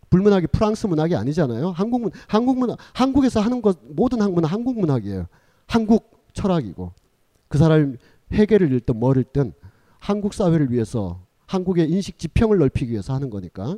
불문학이 0.09 0.47
프랑스 0.47 0.87
문학이 0.87 1.15
아니잖아요. 1.15 1.71
한국 1.71 2.01
문 2.01 2.11
한국 2.27 2.57
문학 2.57 2.77
한국에서 2.93 3.39
하는 3.39 3.61
것 3.61 3.79
모든 3.89 4.21
학문은 4.21 4.47
한국 4.47 4.79
문학이에요. 4.79 5.27
한국 5.67 6.11
철학이고 6.33 6.91
그 7.47 7.57
사람이 7.57 7.97
해계를 8.33 8.71
읽든 8.73 8.97
뭘 8.99 9.17
읽든 9.17 9.53
한국 9.99 10.33
사회를 10.33 10.71
위해서 10.71 11.21
한국의 11.47 11.89
인식 11.89 12.19
지평을 12.19 12.57
넓히기 12.57 12.91
위해서 12.91 13.13
하는 13.13 13.29
거니까. 13.29 13.77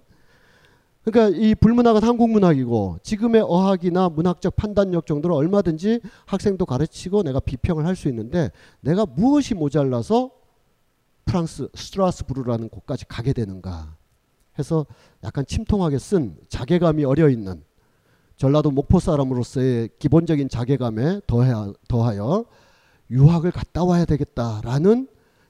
그러니까 1.04 1.38
이 1.38 1.56
불문학은 1.56 2.04
한국 2.04 2.30
문학이고 2.32 2.98
지금의 3.02 3.42
어학이나 3.42 4.10
문학적 4.10 4.58
판단력 4.58 5.06
정도로 5.06 5.36
얼마든지 5.36 6.02
학생도 6.26 6.66
가르치고 6.66 7.24
내가 7.24 7.40
비평을 7.40 7.86
할 7.86 7.96
수 7.96 8.10
있는데 8.10 8.52
내가 8.82 9.06
무엇이 9.06 9.54
모자라서 9.54 10.32
프랑스 11.28 11.70
스트라스부르라는 11.76 12.70
곳까지 12.70 13.06
가게 13.08 13.34
되는가 13.34 13.96
해서 14.58 14.88
약간 15.24 15.46
침통하게 15.46 16.00
쓴 16.00 16.38
자괴감이 16.50 17.06
어려 17.06 17.30
있는 17.30 17.64
전라도 18.38 18.72
목포 18.72 19.00
사람으로서의 19.00 19.90
기본적인 20.00 20.50
자괴감에 20.50 21.22
더하, 21.28 21.74
더하여 21.88 22.46
유학을 23.12 23.52
갔다 23.52 23.84
와야 23.84 24.06
되겠다라는 24.06 25.08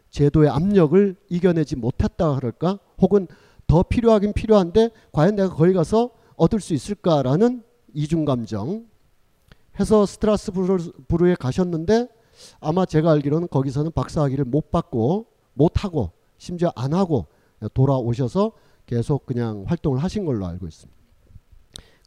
제도의 0.09 0.49
압력을 0.49 1.15
이겨내지 1.30 1.75
못했다 1.75 2.36
그럴까? 2.36 2.80
혹은 2.99 3.28
더 3.67 3.84
필요하긴 3.84 4.34
필요한데 4.34 4.89
과연 5.11 5.36
내가 5.36 5.53
거기 5.53 5.73
가서 5.73 6.11
얻을 6.36 6.59
수 6.59 6.73
있을까라는 6.73 7.63
이중 7.93 8.25
감정 8.25 8.86
해서 9.80 10.05
스트라스부르에 10.05 11.36
가셨는데 11.36 12.07
아마 12.59 12.86
제가 12.86 13.11
알기로는 13.11 13.47
거기서는 13.49 13.91
박사학위를 13.91 14.45
못 14.45 14.71
받고 14.71 15.36
못 15.58 15.84
하고 15.84 16.12
심지어 16.38 16.72
안 16.76 16.93
하고 16.93 17.26
돌아오셔서 17.74 18.51
계속 18.86 19.26
그냥 19.26 19.66
활동을 19.68 19.99
하신 20.03 20.26
걸로 20.26 20.45
알고 20.45 20.68
있습니다. 20.68 20.97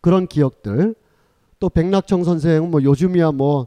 그런 0.01 0.27
기억들. 0.27 0.95
또 1.59 1.69
백낙청 1.69 2.25
선생은 2.25 2.71
뭐 2.71 2.83
요즘이야 2.83 3.33
뭐 3.33 3.67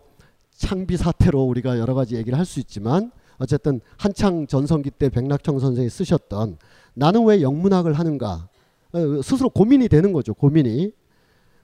창비 0.56 0.98
사태로 0.98 1.44
우리가 1.44 1.78
여러 1.78 1.94
가지 1.94 2.16
얘기를 2.16 2.38
할 2.40 2.46
수 2.46 2.60
있지만 2.60 3.12
어쨌든 3.38 3.82
한창 3.98 4.48
전성기 4.48 4.90
때 4.92 5.10
백낙청 5.10 5.60
선생이 5.60 5.90
쓰셨던 5.90 6.58
나는 6.96 7.26
왜 7.26 7.42
영문학을 7.42 7.94
하는가? 7.94 8.48
어, 8.94 9.22
스스로 9.22 9.50
고민이 9.50 9.90
되는 9.90 10.12
거죠 10.14 10.34
고민이. 10.34 10.92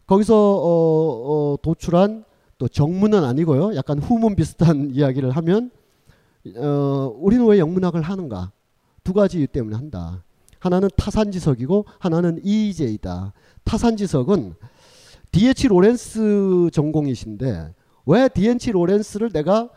거기서 0.05 0.35
어, 0.35 1.53
어, 1.53 1.57
도출한 1.61 2.25
또 2.57 2.67
정문은 2.67 3.23
아니고요. 3.23 3.75
약간 3.75 3.99
후문 3.99 4.35
비슷한 4.35 4.89
이야기를 4.93 5.31
하면 5.31 5.71
어, 6.57 7.13
우리는 7.17 7.45
왜 7.45 7.59
영문학을 7.59 8.01
하는가 8.01 8.51
두 9.03 9.13
가지 9.13 9.39
이유 9.39 9.47
때문에 9.47 9.75
한다 9.75 10.23
하나는 10.59 10.89
타산지석이고 10.95 11.85
하나는 11.99 12.39
이재이다 12.43 13.33
타산지석은 13.63 14.55
D.H. 15.31 15.67
로렌스 15.67 16.69
전공이신데 16.73 17.73
왜 18.05 18.29
D.H. 18.29 18.71
로렌스를 18.71 19.31
내가 19.31 19.69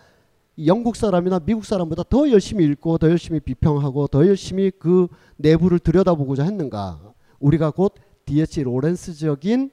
영국 0.66 0.96
사람이나 0.96 1.40
미국 1.40 1.64
사람보다 1.64 2.04
더 2.08 2.30
열심히 2.30 2.64
읽고 2.64 2.98
더 2.98 3.08
열심히 3.08 3.40
비평하고 3.40 4.06
더 4.08 4.26
열심히 4.26 4.70
그 4.70 5.08
내부를 5.36 5.78
들여다보고자 5.78 6.44
했는가? 6.44 7.00
우리가 7.40 7.70
곧 7.70 7.94
D.H. 8.26 8.62
로렌스적인 8.62 9.70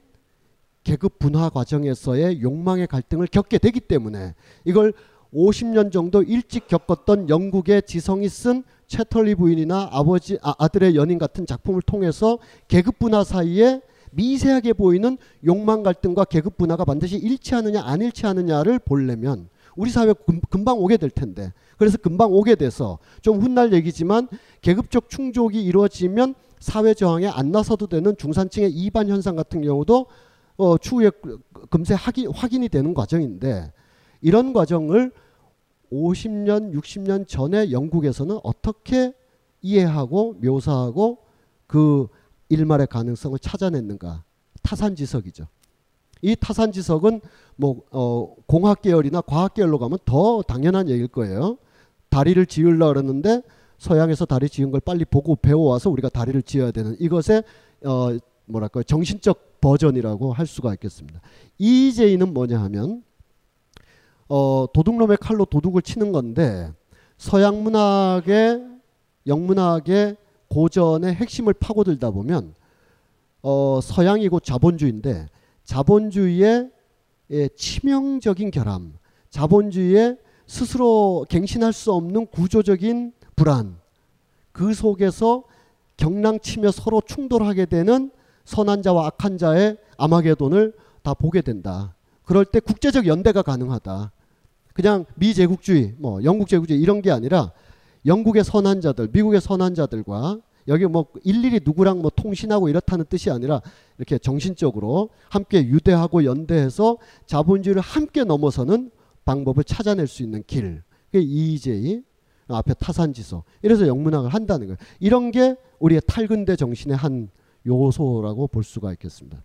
계급 0.83 1.19
분화 1.19 1.49
과정에서의 1.49 2.41
욕망의 2.41 2.87
갈등을 2.87 3.27
겪게 3.27 3.57
되기 3.57 3.79
때문에 3.79 4.33
이걸 4.65 4.93
50년 5.33 5.91
정도 5.91 6.23
일찍 6.23 6.67
겪었던 6.67 7.29
영국의 7.29 7.83
지성이 7.83 8.29
쓴 8.29 8.63
채털리 8.87 9.35
부인이나 9.35 9.89
아버지 9.91 10.37
아, 10.41 10.55
아들의 10.57 10.95
연인 10.95 11.17
같은 11.17 11.45
작품을 11.45 11.81
통해서 11.83 12.39
계급 12.67 12.97
분화 12.99 13.23
사이에 13.23 13.81
미세하게 14.11 14.73
보이는 14.73 15.17
욕망 15.45 15.83
갈등과 15.83 16.25
계급 16.25 16.57
분화가 16.57 16.83
반드시 16.85 17.17
일치하느냐 17.17 17.83
안 17.83 18.01
일치하느냐를 18.01 18.79
보려면 18.79 19.49
우리 19.75 19.91
사회 19.91 20.13
금, 20.13 20.65
방 20.65 20.77
오게 20.77 20.97
될 20.97 21.09
텐데. 21.09 21.53
그래서 21.77 21.97
금방 21.97 22.33
오게 22.33 22.55
돼서 22.55 22.99
좀 23.21 23.39
훗날 23.39 23.71
얘기지만 23.71 24.27
계급적 24.61 25.09
충족이 25.09 25.63
이루어지면 25.63 26.35
사회 26.59 26.93
저항에 26.93 27.27
안 27.27 27.51
나서도 27.51 27.87
되는 27.87 28.17
중산층의 28.17 28.71
이반 28.71 29.07
현상 29.07 29.35
같은 29.35 29.61
경우도 29.61 30.07
어, 30.57 30.77
추후에 30.77 31.11
금세 31.69 31.93
확인, 31.93 32.29
확인이 32.29 32.67
되는 32.67 32.93
과정인데 32.93 33.71
이런 34.21 34.53
과정을 34.53 35.11
50년, 35.91 36.73
60년 36.73 37.27
전에 37.27 37.71
영국에서는 37.71 38.39
어떻게 38.43 39.13
이해하고 39.61 40.35
묘사하고 40.41 41.19
그 41.67 42.07
일말의 42.49 42.87
가능성을 42.87 43.37
찾아냈는가? 43.39 44.23
타산지석이죠. 44.61 45.47
이 46.21 46.35
타산지석은 46.35 47.21
뭐 47.55 47.81
어, 47.91 48.35
공학 48.45 48.81
계열이나 48.81 49.21
과학 49.21 49.53
계열로 49.53 49.79
가면 49.79 49.99
더 50.05 50.41
당연한 50.41 50.89
얘기일 50.89 51.07
거예요. 51.07 51.57
다리를 52.09 52.45
지으려 52.45 52.87
그러는데 52.87 53.41
서양에서 53.77 54.25
다리 54.25 54.49
지은 54.49 54.71
걸 54.71 54.81
빨리 54.81 55.05
보고 55.05 55.35
배워와서 55.35 55.89
우리가 55.89 56.09
다리를 56.09 56.41
지어야 56.41 56.71
되는 56.71 56.95
이것의 56.99 57.43
어, 57.85 58.17
뭐랄까 58.45 58.83
정신적 58.83 59.61
버전이라고 59.61 60.33
할 60.33 60.45
수가 60.45 60.73
있겠습니다. 60.73 61.21
이재이는 61.57 62.33
뭐냐 62.33 62.59
하면 62.63 63.03
어, 64.29 64.67
도둑놈의 64.71 65.17
칼로 65.17 65.45
도둑을 65.45 65.81
치는 65.81 66.11
건데 66.11 66.71
서양 67.17 67.63
문학의 67.63 68.63
영문학의 69.27 70.15
고전의 70.47 71.15
핵심을 71.15 71.53
파고들다 71.53 72.11
보면 72.11 72.53
어, 73.41 73.79
서양이 73.81 74.29
곧 74.29 74.43
자본주의인데 74.43 75.27
자본주의의 75.65 76.71
예, 77.31 77.47
치명적인 77.49 78.49
결함, 78.49 78.93
자본주의의 79.29 80.17
스스로 80.47 81.25
갱신할 81.29 81.73
수 81.73 81.93
없는 81.93 82.25
구조적인 82.27 83.13
불안, 83.35 83.77
그 84.51 84.73
속에서 84.73 85.43
경랑치며 85.97 86.71
서로 86.71 87.01
충돌하게 87.05 87.67
되는 87.67 88.09
선한 88.45 88.81
자와 88.81 89.05
악한 89.07 89.37
자의 89.37 89.77
아마게돈을 89.97 90.73
다 91.03 91.13
보게 91.13 91.41
된다. 91.41 91.93
그럴 92.23 92.45
때 92.45 92.59
국제적 92.59 93.05
연대가 93.05 93.43
가능하다. 93.43 94.11
그냥 94.73 95.05
미제국주의, 95.15 95.95
뭐 95.97 96.23
영국 96.23 96.47
제국주의 96.47 96.79
이런 96.79 97.01
게 97.01 97.11
아니라 97.11 97.51
영국의 98.05 98.43
선한 98.43 98.81
자들, 98.81 99.09
미국의 99.11 99.41
선한 99.41 99.75
자들과 99.75 100.39
여기 100.67 100.85
뭐 100.85 101.07
일일이 101.23 101.61
누구랑 101.65 102.01
뭐 102.01 102.11
통신하고 102.15 102.69
이렇다는 102.69 103.05
뜻이 103.09 103.31
아니라 103.31 103.61
이렇게 103.97 104.17
정신적으로 104.17 105.09
함께 105.29 105.65
유대하고 105.65 106.25
연대해서 106.25 106.97
자본주의를 107.25 107.81
함께 107.81 108.23
넘어서는 108.23 108.91
방법을 109.25 109.63
찾아낼 109.63 110.07
수 110.07 110.23
있는 110.23 110.43
길. 110.45 110.83
그게 111.11 111.21
EJ 111.21 112.03
앞에 112.47 112.73
타산지서. 112.75 113.43
이래서 113.61 113.87
영문학을 113.87 114.29
한다는 114.33 114.67
거예요. 114.67 114.77
이런 114.99 115.31
게 115.31 115.55
우리의 115.79 116.01
탈근대 116.05 116.55
정신의 116.55 116.97
한 116.97 117.29
요소라고 117.65 118.47
볼 118.47 118.63
수가 118.63 118.91
있겠습니다. 118.93 119.43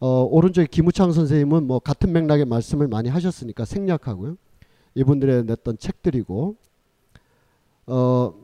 어, 0.00 0.24
오른쪽에 0.24 0.66
김우창 0.68 1.12
선생님은 1.12 1.66
뭐 1.66 1.78
같은 1.78 2.12
맥락의 2.12 2.44
말씀을 2.46 2.88
많이 2.88 3.08
하셨으니까 3.08 3.64
생략하고요. 3.64 4.36
이분들의 4.94 5.44
냈던 5.44 5.78
책들이고 5.78 6.56
어, 7.86 8.34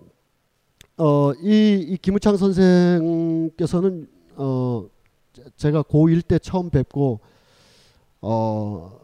어, 0.96 1.32
이, 1.42 1.86
이 1.88 1.96
김우창 1.96 2.36
선생께서는 2.36 4.08
어, 4.36 4.88
제가 5.56 5.82
고1 5.82 6.26
때 6.26 6.38
처음 6.38 6.70
뵙고 6.70 7.20
어, 8.20 8.98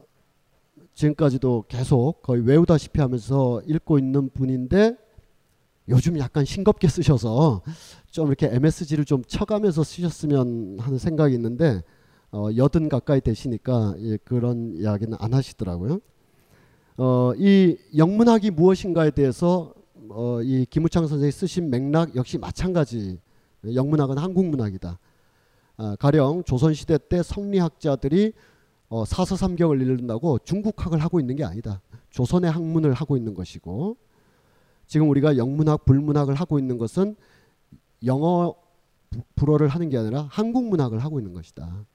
지금까지도 0.94 1.64
계속 1.68 2.22
거의 2.22 2.42
외우다시피 2.46 3.00
하면서 3.00 3.60
읽고 3.66 3.98
있는 3.98 4.30
분인데 4.30 4.96
요즘 5.88 6.18
약간 6.18 6.44
싱겁게 6.44 6.88
쓰셔서 6.88 7.62
좀 8.10 8.28
이렇게 8.28 8.48
MSG를 8.50 9.04
좀 9.04 9.22
쳐가면서 9.24 9.84
쓰셨으면 9.84 10.78
하는 10.80 10.98
생각이 10.98 11.34
있는데 11.34 11.82
어, 12.32 12.48
여든 12.56 12.88
가까이 12.88 13.20
되시니까 13.20 13.94
예, 13.98 14.16
그런 14.24 14.74
이야기는 14.74 15.16
안 15.20 15.34
하시더라고요. 15.34 16.00
어, 16.96 17.32
이 17.36 17.76
영문학이 17.96 18.50
무엇인가에 18.50 19.10
대해서 19.10 19.74
어, 20.10 20.40
이 20.42 20.64
김우창 20.70 21.06
선생이 21.06 21.32
쓰신 21.32 21.70
맥락 21.70 22.14
역시 22.14 22.38
마찬가지. 22.38 23.18
영문학은 23.64 24.18
한국 24.18 24.46
문학이다. 24.46 24.98
아, 25.76 25.96
가령 25.98 26.44
조선시대 26.44 26.98
때 27.08 27.22
성리학자들이 27.22 28.32
어, 28.88 29.04
사서삼경을 29.04 29.80
읽는다고 29.80 30.38
중국학을 30.40 30.98
하고 30.98 31.18
있는 31.18 31.34
게 31.34 31.42
아니다. 31.44 31.80
조선의 32.10 32.50
학문을 32.50 32.92
하고 32.92 33.16
있는 33.16 33.34
것이고 33.34 33.96
지금 34.86 35.08
우리가 35.08 35.36
영문학, 35.36 35.84
불문학을 35.86 36.34
하고 36.34 36.58
있는 36.58 36.78
것은 36.78 37.16
영어 38.04 38.54
부- 39.10 39.22
불어를 39.34 39.66
하는 39.68 39.88
게 39.88 39.96
아니라 39.98 40.28
한국 40.30 40.68
문학을 40.68 40.98
하고 41.00 41.18
있는 41.18 41.32
것이다. 41.32 41.86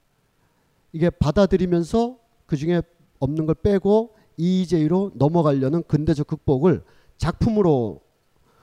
이게 0.92 1.10
받아들이면서 1.10 2.18
그 2.48 2.58
중에 2.58 2.82
없는 3.20 3.46
걸 3.46 3.56
빼고 3.56 4.16
EJ로 4.40 5.12
넘어가려는 5.16 5.84
근대적 5.84 6.26
극복을 6.28 6.82
작품으로 7.18 8.02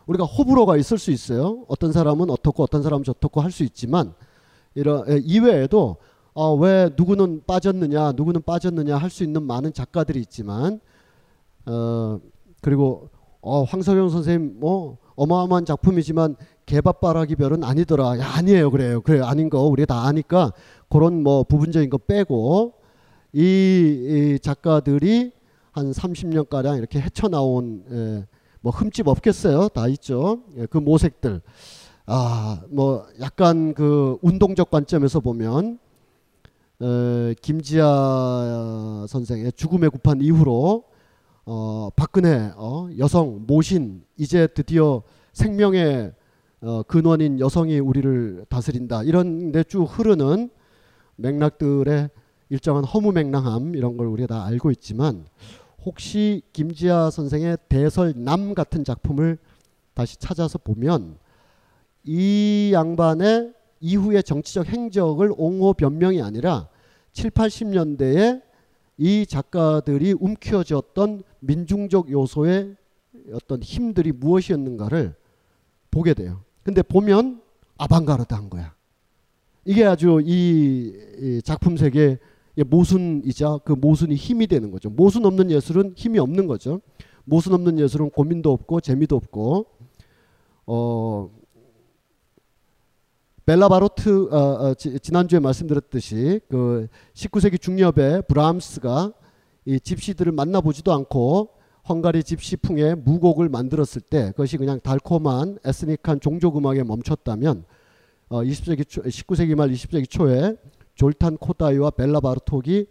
우리가 0.07 0.24
호불호가 0.24 0.77
있을 0.79 0.99
수 0.99 1.11
있어요. 1.11 1.64
어떤 1.68 1.93
사람은 1.93 2.31
어떻고 2.31 2.62
어떤 2.62 2.83
사람은 2.83 3.05
저떻고 3.05 3.41
할 3.41 3.51
수 3.51 3.62
있지만 3.64 4.14
이런 4.74 5.09
에, 5.11 5.20
이외에도 5.22 5.97
어, 6.33 6.55
왜 6.55 6.91
누구는 6.97 7.43
빠졌느냐 7.47 8.12
누구는 8.12 8.43
빠졌느냐 8.43 8.97
할 8.97 9.11
수 9.11 9.22
있는 9.24 9.43
많은 9.43 9.72
작가들이 9.72 10.20
있지만 10.20 10.81
어, 11.66 12.20
그리고 12.62 13.11
어, 13.41 13.62
황석영 13.64 14.09
선생님 14.09 14.59
뭐 14.61 14.99
어마어마한 15.16 15.64
작품이지만 15.64 16.37
개밥바라기 16.66 17.37
별은 17.37 17.64
아니더라. 17.64 18.18
야, 18.18 18.33
아니에요. 18.37 18.70
그래요. 18.70 19.01
그래 19.01 19.20
아닌 19.20 19.49
거 19.51 19.62
우리가 19.62 19.95
다 19.95 20.07
아니까 20.07 20.53
그런 20.89 21.22
뭐 21.22 21.43
부분적인 21.45 21.91
거 21.91 21.99
빼고 21.99 22.74
이, 23.33 23.41
이 24.35 24.39
작가들이 24.41 25.33
한 25.77 25.91
30년 25.93 26.49
가량 26.49 26.79
이렇게 26.79 26.99
헤쳐나온 26.99 27.85
예, 27.91 28.27
뭐 28.62 28.72
흠집 28.72 29.09
없겠어요. 29.09 29.68
다 29.68 29.87
있죠. 29.89 30.41
예, 30.57 30.64
그 30.64 30.79
모색들. 30.79 31.43
아, 32.07 32.62
뭐 32.70 33.07
약간 33.20 33.74
그 33.74 34.16
운동적 34.22 34.70
관점에서 34.70 35.20
보면 35.20 35.79
에, 36.81 37.35
김지아 37.43 39.05
선생의 39.07 39.53
죽음의 39.53 39.91
구판 39.91 40.22
이후로 40.22 40.85
어, 41.45 41.91
박근혜 41.95 42.53
어, 42.57 42.89
여성 42.97 43.45
모신 43.47 44.03
이제 44.16 44.47
드디어 44.47 45.03
생명의 45.35 46.12
어, 46.62 46.83
근원인 46.85 47.39
여성이 47.39 47.81
우리를 47.81 48.47
다스린다 48.49 49.03
이런 49.03 49.53
데 49.53 49.62
쭉 49.62 49.85
흐르는 49.85 50.49
맥락들의 51.16 52.09
일정한 52.49 52.85
허무맹랑함 52.85 53.74
이런 53.74 53.99
걸 53.99 54.07
우리가 54.07 54.29
다 54.35 54.45
알고 54.47 54.70
있지만 54.70 55.27
혹시 55.87 56.43
김지아 56.53 57.11
선생의 57.11 57.59
대설남 57.68 58.55
같은 58.55 58.82
작품을 58.82 59.39
다시 59.95 60.16
찾아서 60.18 60.59
보면 60.59 61.16
이 62.03 62.70
양반의 62.74 63.55
이후의 63.80 64.24
정치적 64.24 64.66
행적을 64.66 65.32
옹호 65.37 65.72
변명이 65.72 66.20
아니라 66.20 66.68
7, 67.12 67.30
80년대에 67.30 68.43
이 68.99 69.26
작가들이 69.26 70.14
움켜쥐었던 70.18 71.22
민중적 71.39 72.11
요소의 72.11 72.74
어떤 73.32 73.62
힘들이 73.62 74.11
무엇이었는가를 74.11 75.14
보게 75.93 76.14
돼요. 76.14 76.43
근데 76.64 76.82
보면 76.82 77.41
아방가르드한 77.78 78.51
거야. 78.51 78.74
이게 79.64 79.84
아주 79.84 80.20
이, 80.24 80.93
이 81.18 81.43
작품 81.43 81.76
세계의 81.76 82.18
모순이자 82.65 83.59
그 83.65 83.73
모순이 83.73 84.15
힘이 84.15 84.47
되는 84.47 84.71
거죠. 84.71 84.89
모순 84.91 85.27
없는 85.27 85.51
예술은 85.51 85.93
힘이 85.97 86.19
없는 86.19 86.47
거죠. 86.47 86.81
모순 87.25 87.53
없는 87.55 87.79
예술은 87.79 88.11
고민도 88.11 88.53
없고 88.53 88.81
재미도 88.81 89.17
없고 89.17 89.67
어 90.67 91.31
벨라 93.45 93.69
바로트 93.69 94.29
어, 94.33 94.37
어, 94.37 94.75
지, 94.75 94.99
지난주에 94.99 95.39
말씀드렸듯이 95.39 96.41
그 96.49 96.89
19세기 97.15 97.61
중엽에 97.61 98.23
브람스가 98.23 99.13
이 99.67 99.79
집시들을 99.79 100.33
만나보지도 100.33 100.93
않고 100.93 101.51
헝가리 101.89 102.25
집시풍의 102.25 102.97
무곡을 102.97 103.49
만들었을 103.49 104.03
때 104.03 104.31
그것이 104.31 104.57
그냥 104.57 104.81
달콤한 104.81 105.59
에스닉한 105.65 106.19
종족 106.19 106.57
음악에 106.57 106.83
멈췄다면 106.83 107.65
어, 108.29 108.43
20세기 108.43 108.89
초, 108.89 109.03
19세기 109.03 109.55
말 109.55 109.71
20세기 109.71 110.11
초에 110.11 110.57
졸탄 110.97 111.37
코다이와 111.37 111.91
벨라 111.91 112.21
바르톡이 112.21 112.87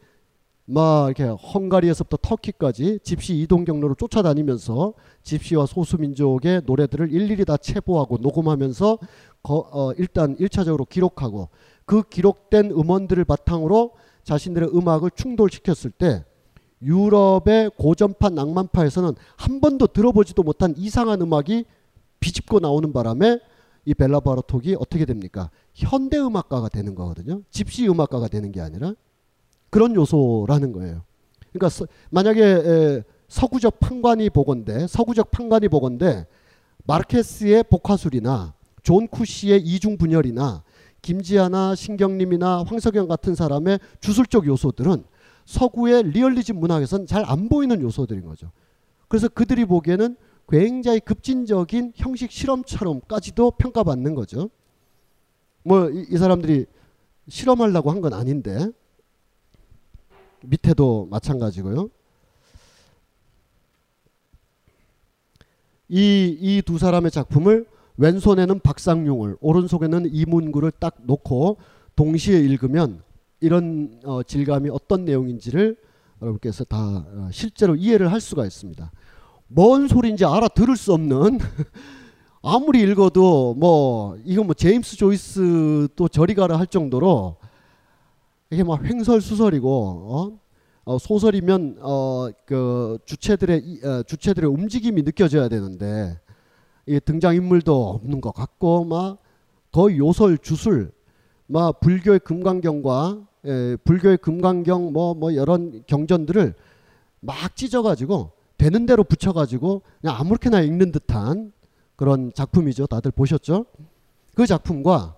막 0.65 1.07
이렇게 1.07 1.23
헝가리에서부터 1.25 2.17
터키까지 2.21 2.99
집시 3.03 3.35
이동 3.35 3.65
경로를 3.65 3.95
쫓아다니면서 3.97 4.93
집시와 5.21 5.65
소수민족의 5.65 6.63
노래들을 6.65 7.11
일일이 7.11 7.45
다 7.45 7.57
체보하고 7.57 8.17
녹음하면서 8.17 8.97
거, 9.43 9.69
어, 9.71 9.91
일단 9.97 10.35
1차적으로 10.37 10.89
기록하고 10.89 11.49
그 11.85 12.01
기록된 12.01 12.71
음원들을 12.71 13.25
바탕으로 13.25 13.91
자신들의 14.23 14.69
음악을 14.75 15.11
충돌시켰을 15.11 15.91
때 15.91 16.25
유럽의 16.81 17.71
고전파 17.77 18.29
낭만파에서는 18.29 19.13
한 19.37 19.61
번도 19.61 19.87
들어보지도 19.87 20.41
못한 20.41 20.73
이상한 20.77 21.21
음악이 21.21 21.65
비집고 22.19 22.59
나오는 22.59 22.91
바람에 22.91 23.39
이 23.85 23.93
벨라 23.93 24.19
바르톡이 24.19 24.75
어떻게 24.79 25.05
됩니까? 25.05 25.49
현대 25.73 26.17
음악가가 26.17 26.69
되는 26.69 26.95
거거든요. 26.95 27.41
집시 27.51 27.87
음악가가 27.87 28.27
되는 28.27 28.51
게 28.51 28.59
아니라 28.61 28.93
그런 29.69 29.95
요소라는 29.95 30.71
거예요. 30.71 31.03
그러니까 31.53 31.69
서, 31.69 31.87
만약에 32.09 32.41
에, 32.43 33.03
서구적 33.27 33.79
판관이 33.79 34.29
보건데 34.31 34.87
서구적 34.87 35.31
판관이 35.31 35.69
보건데 35.69 36.25
마르케스의 36.85 37.63
복화술이나 37.69 38.53
존 38.83 39.07
쿳시의 39.07 39.61
이중 39.61 39.97
분열이나 39.97 40.63
김지하나 41.01 41.75
신경림이나 41.75 42.63
황석영 42.67 43.07
같은 43.07 43.35
사람의 43.35 43.79
주술적 43.99 44.47
요소들은 44.47 45.03
서구의 45.45 46.03
리얼리즘 46.11 46.59
문학에선 46.59 47.05
잘 47.05 47.23
안 47.25 47.49
보이는 47.49 47.79
요소들인 47.81 48.25
거죠. 48.25 48.51
그래서 49.07 49.27
그들이 49.27 49.65
보기에는 49.65 50.17
굉장히 50.47 50.99
급진적인 50.99 51.93
형식 51.95 52.31
실험처럼까지도 52.31 53.51
평가받는 53.51 54.15
거죠. 54.15 54.49
뭐이 55.63 56.17
사람들이 56.17 56.65
실험하려고 57.27 57.89
한 57.91 58.01
건 58.01 58.13
아닌데 58.13 58.69
밑에도 60.43 61.07
마찬가지고요. 61.09 61.89
이 65.89 66.37
이 66.39 66.61
두 66.65 66.77
사람의 66.77 67.11
작품을 67.11 67.65
왼손에는 67.97 68.59
박상용을 68.59 69.37
오른손에는 69.39 70.09
이문구를 70.11 70.71
딱 70.79 70.97
놓고 71.03 71.57
동시에 71.95 72.39
읽으면 72.39 73.01
이런 73.39 73.99
어, 74.03 74.21
질감이 74.23 74.69
어떤 74.69 75.05
내용인지를 75.05 75.77
여러분께서 76.21 76.63
다 76.65 76.77
어, 76.77 77.29
실제로 77.31 77.75
이해를 77.75 78.11
할 78.11 78.19
수가 78.19 78.45
있습니다. 78.45 78.91
뭔 79.47 79.87
소리인지 79.87 80.25
알아들을 80.25 80.75
수 80.75 80.93
없는 80.93 81.39
아무리 82.41 82.81
읽어도 82.81 83.53
뭐 83.55 84.17
이거 84.23 84.43
뭐 84.43 84.53
제임스 84.53 84.97
조이스 84.97 85.87
또 85.95 86.07
저리 86.07 86.33
가라 86.35 86.57
할 86.59 86.67
정도로 86.67 87.37
이게 88.51 88.63
막 88.63 88.83
횡설수설이고 88.83 89.69
어? 89.69 90.39
어, 90.87 90.97
소설이면 90.99 91.77
어, 91.81 92.29
그 92.45 92.99
주체들의 93.05 93.61
이- 93.65 93.83
어, 93.85 94.03
주체들의 94.03 94.47
움직임이 94.49 95.01
느껴져야 95.01 95.49
되는데 95.49 96.19
이 96.85 96.99
등장 97.03 97.33
인물도 97.35 97.89
없는 97.89 98.21
것 98.21 98.31
같고 98.33 98.85
막 98.85 99.17
거의 99.71 99.97
요설 99.97 100.37
주술 100.37 100.91
막 101.47 101.79
불교의 101.79 102.19
금강경과 102.19 103.23
에, 103.45 103.75
불교의 103.77 104.17
금강경 104.19 104.93
뭐뭐 104.93 105.33
여러 105.35 105.57
경전들을 105.87 106.53
막 107.21 107.55
찢어가지고 107.55 108.31
되는 108.57 108.85
대로 108.85 109.03
붙여가지고 109.03 109.81
그냥 110.01 110.15
아무렇게나 110.19 110.61
읽는 110.61 110.91
듯한 110.91 111.51
그런 111.95 112.31
작품이죠. 112.33 112.87
다들 112.87 113.11
보셨죠? 113.11 113.65
그 114.35 114.45
작품과 114.45 115.15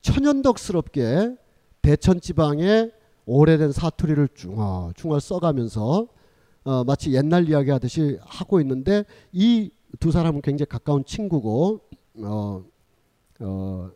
천연덕스럽게 0.00 1.36
대천 1.82 2.20
지방의 2.20 2.92
오래된 3.26 3.72
사투리를 3.72 4.28
중얼 4.34 4.92
중얼 4.94 5.20
써가면서 5.20 6.08
어, 6.64 6.84
마치 6.84 7.12
옛날 7.12 7.48
이야기 7.48 7.70
하듯이 7.70 8.18
하고 8.22 8.60
있는데 8.60 9.04
이 9.32 9.70
두 10.00 10.10
사람은 10.10 10.40
굉장히 10.42 10.68
가까운 10.68 11.04
친구고 11.04 11.80
어, 12.18 12.64
어, 13.40 13.90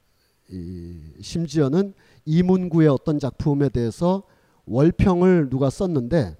이, 0.50 1.00
심지어는 1.20 1.94
이문구의 2.24 2.88
어떤 2.88 3.18
작품에 3.18 3.68
대해서 3.68 4.22
월평을 4.66 5.48
누가 5.50 5.70
썼는데 5.70 6.36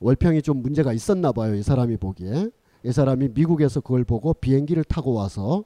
월평이 0.00 0.42
좀 0.42 0.62
문제가 0.62 0.92
있었나 0.92 1.32
봐요. 1.32 1.54
이 1.54 1.62
사람이 1.62 1.96
보기에. 1.96 2.48
이 2.84 2.92
사람이 2.92 3.30
미국에서 3.34 3.80
그걸 3.80 4.04
보고 4.04 4.32
비행기를 4.34 4.84
타고 4.84 5.12
와서 5.14 5.64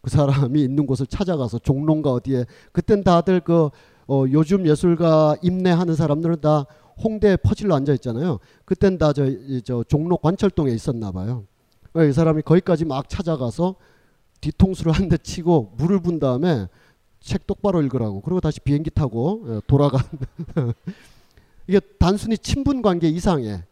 그 0.00 0.10
사람이 0.10 0.62
있는 0.62 0.86
곳을 0.86 1.06
찾아가서 1.06 1.58
종로인가 1.60 2.12
어디에 2.12 2.44
그땐 2.72 3.04
다들 3.04 3.40
그 3.40 3.70
어, 4.06 4.24
요즘 4.30 4.66
예술가 4.66 5.36
임내하는 5.42 5.94
사람들은 5.94 6.40
다 6.40 6.66
홍대 7.02 7.36
퍼질러 7.36 7.74
앉아 7.74 7.92
있잖아요. 7.94 8.38
그땐 8.64 8.98
다저 8.98 9.26
저 9.64 9.82
종로 9.84 10.16
관철동에 10.16 10.70
있었나 10.72 11.10
봐요. 11.10 11.44
이 11.96 12.12
사람이 12.12 12.42
거기까지 12.42 12.84
막 12.84 13.08
찾아가서 13.08 13.76
뒤통수를 14.40 14.92
한 14.92 15.08
대 15.08 15.16
치고 15.16 15.72
물을 15.76 16.00
분 16.00 16.18
다음에 16.18 16.66
책 17.20 17.46
똑바로 17.46 17.80
읽으라고 17.82 18.20
그리고 18.20 18.40
다시 18.40 18.60
비행기 18.60 18.90
타고 18.90 19.44
예, 19.48 19.60
돌아간 19.66 20.02
이게 21.66 21.80
단순히 21.98 22.36
친분 22.36 22.82
관계 22.82 23.08
이상의 23.08 23.62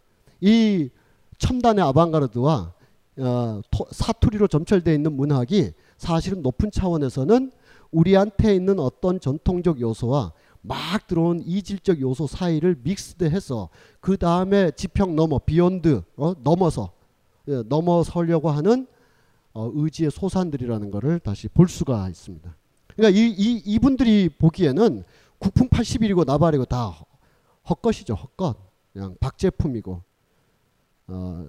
이 0.42 0.90
첨단의 1.38 1.84
아방가르드와 1.84 2.74
어, 3.18 3.60
토, 3.70 3.86
사투리로 3.90 4.48
점철되어 4.48 4.92
있는 4.92 5.12
문학이 5.12 5.72
사실은 5.96 6.42
높은 6.42 6.70
차원에서는 6.70 7.52
우리한테 7.92 8.54
있는 8.54 8.80
어떤 8.80 9.20
전통적 9.20 9.80
요소와 9.80 10.32
막 10.62 11.06
들어온 11.06 11.40
이질적 11.44 12.00
요소 12.00 12.26
사이를 12.26 12.76
믹스드해서 12.82 13.68
그 14.00 14.16
다음에 14.16 14.72
지평 14.72 15.14
넘어 15.14 15.38
비욘드 15.38 16.02
어, 16.16 16.34
넘어서 16.42 16.92
예, 17.48 17.62
넘어서려고 17.68 18.50
하는 18.50 18.86
어, 19.54 19.70
의지의 19.74 20.10
소산들이라는 20.10 20.90
것을 20.90 21.20
다시 21.20 21.48
볼 21.48 21.68
수가 21.68 22.08
있습니다. 22.08 22.54
그러니까 22.96 23.18
이, 23.18 23.28
이 23.30 23.62
이분들이 23.64 24.28
보기에는 24.28 25.04
국풍 25.38 25.68
81이고 25.68 26.24
나발이고 26.24 26.64
다 26.64 26.94
헛것이죠 27.68 28.14
헛것 28.14 28.56
그냥 28.92 29.16
박제품이고 29.20 30.02
어, 31.08 31.46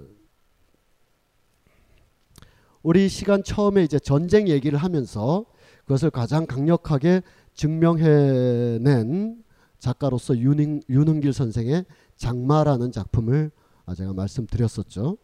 우리 2.82 3.08
시간 3.08 3.44
처음에 3.44 3.84
이제 3.84 4.00
전쟁 4.00 4.48
얘기를 4.48 4.78
하면서 4.78 5.46
그것을 5.82 6.10
가장 6.10 6.46
강력하게 6.46 7.22
증명해낸 7.54 9.44
작가로서 9.80 10.38
윤흥, 10.38 10.82
윤흥길 10.90 11.34
선생의 11.34 11.86
장마라는 12.16 12.92
작품을 12.92 13.52
제가 13.96 14.14
말씀드렸었죠. 14.14 15.18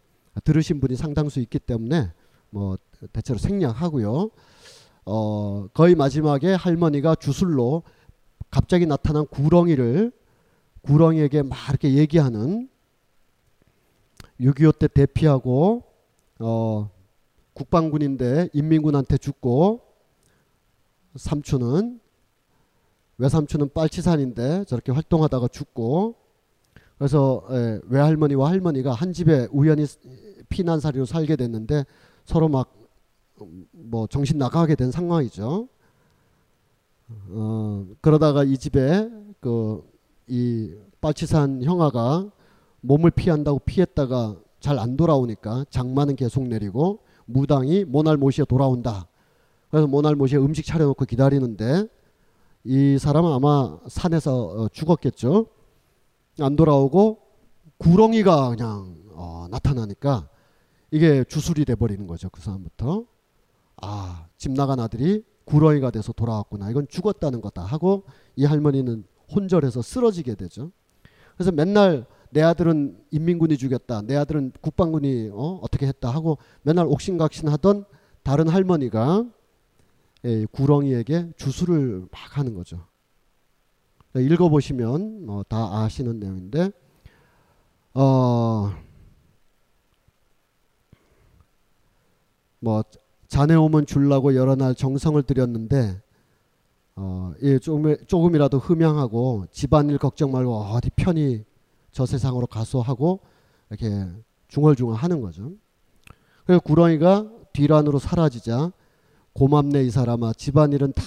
들으신 0.43 0.79
분이 0.79 0.95
상당수 0.95 1.39
있기 1.39 1.59
때문에 1.59 2.11
뭐 2.49 2.77
대체로 3.13 3.39
생략하고요. 3.39 4.29
어, 5.05 5.67
거의 5.73 5.95
마지막에 5.95 6.53
할머니가 6.53 7.15
주술로 7.15 7.83
갑자기 8.51 8.85
나타난 8.85 9.25
구렁이를 9.27 10.11
구렁이에게 10.81 11.43
막 11.43 11.57
이렇게 11.69 11.95
얘기하는 11.95 12.69
6.25 14.39 14.79
때 14.79 14.87
대피하고 14.87 15.83
어, 16.39 16.89
국방군인데 17.53 18.49
인민군한테 18.53 19.17
죽고 19.17 19.81
삼촌은 21.15 21.99
외삼촌은 23.17 23.73
빨치산인데 23.73 24.63
저렇게 24.65 24.91
활동하다가 24.91 25.49
죽고 25.49 26.15
그래서 26.97 27.45
예, 27.51 27.79
외할머니와 27.83 28.49
할머니가 28.49 28.93
한 28.93 29.11
집에 29.13 29.47
우연히 29.51 29.85
피난살이로 30.49 31.05
살게 31.05 31.35
됐는데 31.35 31.85
서로 32.25 32.47
막 32.47 32.79
뭐 33.71 34.07
정신 34.07 34.37
나가게 34.37 34.75
된 34.75 34.91
상황이죠. 34.91 35.67
어, 37.29 37.87
그러다가 38.01 38.43
이 38.43 38.57
집에 38.57 39.09
그 39.39 39.89
이 40.31 40.75
빨치산 41.01 41.63
형아가 41.63 42.29
몸을 42.81 43.11
피한다고 43.11 43.59
피했다가 43.59 44.37
잘 44.59 44.77
안 44.77 44.97
돌아오니까 44.97 45.65
장마는 45.69 46.15
계속 46.15 46.47
내리고 46.47 46.99
무당이 47.25 47.85
모날 47.85 48.17
모시에 48.17 48.45
돌아온다. 48.45 49.07
그래서 49.69 49.87
모날 49.87 50.15
모시에 50.15 50.37
음식 50.37 50.65
차려놓고 50.65 51.05
기다리는데 51.05 51.87
이 52.65 52.97
사람은 52.99 53.31
아마 53.31 53.77
산에서 53.87 54.45
어, 54.45 54.67
죽었겠죠. 54.69 55.47
안 56.39 56.55
돌아오고 56.55 57.19
구렁이가 57.77 58.49
그냥 58.49 58.97
어, 59.11 59.47
나타나니까 59.49 60.27
이게 60.91 61.23
주술이 61.23 61.65
돼버리는 61.65 62.05
거죠. 62.07 62.29
그 62.29 62.41
사람부터. 62.41 63.05
아, 63.81 64.25
집 64.37 64.51
나간 64.51 64.79
아들이 64.79 65.23
구렁이가 65.45 65.91
돼서 65.91 66.11
돌아왔구나. 66.11 66.69
이건 66.69 66.87
죽었다는 66.89 67.41
거다 67.41 67.61
하고 67.63 68.03
이 68.35 68.43
할머니는 68.45 69.05
혼절해서 69.33 69.81
쓰러지게 69.81 70.35
되죠. 70.35 70.71
그래서 71.35 71.51
맨날 71.51 72.05
내 72.31 72.41
아들은 72.41 72.97
인민군이 73.11 73.57
죽였다. 73.57 74.03
내 74.03 74.15
아들은 74.15 74.53
국방군이 74.61 75.29
어, 75.33 75.59
어떻게 75.61 75.87
했다 75.87 76.09
하고 76.09 76.37
맨날 76.61 76.85
옥신각신 76.85 77.47
하던 77.49 77.85
다른 78.23 78.47
할머니가 78.47 79.25
예, 80.25 80.45
구렁이에게 80.51 81.31
주술을 81.37 82.07
막 82.11 82.37
하는 82.37 82.53
거죠. 82.53 82.85
읽어보시면 84.15 85.25
어, 85.29 85.43
다 85.47 85.81
아시는 85.83 86.19
내용인데 86.19 86.71
어, 87.93 88.71
뭐 92.59 92.83
자네 93.27 93.55
오면 93.55 93.85
줄라고 93.85 94.35
여러 94.35 94.55
날 94.55 94.75
정성을 94.75 95.21
들였는데 95.23 96.01
어, 96.95 97.33
예, 97.43 97.59
조금, 97.59 97.95
조금이라도 98.05 98.59
흠양하고 98.59 99.45
집안일 99.51 99.97
걱정 99.97 100.31
말고 100.31 100.53
어디 100.53 100.89
편히 100.95 101.45
저 101.91 102.05
세상으로 102.05 102.47
가소 102.47 102.81
하고 102.81 103.19
이렇게 103.69 104.05
중얼중얼 104.47 104.95
하는 104.95 105.21
거죠. 105.21 105.51
그래서 106.45 106.59
구렁이가 106.61 107.29
뒤란으로 107.53 107.99
사라지자 107.99 108.71
고맙네 109.33 109.83
이 109.83 109.91
사람아 109.91 110.33
집안일은 110.33 110.93
다 110.93 111.03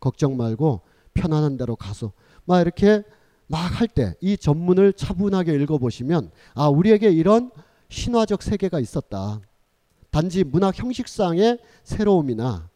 걱정 0.00 0.36
말고 0.36 0.82
편안한 1.14 1.56
대로 1.56 1.76
가소 1.76 2.12
막 2.44 2.60
이렇게 2.60 3.02
막 3.46 3.80
할 3.80 3.88
때 3.88 4.14
이 4.20 4.36
전문을 4.36 4.94
차분하게 4.94 5.54
읽어보시면 5.54 6.30
아 6.54 6.68
우리에게 6.68 7.10
이런 7.10 7.50
신화적 7.90 8.42
세계가 8.42 8.80
있었다. 8.80 9.40
단지 10.10 10.44
문학 10.44 10.78
형식상의 10.78 11.58
새로움이나 11.84 12.68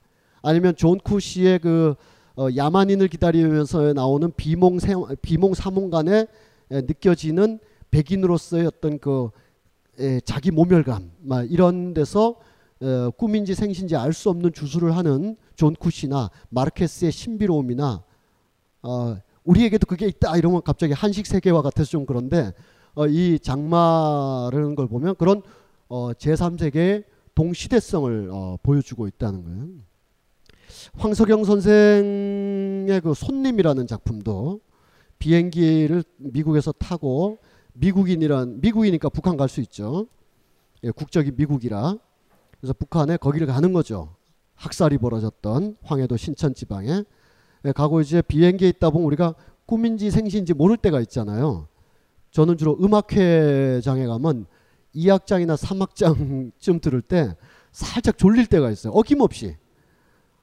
아니면 0.43 0.77
존 0.77 0.99
쿳시의 0.99 1.61
그 1.61 1.95
어, 2.37 2.49
야만인을 2.55 3.09
기다리면서 3.09 3.93
나오는 3.95 4.31
비몽 4.37 4.79
세, 4.79 4.95
비몽 5.23 5.55
사몽간에 5.55 6.27
느껴지는 6.71 7.59
백인으로서의 7.91 8.67
어떤 8.67 8.99
그 8.99 9.31
에, 9.99 10.21
자기 10.21 10.51
모멸감 10.51 11.11
막 11.21 11.51
이런 11.51 11.95
데서 11.95 12.37
에, 12.83 13.11
꿈인지 13.17 13.55
생신지 13.55 13.97
알 13.97 14.13
수 14.13 14.31
없는 14.31 14.53
주술을 14.53 14.97
하는 14.97 15.37
존 15.57 15.75
쿳시나 15.75 16.31
마르케스의 16.51 17.11
신비로움이나 17.13 18.03
어, 18.83 19.17
우리에게도 19.45 19.87
그게 19.87 20.07
있다 20.07 20.37
이러면 20.37 20.63
갑자기 20.63 20.93
한식 20.93 21.27
세계화 21.27 21.63
같아서 21.63 21.91
좀 21.91 22.07
그런데 22.07 22.53
어, 22.95 23.07
이 23.07 23.39
장마라는 23.39 24.75
걸 24.75 24.87
보면 24.89 25.17
그런 25.17 25.43
어, 25.89 26.13
제3세계의 26.13 27.05
동시대성을 27.35 28.31
어, 28.33 28.59
보여주고 28.63 29.07
있다는 29.09 29.45
거예요. 29.45 29.69
황석영 30.99 31.45
선생의 31.45 33.01
그 33.01 33.15
손님이라는 33.15 33.87
작품도 33.87 34.61
비행기를 35.19 36.05
미국에서 36.17 36.73
타고 36.73 37.39
미국인이란 37.75 38.61
미국이니까 38.61 39.09
북한 39.09 39.37
갈 39.37 39.49
수 39.49 39.61
있죠. 39.61 40.07
예, 40.85 40.91
국적이 40.91 41.33
미국이라 41.33 41.97
그래서 42.61 42.73
북한에 42.73 43.17
거기를 43.17 43.47
가는 43.47 43.73
거죠. 43.73 44.15
학살이 44.55 44.99
벌어졌던 44.99 45.77
황해도 45.83 46.17
신천 46.17 46.55
지방에 46.55 47.05
예, 47.65 47.73
가고 47.73 48.01
이제 48.01 48.23
비행기에 48.23 48.69
있다 48.69 48.91
보면 48.91 49.07
우리가 49.07 49.35
꿈인지 49.67 50.11
생신지 50.11 50.55
모를 50.55 50.77
때가 50.77 51.01
있잖아요. 51.03 51.69
저는 52.31 52.57
주로 52.57 52.77
음악회장에 52.81 54.07
가면 54.07 54.47
2악장이나 54.95 55.57
3악장쯤 55.57 56.81
들을 56.81 57.03
때 57.03 57.37
살짝 57.73 58.19
졸릴 58.19 58.47
때가 58.47 58.71
있어요. 58.71 58.93
어김없이. 58.93 59.57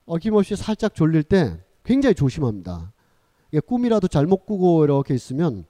어김없이 0.05 0.55
살짝 0.55 0.93
졸릴 0.95 1.23
때 1.23 1.59
굉장히 1.84 2.15
조심합니다. 2.15 2.93
꿈이라도 3.66 4.08
잘못 4.08 4.46
꾸고 4.46 4.84
이렇게 4.84 5.14
있으면 5.14 5.66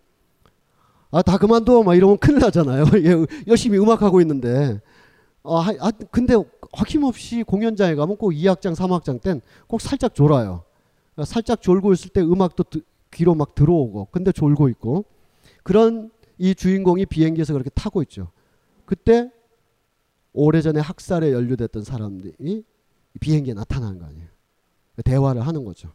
아 1.12 1.22
다 1.22 1.38
그만둬 1.38 1.84
막 1.84 1.96
이러면 1.96 2.18
큰일 2.18 2.40
나잖아요. 2.40 2.86
열심히 3.48 3.78
음악 3.78 4.02
하고 4.02 4.20
있는데 4.22 4.82
아, 5.44 5.72
아 5.80 5.92
근데 6.12 6.36
어김없이 6.72 7.44
공연장에 7.44 7.96
가면 7.96 8.18
꼭 8.18 8.32
2악장 8.32 8.76
3악장 8.76 9.22
땐 9.22 9.42
꼭 9.68 9.80
살짝 9.82 10.14
졸아요. 10.14 10.64
살짝 11.26 11.62
졸고 11.62 11.94
있을 11.94 12.10
때 12.10 12.22
음악도 12.22 12.64
드, 12.64 12.82
귀로 13.12 13.36
막 13.36 13.56
들어오고 13.56 14.10
근데 14.12 14.32
졸고 14.34 14.68
있고 14.70 15.06
그런 15.64 16.12
이 16.38 16.54
주인공이 16.54 17.06
비행기에서 17.06 17.54
그렇게 17.54 17.70
타고 17.70 18.02
있죠. 18.02 18.32
그때 18.86 19.32
오래전에 20.34 20.82
학살에 20.82 21.32
연루됐던 21.32 21.84
사람들이 21.86 22.64
비행기에 23.22 23.54
나타나는 23.54 24.00
거 24.00 24.06
아니에요. 24.06 24.28
대화를 25.06 25.48
하는 25.48 25.64
거죠. 25.64 25.94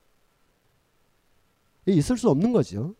있을 1.86 2.16
수 2.16 2.28
없는 2.30 2.52
거죠. 2.52 2.94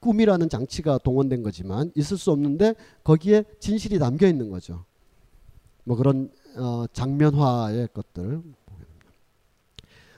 꿈이라는 0.00 0.48
장치가 0.48 0.98
동원된 0.98 1.42
거지만 1.42 1.90
있을 1.94 2.18
수 2.18 2.30
없는데 2.30 2.74
거기에 3.02 3.44
진실이 3.58 3.98
담겨 3.98 4.26
있는 4.26 4.50
거죠. 4.50 4.84
뭐 5.84 5.96
그런 5.96 6.30
어, 6.56 6.84
장면화의 6.92 7.88
것들. 7.92 8.42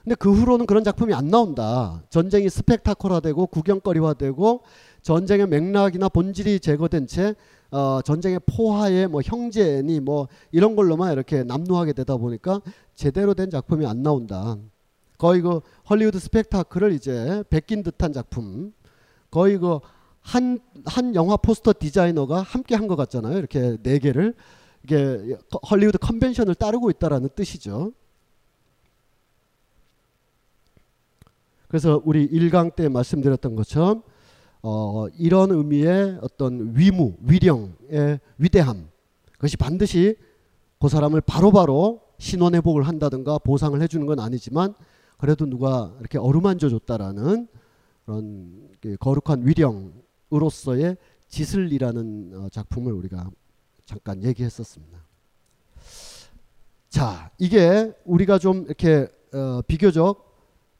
근데 0.02 0.14
그 0.14 0.32
후로는 0.32 0.66
그런 0.66 0.84
작품이 0.84 1.12
안 1.14 1.28
나온다. 1.28 2.02
전쟁이 2.10 2.48
스펙타클화되고 2.48 3.48
구경거리화되고 3.48 4.62
전쟁의 5.02 5.48
맥락이나 5.48 6.08
본질이 6.08 6.60
제거된 6.60 7.06
채 7.08 7.34
어, 7.70 8.00
전쟁의 8.02 8.40
포화의 8.46 9.08
뭐 9.08 9.20
형제니 9.22 10.00
뭐 10.00 10.28
이런 10.52 10.76
걸로만 10.76 11.12
이렇게 11.12 11.42
남루하게 11.42 11.92
되다 11.92 12.16
보니까 12.16 12.60
제대로 12.94 13.34
된 13.34 13.50
작품이 13.50 13.84
안 13.86 14.02
나온다. 14.02 14.56
거의 15.18 15.40
그 15.40 15.60
헐리우드 15.88 16.18
스펙타클을 16.18 16.92
이제 16.92 17.42
베낀 17.50 17.82
듯한 17.82 18.12
작품. 18.12 18.72
거의 19.30 19.58
그 19.58 19.78
한 20.26 20.58
한 20.84 21.14
영화 21.14 21.36
포스터 21.36 21.72
디자이너가 21.78 22.42
함께 22.42 22.74
한 22.74 22.88
것 22.88 22.96
같잖아요. 22.96 23.38
이렇게 23.38 23.76
네 23.82 23.98
개를 24.00 24.34
이게 24.82 25.36
헐리우드 25.70 25.98
컨벤션을 25.98 26.54
따르고 26.56 26.90
있다라는 26.90 27.28
뜻이죠. 27.34 27.92
그래서 31.68 32.00
우리 32.04 32.28
1강 32.28 32.74
때 32.74 32.88
말씀드렸던 32.88 33.56
것처럼 33.56 34.02
어, 34.62 35.06
이런 35.16 35.50
의미의 35.52 36.18
어떤 36.22 36.76
위무, 36.76 37.14
위령의 37.20 38.20
위대함 38.38 38.88
그것이 39.32 39.56
반드시 39.56 40.16
그 40.80 40.88
사람을 40.88 41.20
바로바로 41.20 42.00
신원 42.18 42.54
회복을 42.54 42.82
한다든가 42.84 43.38
보상을 43.38 43.80
해주는 43.80 44.06
건 44.06 44.18
아니지만 44.20 44.74
그래도 45.16 45.46
누가 45.46 45.94
이렇게 46.00 46.18
어루만져 46.18 46.68
줬다라는 46.68 47.48
그런 48.04 48.68
그 48.80 48.96
거룩한 48.98 49.46
위령으로서의 49.46 50.96
지슬이라는 51.28 52.32
어, 52.34 52.48
작품을 52.50 52.92
우리가 52.92 53.30
잠깐 53.84 54.22
얘기했었습니다. 54.22 54.98
자, 56.88 57.30
이게 57.38 57.92
우리가 58.04 58.38
좀 58.38 58.64
이렇게 58.64 59.08
어, 59.32 59.60
비교적 59.66 60.26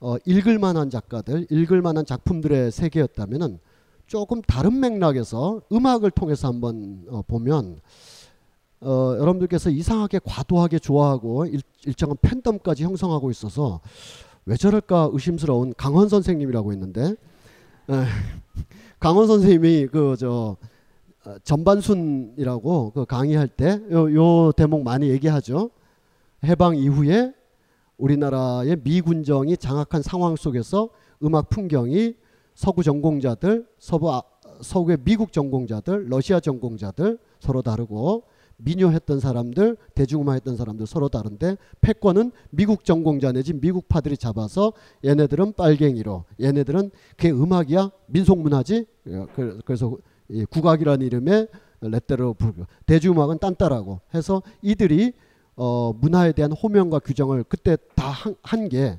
어, 0.01 0.17
읽을 0.25 0.59
만한 0.59 0.91
작가들, 0.91 1.47
읽을 1.51 1.83
만한 1.83 2.05
작품들의 2.05 2.71
세계였다면은 2.71 3.59
조금 4.07 4.41
다른 4.43 4.79
맥락에서 4.79 5.63
음악을 5.73 6.11
통해서 6.13 6.49
한번 6.49 7.05
어, 7.09 7.23
보면 7.23 7.81
어, 8.81 9.17
여러분들께서 9.19 9.71
이상하게 9.71 10.21
과도하게 10.25 10.79
좋아하고 10.79 11.47
일, 11.47 11.61
일정한 11.85 12.17
팬덤까지 12.21 12.85
형성하고 12.85 13.31
있어서 13.31 13.81
왜 14.47 14.57
저럴까 14.57 15.11
의심스러운 15.13 15.75
강원 15.77 16.09
선생님이라고 16.09 16.73
있는데 16.73 17.03
에, 17.91 18.05
강원 19.01 19.27
선생님이 19.27 19.89
그저 19.89 20.57
어, 21.25 21.35
전반순이라고 21.43 22.93
그 22.93 23.05
강의할 23.05 23.49
때 23.49 23.81
요 23.91 24.15
요 24.15 24.53
대목 24.53 24.83
많이 24.85 25.09
얘기하죠. 25.11 25.71
해방 26.45 26.77
이후에 26.77 27.35
우리나라의 27.99 28.77
미군정이 28.85 29.57
장악한 29.57 30.03
상황 30.03 30.37
속에서 30.37 30.91
음악 31.25 31.49
풍경이 31.49 32.15
서구 32.55 32.83
전공자들, 32.83 33.67
서부 33.79 34.13
아, 34.13 34.23
서구의 34.61 34.99
미국 35.03 35.33
전공자들, 35.33 36.07
러시아 36.09 36.39
전공자들 36.41 37.19
서로 37.41 37.63
다르고 37.63 38.23
민요했던 38.59 39.21
사람들, 39.21 39.77
대중음악했던 39.95 40.57
사람들 40.57 40.87
서로 40.87 41.09
다른데 41.09 41.57
패권은 41.81 42.33
미국 42.51 42.85
전공자 42.85 43.33
내지 43.33 43.53
미국 43.53 43.89
파들이 43.89 44.17
잡아서 44.17 44.73
얘네들은 45.05 45.53
빨갱이로, 45.55 46.25
얘네들은 46.41 46.91
그게 47.17 47.31
음악이야 47.31 47.91
민속문화지. 48.07 48.87
예, 49.09 49.27
그래서 49.65 49.97
국악이라는 50.51 51.07
이름의 51.07 51.49
레떼로 51.83 52.35
부르고 52.35 52.65
대중음악은 52.87 53.39
딴따라고 53.39 54.01
해서 54.15 54.43
이들이 54.63 55.13
어, 55.57 55.93
문화에 55.93 56.33
대한 56.33 56.53
호명과 56.53 56.99
규정을 57.01 57.45
그때 57.45 57.77
다 57.95 58.13
한 58.43 58.69
게 58.69 58.99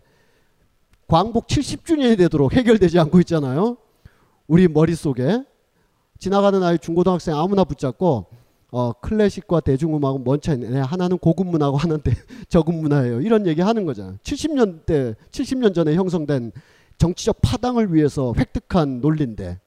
광복 1.07 1.47
70주년이 1.47 2.17
되도록 2.17 2.53
해결되지 2.53 2.99
않고 2.99 3.19
있잖아요. 3.21 3.77
우리 4.47 4.67
머릿속에 4.67 5.43
지나가는 6.19 6.61
아이 6.63 6.77
중고등학생 6.77 7.35
아무나 7.35 7.63
붙잡고 7.63 8.25
어, 8.71 8.91
클래식과 8.93 9.61
대중음악은 9.61 10.23
뭔 10.23 10.41
차이냐. 10.41 10.83
하나는 10.83 11.17
고급 11.17 11.47
문화고 11.47 11.77
하나는 11.77 12.01
저급 12.49 12.75
문화예요. 12.75 13.21
이런 13.21 13.47
얘기 13.47 13.61
하는 13.61 13.85
거잖아요. 13.85 14.17
70년대, 14.23 15.15
70년 15.31 15.73
전에 15.73 15.95
형성된 15.95 16.51
정치적 16.97 17.41
파당을 17.41 17.93
위해서 17.93 18.33
획득한 18.37 18.99
논리인데 19.01 19.59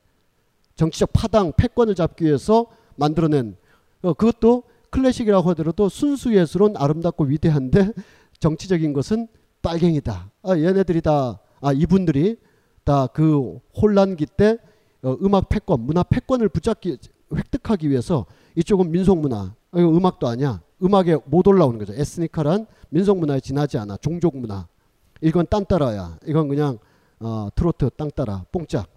정치적 0.76 1.12
파당, 1.12 1.52
패권을 1.56 1.94
잡기 1.94 2.24
위해서 2.24 2.66
만들어낸 2.96 3.56
어, 4.02 4.12
그것도 4.12 4.64
클래식이라고 4.90 5.48
하더라도 5.50 5.88
순수 5.88 6.34
예술은 6.34 6.76
아름답고 6.76 7.24
위대한데 7.24 7.92
정치적인 8.38 8.92
것은 8.92 9.28
빨갱이다. 9.62 10.30
아, 10.42 10.58
얘네들이 10.58 11.00
다, 11.02 11.38
아, 11.60 11.72
이분들이 11.72 12.36
다 12.84 13.08
그 13.12 13.58
혼란기 13.80 14.26
때 14.26 14.58
어, 15.02 15.16
음악 15.22 15.48
패권, 15.48 15.80
문화 15.80 16.02
패권을 16.02 16.48
붙잡기, 16.48 16.98
획득하기 17.34 17.88
위해서 17.90 18.26
이쪽은 18.56 18.90
민속문화, 18.90 19.54
음악도 19.74 20.28
아니야. 20.28 20.60
음악에 20.82 21.18
못 21.26 21.46
올라오는 21.46 21.78
거죠. 21.78 21.92
에스니카란 21.94 22.66
민속문화에 22.88 23.40
지나지 23.40 23.78
않아. 23.78 23.96
종족문화. 23.98 24.66
이건 25.20 25.46
딴따라야. 25.48 26.18
이건 26.26 26.48
그냥 26.48 26.78
어, 27.20 27.48
트로트 27.54 27.90
땅따라, 27.96 28.46
뽕짝. 28.50 28.88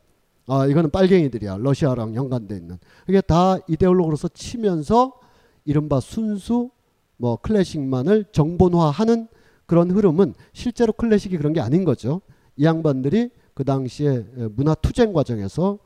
아, 0.47 0.65
이거는 0.65 0.89
빨갱이들이야. 0.91 1.57
러시아랑 1.57 2.15
연관돼 2.15 2.55
있는. 2.55 2.77
이게 3.07 3.21
다 3.21 3.57
이데올로그로서 3.67 4.29
치면서 4.29 5.13
이른바 5.65 5.99
순수 5.99 6.71
뭐 7.17 7.35
클래식만을 7.37 8.25
정본화하는 8.31 9.27
그런 9.65 9.91
흐름은 9.91 10.33
실제로 10.53 10.91
클래식이 10.93 11.37
그런 11.37 11.53
게 11.53 11.61
아닌 11.61 11.83
거죠. 11.83 12.21
이 12.55 12.65
양반들이 12.65 13.29
그 13.53 13.63
당시에 13.63 14.25
문화 14.55 14.73
투쟁 14.75 15.13
과정에서 15.13 15.79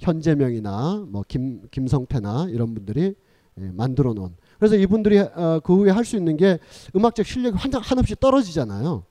현재명이나 0.00 1.04
뭐 1.08 1.22
김, 1.28 1.68
김성태나 1.70 2.48
이런 2.50 2.74
분들이 2.74 3.14
만들어 3.54 4.14
놓은 4.14 4.34
그래서 4.58 4.76
이분들이 4.76 5.18
어, 5.18 5.60
그 5.62 5.74
후에 5.76 5.90
할 5.90 6.04
수 6.04 6.16
있는 6.16 6.36
게 6.36 6.58
음악적 6.96 7.26
실력이 7.26 7.56
한없이 7.58 8.14
떨어지잖아요. 8.18 9.04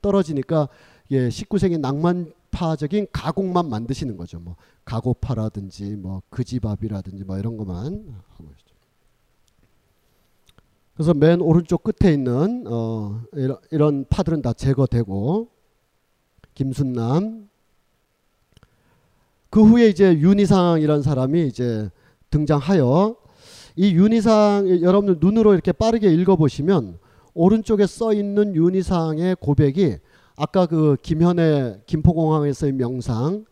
떨어지니까 0.00 0.68
예, 1.10 1.28
19세기 1.28 1.78
낭만파적인 1.78 3.08
가곡만 3.12 3.68
만드시는 3.68 4.16
거죠. 4.16 4.38
뭐 4.40 4.56
가고파라든지 4.84 5.96
뭐 5.96 6.22
그지밥이라든지 6.30 7.24
뭐 7.24 7.38
이런 7.38 7.56
것만 7.56 8.14
하고 8.28 8.50
있죠. 8.58 8.74
그래서 10.94 11.14
맨 11.14 11.40
오른쪽 11.40 11.82
끝에 11.82 12.12
있는 12.12 12.64
어, 12.66 13.22
이런, 13.34 13.58
이런 13.70 14.04
파들은 14.08 14.42
다 14.42 14.52
제거되고 14.52 15.48
김순남 16.54 17.48
그 19.52 19.62
후에 19.62 19.88
이제 19.88 20.18
윤희상이라는 20.18 21.02
사람이 21.02 21.46
이제 21.46 21.90
등장하여 22.30 23.16
이 23.76 23.92
윤희상 23.92 24.80
여러분들 24.80 25.18
눈으로 25.20 25.52
이렇게 25.52 25.72
빠르게 25.72 26.10
읽어보시면 26.10 26.98
오른쪽에 27.34 27.86
써 27.86 28.14
있는 28.14 28.54
윤희상의 28.54 29.36
고백이 29.40 29.98
아까 30.36 30.64
그 30.64 30.96
김현의 31.02 31.82
김포공항에서의 31.84 32.72
명상 32.72 33.44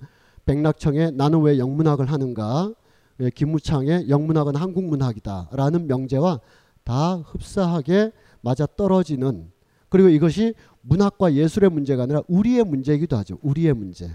백낙청의 0.47 1.13
나는 1.13 1.43
왜 1.43 1.59
영문학을 1.59 2.11
하는가 2.11 2.73
예, 3.21 3.29
김무창의 3.29 4.09
영문학은 4.09 4.57
한국문학이다라는 4.57 5.87
명제와 5.87 6.41
다 6.83 7.17
흡사하게 7.17 8.13
맞아 8.41 8.65
떨어지는 8.65 9.53
그리고 9.91 10.09
이것이 10.09 10.55
문학과 10.81 11.35
예술의 11.35 11.69
문제가 11.69 12.05
아니라 12.05 12.23
우리의 12.27 12.65
문제이기도 12.65 13.19
하죠. 13.19 13.37
우리의 13.43 13.75
문제. 13.75 14.11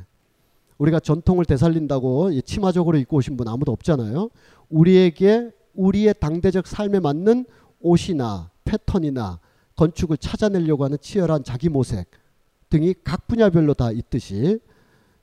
우리가 0.78 1.00
전통을 1.00 1.46
되살린다고 1.46 2.42
치마적으로 2.42 2.98
입고 2.98 3.18
오신 3.18 3.38
분 3.38 3.48
아무도 3.48 3.72
없잖아요. 3.72 4.30
우리에게 4.70 5.52
우리의 5.74 6.16
당대적 6.20 6.68
삶에 6.68 7.00
맞는 7.00 7.46
옷이나 7.82 8.50
패턴이나 8.66 9.40
건축을 9.76 10.18
찾아내려고 10.18 10.86
하는 10.86 10.98
치열한 11.00 11.44
자기 11.44 11.70
모색 11.70 12.10
등이 12.70 12.96
각 13.04 13.28
분야별로 13.28 13.74
다 13.74 13.92
있듯이 13.92 14.60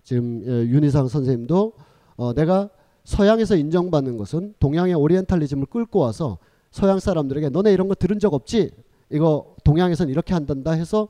지금 0.04 0.42
예, 0.44 0.50
윤이상 0.68 1.08
선생님도 1.08 1.72
어 2.16 2.32
내가 2.34 2.70
서양에서 3.04 3.56
인정받는 3.56 4.16
것은 4.16 4.54
동양의 4.60 4.94
오리엔탈리즘을 4.94 5.66
끌고 5.66 5.98
와서 5.98 6.38
서양 6.70 7.00
사람들에게 7.00 7.48
너네 7.50 7.72
이런 7.72 7.88
거 7.88 7.94
들은 7.94 8.18
적 8.18 8.32
없지? 8.32 8.70
이거 9.10 9.54
동양에선 9.64 10.08
이렇게 10.08 10.34
한단다 10.34 10.72
해서 10.72 11.08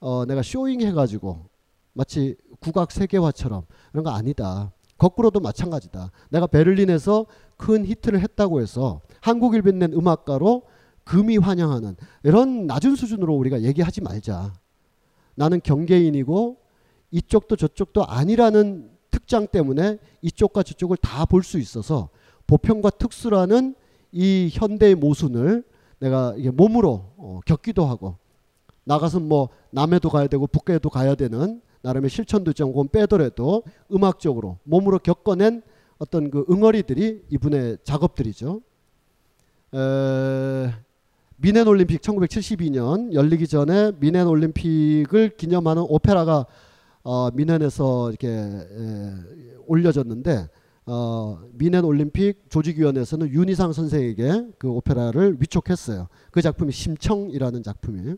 어 0.00 0.24
내가 0.26 0.42
showing 0.42 0.80
해가지고 0.80 1.38
마치 1.92 2.36
국악 2.60 2.92
세계화처럼 2.92 3.62
이런 3.92 4.04
거 4.04 4.10
아니다. 4.10 4.72
거꾸로도 4.98 5.40
마찬가지다. 5.40 6.10
내가 6.28 6.46
베를린에서 6.46 7.26
큰 7.56 7.86
히트를 7.86 8.20
했다고 8.20 8.60
해서 8.60 9.00
한국 9.20 9.54
일변낸 9.54 9.92
음악가로 9.94 10.62
금이 11.04 11.38
환영하는 11.38 11.96
이런 12.22 12.66
낮은 12.66 12.96
수준으로 12.96 13.34
우리가 13.34 13.62
얘기하지 13.62 14.02
말자. 14.02 14.52
나는 15.34 15.60
경계인이고 15.62 16.58
이쪽도 17.12 17.56
저쪽도 17.56 18.04
아니라는 18.06 18.90
특장 19.10 19.46
때문에 19.46 19.98
이쪽과 20.22 20.62
저쪽을 20.62 20.98
다 20.98 21.24
볼 21.24 21.42
수 21.42 21.58
있어서 21.58 22.10
보편과 22.46 22.90
특수라는 22.90 23.74
이 24.12 24.50
현대의 24.52 24.94
모순을 24.96 25.64
내가 25.98 26.34
몸으로 26.52 27.12
어, 27.16 27.40
겪기도 27.46 27.86
하고 27.86 28.16
나가서 28.84 29.20
뭐 29.20 29.48
남해도 29.70 30.10
가야 30.10 30.26
되고 30.26 30.46
북해도 30.46 30.90
가야 30.90 31.14
되는 31.14 31.60
나름의 31.82 32.10
실천도 32.10 32.52
조금 32.52 32.88
빼더라도 32.88 33.62
음악적으로 33.92 34.58
몸으로 34.64 34.98
겪어낸 34.98 35.62
어떤 35.98 36.30
그 36.30 36.44
응어리들이 36.50 37.24
이분의 37.30 37.78
작업들이죠. 37.84 38.60
에, 39.74 40.72
미넨 41.36 41.66
올림픽 41.66 42.00
1972년 42.02 43.12
열리기 43.14 43.46
전에 43.46 43.92
미넨 43.98 44.26
올림픽을 44.26 45.36
기념하는 45.36 45.84
오페라가 45.88 46.46
어, 47.02 47.30
미넨에서 47.30 48.10
이렇게 48.10 48.28
에, 48.28 49.14
올려졌는데 49.66 50.48
어, 50.86 51.38
미넨 51.52 51.84
올림픽 51.84 52.50
조직위원회에서는 52.50 53.28
윤희상 53.28 53.72
선생에게 53.72 54.48
그 54.58 54.68
오페라를 54.68 55.36
위촉했어요. 55.38 56.08
그 56.30 56.42
작품이 56.42 56.72
심청이라는 56.72 57.62
작품이에요. 57.62 58.16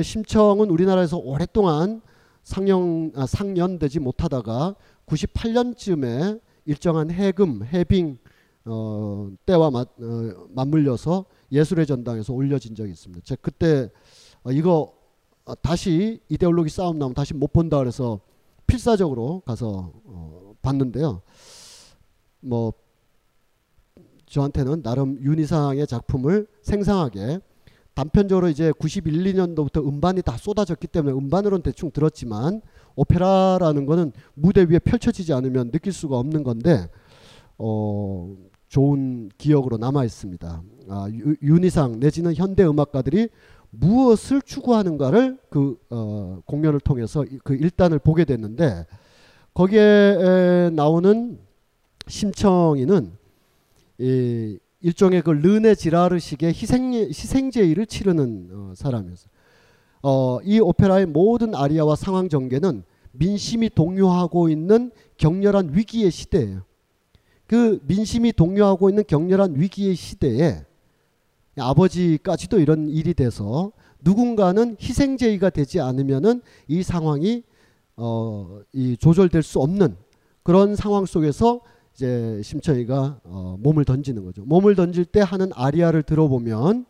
심청은 0.00 0.70
우리나라에서 0.70 1.18
오랫동안 1.18 2.00
상영 2.42 3.12
아, 3.14 3.26
상연되지 3.26 4.00
못하다가 4.00 4.74
98년쯤에 5.06 6.40
일정한 6.64 7.10
해금 7.10 7.64
해빙 7.64 8.18
어, 8.64 9.30
때와 9.46 9.70
맞, 9.70 9.88
어, 10.00 10.46
맞물려서 10.50 11.24
예술의 11.50 11.86
전당에서 11.86 12.32
올려진 12.32 12.74
적이 12.74 12.92
있습니다. 12.92 13.24
제가 13.24 13.40
그때 13.42 13.90
어, 14.44 14.52
이거 14.52 14.94
어, 15.44 15.54
다시 15.56 16.20
이데올로기 16.28 16.70
싸움 16.70 16.98
나면 16.98 17.14
다시 17.14 17.34
못 17.34 17.52
본다 17.52 17.78
그래서 17.78 18.20
필사적으로 18.66 19.42
가서 19.44 19.92
어, 20.04 20.54
봤는데요. 20.62 21.22
뭐 22.40 22.72
저한테는 24.26 24.82
나름 24.82 25.18
윤희상의 25.20 25.86
작품을 25.86 26.46
생생하게 26.62 27.40
단편적으로 27.94 28.48
이제 28.48 28.72
91, 28.72 29.12
2년도부터 29.34 29.86
음반이 29.86 30.22
다 30.22 30.36
쏟아졌기 30.36 30.86
때문에 30.86 31.14
음반으로는 31.14 31.62
대충 31.62 31.90
들었지만 31.90 32.62
오페라라는 32.96 33.86
거는 33.86 34.12
무대 34.34 34.62
위에 34.62 34.78
펼쳐지지 34.78 35.32
않으면 35.32 35.70
느낄 35.70 35.92
수가 35.92 36.18
없는 36.18 36.42
건데 36.42 36.88
어 37.58 38.34
좋은 38.68 39.30
기억으로 39.36 39.76
남아 39.76 40.04
있습니다. 40.04 40.62
아, 40.88 41.08
유, 41.12 41.36
윤희상 41.42 42.00
내지는 42.00 42.34
현대 42.34 42.64
음악가들이 42.64 43.28
무엇을 43.68 44.40
추구하는가를 44.42 45.38
그 45.50 45.78
어, 45.90 46.40
공연을 46.46 46.80
통해서 46.80 47.24
그 47.44 47.54
일단을 47.54 47.98
보게 47.98 48.24
됐는데 48.24 48.86
거기에 49.54 49.80
에, 49.80 50.70
나오는 50.70 51.38
심청이는 52.06 53.12
이 53.98 54.58
일종의 54.82 55.22
그 55.22 55.30
르네 55.30 55.74
지라르식의 55.76 56.52
희생 56.52 56.92
희생제의를 56.92 57.86
치르는 57.86 58.48
어, 58.52 58.72
사람이었어요. 58.74 59.30
어, 60.02 60.38
이 60.42 60.58
오페라의 60.58 61.06
모든 61.06 61.54
아리아와 61.54 61.94
상황 61.94 62.28
전개는 62.28 62.82
민심이 63.12 63.70
동요하고 63.70 64.48
있는 64.48 64.90
격렬한 65.16 65.76
위기의 65.76 66.10
시대예요. 66.10 66.62
그 67.46 67.80
민심이 67.86 68.32
동요하고 68.32 68.88
있는 68.88 69.04
격렬한 69.06 69.60
위기의 69.60 69.94
시대에 69.94 70.64
아버지까지도 71.56 72.58
이런 72.58 72.88
일이 72.88 73.14
돼서 73.14 73.72
누군가는 74.00 74.76
희생제의가 74.80 75.50
되지 75.50 75.80
않으면은 75.80 76.40
이 76.66 76.82
상황이 76.82 77.44
어, 77.96 78.60
이 78.72 78.96
조절될 78.96 79.42
수 79.42 79.60
없는 79.60 79.96
그런 80.42 80.74
상황 80.74 81.04
속에서 81.04 81.60
이제 81.94 82.40
심청이가 82.42 83.20
어, 83.24 83.56
몸을 83.60 83.84
던지는 83.84 84.24
거죠. 84.24 84.44
몸을 84.44 84.74
던질 84.74 85.04
때 85.04 85.20
하는 85.20 85.50
아리아를 85.54 86.02
들어보면 86.02 86.86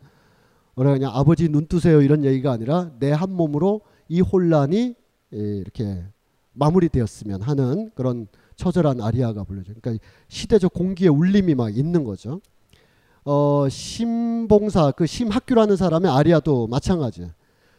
우리가 0.76 0.94
그냥 0.94 1.10
아버지 1.14 1.48
눈 1.48 1.66
뜨세요 1.66 2.00
이런 2.00 2.24
얘기가 2.24 2.52
아니라 2.52 2.90
내 2.98 3.10
한 3.12 3.30
몸으로 3.32 3.82
이 4.08 4.20
혼란이 4.20 4.94
예, 5.34 5.38
이렇게 5.38 6.04
마무리되었으면 6.52 7.42
하는 7.42 7.90
그런 7.94 8.26
처절한 8.56 9.00
아리아가 9.00 9.44
불려져. 9.44 9.72
그러니까 9.74 10.04
시대적 10.28 10.72
공기의 10.74 11.08
울림이 11.10 11.54
막 11.54 11.76
있는 11.76 12.04
거죠. 12.04 12.40
어, 13.24 13.66
심봉사 13.68 14.92
그 14.92 15.06
심학규라는 15.06 15.76
사람의 15.76 16.10
아리아도 16.10 16.66
마찬가지예요. 16.66 17.30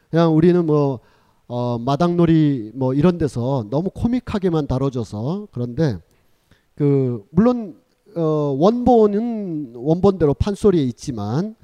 그냥 0.10 0.36
우리는 0.36 0.66
뭐 0.66 1.00
어, 1.48 1.78
마당놀이 1.78 2.72
뭐 2.74 2.94
이런 2.94 3.18
데서 3.18 3.68
너무 3.70 3.90
코믹하게만 3.94 4.68
다뤄져서 4.68 5.48
그런데 5.52 6.00
그 6.76 7.26
물론 7.32 7.82
어, 8.16 8.22
원본은 8.60 9.74
원본대로 9.76 10.34
판소리에 10.36 10.84
있지만 10.84 11.56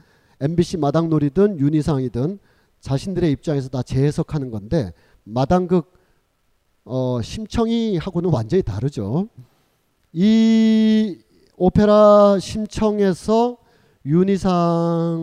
MBC 0.41 0.77
마당놀이든 0.77 1.59
윤희상이든 1.59 2.39
자신들의 2.79 3.31
입장에서 3.31 3.69
다 3.69 3.83
재해석하는 3.83 4.51
건데 4.51 4.93
마당극 5.23 5.93
어, 6.85 7.21
심청이하고는 7.21 8.31
완전히 8.31 8.63
다르죠. 8.63 9.27
이 10.11 11.19
오페라 11.55 12.39
심청에서 12.39 13.57
윤희상이 14.05 15.19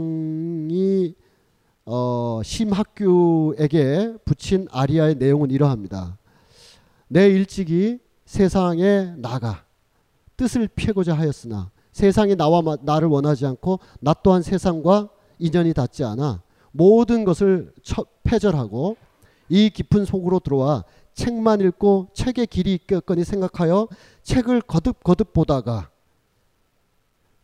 어, 1.87 2.41
심학규에게 2.45 4.19
붙인 4.25 4.69
아리아의 4.71 5.17
내용은 5.17 5.51
이러합니다. 5.51 6.19
내 7.09 7.29
일찍이 7.29 7.99
세상에 8.27 9.15
나가 9.17 9.66
뜻을 10.37 10.69
피고자 10.69 11.15
하였으나 11.15 11.71
세상이 11.93 12.37
나와 12.37 12.63
나를 12.83 13.09
원하지 13.09 13.47
않고 13.47 13.81
나 14.01 14.15
또한 14.15 14.43
세상과 14.43 15.09
인연이 15.39 15.73
닿지 15.73 16.05
않아 16.05 16.43
모든 16.73 17.25
것을 17.25 17.73
패절하고 18.23 18.97
이 19.49 19.71
깊은 19.71 20.05
속으로 20.05 20.41
들어와 20.41 20.85
책만 21.15 21.61
읽고 21.63 22.09
책의 22.13 22.49
길이 22.49 22.75
있겠거니 22.75 23.25
생각하여 23.25 23.89
책을 24.23 24.61
거듭 24.63 25.03
거듭 25.03 25.33
보다가 25.33 25.91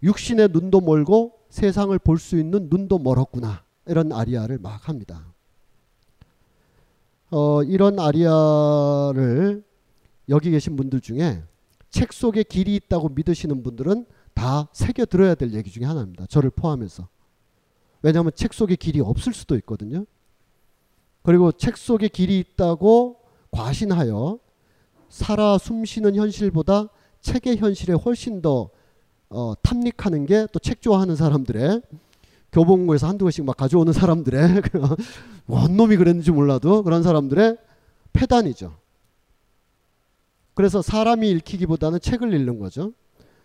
육신의 0.03 0.49
눈도 0.53 0.81
멀고 0.81 1.33
세상을 1.49 1.97
볼 2.01 2.19
수 2.19 2.39
있는 2.39 2.69
눈도 2.71 2.99
멀었구나 2.99 3.63
이런 3.87 4.13
아리아를 4.13 4.59
막 4.59 4.89
합니다. 4.89 5.33
어, 7.31 7.63
이런 7.63 7.99
아리아를 7.99 9.65
여기 10.29 10.51
계신 10.51 10.77
분들 10.77 11.01
중에 11.01 11.43
책 11.93 12.13
속에 12.13 12.43
길이 12.43 12.75
있다고 12.75 13.11
믿으시는 13.11 13.63
분들은 13.63 14.07
다 14.35 14.69
새겨 14.73 15.05
들어야 15.05 15.35
될 15.37 15.53
얘기 15.53 15.71
중에 15.71 15.85
하나입니다. 15.85 16.27
저를 16.27 16.51
포함해서. 16.51 17.07
왜냐하면 18.03 18.33
책 18.35 18.53
속에 18.55 18.75
길이 18.75 18.99
없을 19.01 19.33
수도 19.33 19.55
있거든요. 19.57 20.05
그리고 21.23 21.53
책 21.53 21.77
속에 21.77 22.09
길이 22.09 22.39
있다고 22.41 23.21
과신하여 23.53 24.39
살아 25.09 25.59
숨쉬는 25.59 26.17
현실보다 26.17 26.89
책의 27.21 27.59
현실에 27.59 27.93
훨씬 27.95 28.43
더 28.43 28.71
어, 29.29 29.55
탐닉하는 29.63 30.27
게 30.27 30.47
또 30.51 30.59
책 30.59 30.81
좋아하는 30.83 31.15
사람들의 31.15 31.83
교본고에서 32.53 33.07
한두 33.09 33.25
권씩 33.25 33.45
막 33.45 33.57
가져오는 33.57 33.93
사람들의 33.93 34.63
원놈이 35.47 35.97
그랬는지 35.97 36.31
몰라도 36.33 36.83
그런 36.83 37.03
사람들의 37.03 37.57
패단이죠. 38.13 38.75
그래서 40.55 40.83
사람이 40.83 41.31
읽히기보다는 41.31 42.01
책을 42.01 42.33
읽는 42.35 42.59
거죠. 42.59 42.93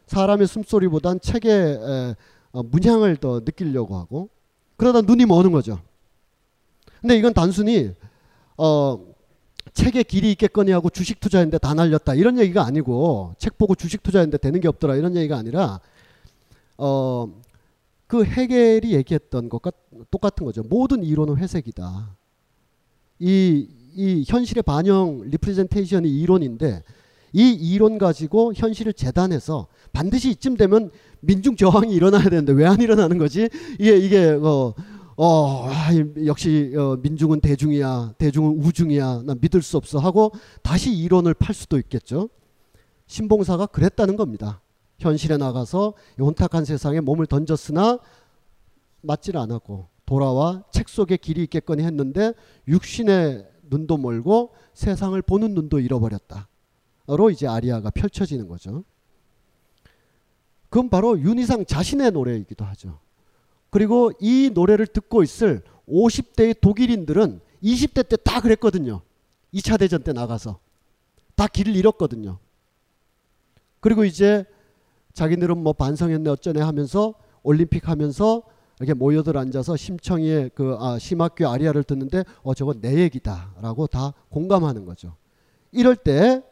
사람의 0.08 0.48
숨소리보단 0.48 1.20
책의 1.20 1.52
에, 1.52 2.16
어, 2.52 2.64
문향을 2.64 3.18
더 3.18 3.40
느끼려고 3.40 3.98
하고 3.98 4.30
그러다 4.78 5.02
눈이 5.02 5.26
머는 5.26 5.52
거죠. 5.52 5.80
근데 7.02 7.18
이건 7.18 7.34
단순히 7.34 7.94
어, 8.58 9.00
책에 9.74 10.04
길이 10.04 10.32
있겠거니 10.32 10.72
하고 10.72 10.90
주식 10.90 11.20
투자했는데 11.20 11.60
다 11.60 11.74
날렸다 11.74 12.16
이런 12.16 12.40
얘기가 12.40 12.66
아니고 12.66 13.36
책 13.38 13.58
보고 13.58 13.76
주식 13.76 14.02
투자했는데 14.02 14.38
되는 14.38 14.60
게 14.60 14.68
없더라 14.68 14.96
이런 14.96 15.16
얘기가 15.16 15.38
아니라 15.38 15.80
어, 16.78 17.28
그 18.08 18.24
헤겔이 18.24 18.94
얘기했던 18.94 19.50
것과 19.50 19.72
똑같은 20.10 20.46
거죠. 20.46 20.64
모든 20.64 21.04
이론은 21.04 21.38
회색이다. 21.38 22.16
이, 23.20 23.68
이 23.96 24.24
현실의 24.28 24.64
반영 24.64 25.22
representation이 25.30 26.10
이론인데 26.10 26.84
이 27.34 27.52
이론 27.52 27.98
가지고 27.98 28.54
현실을 28.54 28.94
재단해서 28.94 29.68
반드시 29.92 30.32
이쯤 30.32 30.58
되면 30.58 30.92
민중 31.22 31.56
저항이 31.56 31.94
일어나야 31.94 32.24
되는데 32.24 32.54
왜 32.54 32.66
안 32.66 32.82
일어나는 32.82 33.18
거지? 33.18 33.50
이게 33.80 33.98
이게 33.98 34.26
어, 34.30 34.74
어 35.16 35.68
아, 35.70 35.90
역시 36.26 36.74
어, 36.78 36.98
민중은 37.02 37.42
대중이야, 37.42 38.14
대중은 38.18 38.64
우중이야, 38.64 39.24
난 39.26 39.38
믿을 39.42 39.62
수 39.62 39.78
없어 39.78 40.00
하고 40.00 40.32
다시 40.62 40.94
이론을 40.96 41.34
팔 41.34 41.56
수도 41.56 41.78
있겠죠. 41.80 42.30
신봉사가 43.08 43.68
그랬다는 43.68 44.16
겁니다. 44.16 44.62
현실에 45.00 45.38
나가서 45.38 45.94
혼탁한 46.20 46.66
세상에 46.66 47.00
몸을 47.00 47.26
던졌으나 47.26 48.00
맞질 49.02 49.38
않았고 49.38 49.88
돌아와 50.06 50.64
책 50.72 50.90
속에 50.90 51.18
길이 51.18 51.44
있겠거니 51.44 51.84
했는데 51.84 52.34
육신의 52.68 53.48
눈도 53.70 53.98
멀고 53.98 54.52
세상을 54.74 55.20
보는 55.22 55.54
눈도 55.54 55.80
잃어버렸다. 55.80 56.48
로 57.16 57.30
이제 57.30 57.48
아리아가 57.48 57.90
펼쳐지는 57.90 58.48
거죠. 58.48 58.84
그건 60.70 60.90
바로 60.90 61.18
윤희상 61.20 61.66
자신의 61.66 62.12
노래이기도 62.12 62.66
하죠. 62.66 63.00
그리고 63.70 64.12
이 64.20 64.52
노래를 64.54 64.88
듣고 64.88 65.24
있을 65.24 65.62
50대의 65.88 66.60
독일인들은 66.60 67.40
20대 67.64 68.10
때 68.10 68.18
다 68.18 68.42
그랬거든요. 68.42 69.02
2차 69.54 69.80
대전 69.80 70.04
때 70.04 70.12
나가서. 70.12 70.60
다 71.36 71.48
길을 71.48 71.76
잃었거든요. 71.76 72.40
그리고 73.80 74.04
이제 74.04 74.44
자기들은 75.14 75.58
뭐 75.58 75.72
반성했네 75.74 76.30
어쩌네 76.30 76.62
하면서 76.62 77.14
올림픽 77.44 77.88
하면서 77.88 78.44
이렇게 78.80 78.94
모여들 78.94 79.38
앉아서 79.38 79.78
심청이의 79.78 80.52
그 80.54 80.76
아, 80.80 81.00
심학교 81.00 81.48
아리아를 81.48 81.84
듣는데 81.84 82.24
어 82.44 82.54
저거 82.54 82.74
내 82.74 83.00
얘기다라고 83.02 83.88
다 83.88 84.14
공감하는 84.30 84.86
거죠. 84.86 85.16
이럴 85.72 85.96
때 85.96 86.44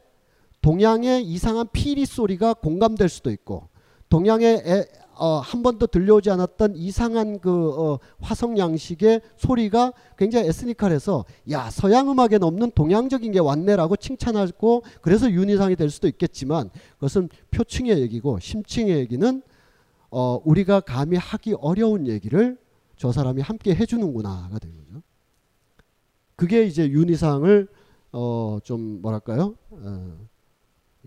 동양의 0.65 1.23
이상한 1.23 1.67
피리 1.71 2.07
소리가 2.07 2.55
공감될 2.55 3.07
수도 3.07 3.29
있고 3.29 3.69
동양의 4.09 4.63
에, 4.65 4.85
어, 5.13 5.37
한 5.37 5.61
번도 5.61 5.85
들려오지 5.85 6.31
않았던 6.31 6.75
이상한 6.75 7.39
그 7.39 7.69
어, 7.69 7.99
화성 8.19 8.57
양식의 8.57 9.21
소리가 9.37 9.93
굉장히 10.17 10.47
에스니컬해서 10.47 11.23
야 11.51 11.69
서양 11.69 12.09
음악에 12.09 12.39
없는 12.41 12.71
동양적인 12.71 13.31
게 13.31 13.37
왔네라고 13.37 13.95
칭찬하고 13.95 14.81
그래서 15.03 15.29
윤희상이 15.29 15.75
될 15.75 15.91
수도 15.91 16.07
있겠지만 16.07 16.71
그것은 16.95 17.29
표층의 17.51 17.99
얘기고 17.99 18.39
심층의 18.39 18.97
얘기는 18.97 19.43
어, 20.09 20.41
우리가 20.43 20.79
감히 20.79 21.15
하기 21.15 21.53
어려운 21.59 22.07
얘기를 22.07 22.57
저 22.97 23.11
사람이 23.11 23.43
함께 23.43 23.75
해주는구나가 23.75 24.57
되는 24.57 24.77
거죠. 24.77 25.03
그게 26.35 26.63
이제 26.63 26.89
윤희상을 26.89 27.67
어, 28.13 28.57
좀 28.63 29.03
뭐랄까요? 29.03 29.53
어, 29.69 30.25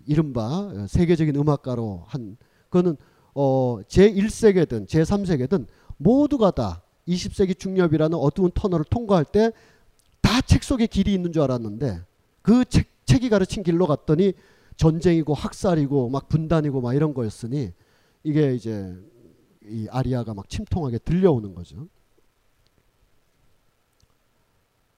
이른바 0.09 0.87
세계적인 0.87 1.35
음악가로 1.35 2.03
한 2.07 2.35
그거는 2.69 2.97
어, 3.35 3.79
제1세계든 3.87 4.87
제3세계든 4.87 5.67
모두가 5.97 6.51
다 6.51 6.81
20세기 7.07 7.57
중엽이라는 7.57 8.17
어두운 8.17 8.51
터널을 8.53 8.85
통과할 8.89 9.23
때 9.25 9.51
다 10.21 10.41
책 10.41 10.63
속에 10.63 10.87
길이 10.87 11.13
있는 11.13 11.31
줄 11.31 11.41
알았는데 11.41 12.01
그 12.41 12.63
책, 12.65 12.87
책이 13.05 13.29
가르친 13.29 13.63
길로 13.63 13.87
갔더니 13.87 14.33
전쟁이고 14.77 15.33
학살이고 15.33 16.09
막 16.09 16.29
분단이고 16.29 16.81
막 16.81 16.93
이런 16.93 17.13
거였으니 17.13 17.73
이게 18.23 18.53
이제 18.53 18.95
이 19.63 19.87
아리아가 19.89 20.33
막 20.33 20.47
침통하게 20.49 20.99
들려오는 20.99 21.53
거죠. 21.53 21.87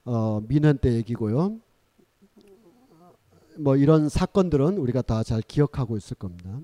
어, 0.04 0.40
민현 0.46 0.78
때 0.78 0.92
얘기고요. 0.94 1.58
뭐 3.58 3.76
이런 3.76 4.08
사건들은 4.08 4.78
우리가 4.78 5.02
다 5.02 5.22
잘 5.22 5.40
기억하고 5.42 5.96
있을 5.96 6.16
겁니다. 6.16 6.58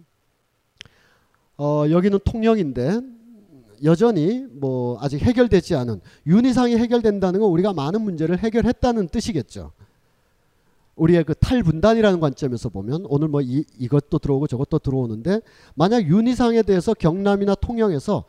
어, 1.56 1.84
여기는 1.90 2.18
통영인데 2.24 3.00
여전히 3.84 4.44
뭐 4.50 4.98
아직 5.00 5.20
해결되지 5.22 5.74
않은 5.76 6.00
윤희상이 6.26 6.76
해결된다는 6.76 7.40
건 7.40 7.50
우리가 7.50 7.72
많은 7.72 8.00
문제를 8.02 8.38
해결했다는 8.38 9.08
뜻이겠죠. 9.08 9.72
우리의 10.96 11.22
그 11.22 11.34
탈분단이라는 11.34 12.18
관점에서 12.18 12.68
보면 12.70 13.06
오늘 13.08 13.28
뭐 13.28 13.40
이, 13.40 13.64
이것도 13.78 14.18
들어오고 14.18 14.48
저것도 14.48 14.80
들어오는데 14.80 15.40
만약 15.76 16.04
윤희상에 16.04 16.62
대해서 16.62 16.92
경남이나 16.94 17.54
통영에서 17.54 18.24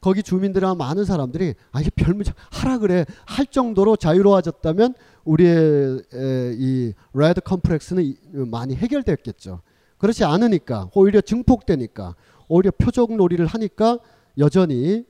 거기 0.00 0.22
주민들이나 0.22 0.74
많은 0.74 1.04
사람들이 1.04 1.54
아 1.70 1.80
이게 1.80 1.90
별 1.90 2.14
문제 2.14 2.32
하라 2.50 2.78
그래 2.78 3.04
할 3.26 3.46
정도로 3.46 3.96
자유로워졌다면 3.96 4.94
우리의 5.24 6.02
에, 6.12 6.54
이 6.56 6.92
레드 7.12 7.40
컴플렉스는 7.40 8.50
많이 8.50 8.74
해결됐겠죠. 8.74 9.62
그렇지 9.98 10.24
않으니까 10.24 10.90
오히려 10.94 11.20
증폭되니까 11.20 12.16
오히려 12.48 12.70
표적 12.70 13.14
놀이를 13.14 13.46
하니까 13.46 13.98
여전히 14.38 15.04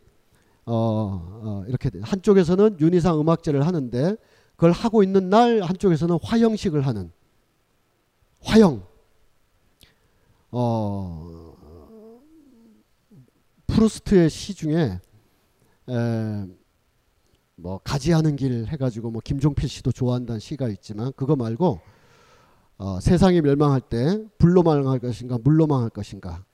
어, 0.66 1.40
어, 1.42 1.64
이렇게 1.68 1.90
한쪽에서는 2.02 2.78
윤희상 2.80 3.18
음악제를 3.20 3.66
하는데 3.66 4.16
그걸 4.56 4.72
하고 4.72 5.02
있는 5.02 5.30
날 5.30 5.62
한쪽에서는 5.62 6.18
화형식을 6.22 6.86
하는. 6.86 7.10
화형. 8.42 8.82
어, 10.50 11.56
프루스트의 13.66 14.28
시 14.28 14.54
중에 14.54 15.00
에, 15.88 16.46
뭐 17.60 17.80
가지하는 17.84 18.36
길 18.36 18.66
해가지고 18.66 19.10
뭐 19.10 19.20
김종필 19.24 19.68
씨도 19.68 19.92
좋아한다는 19.92 20.40
시가 20.40 20.68
있지만 20.68 21.12
그거 21.14 21.36
말고 21.36 21.80
어, 22.78 23.00
세상이 23.00 23.42
멸망할 23.42 23.80
때 23.80 24.24
불로 24.38 24.62
망할 24.62 24.98
것인가 24.98 25.38
물로 25.42 25.66
망할 25.66 25.90
것인가 25.90 26.44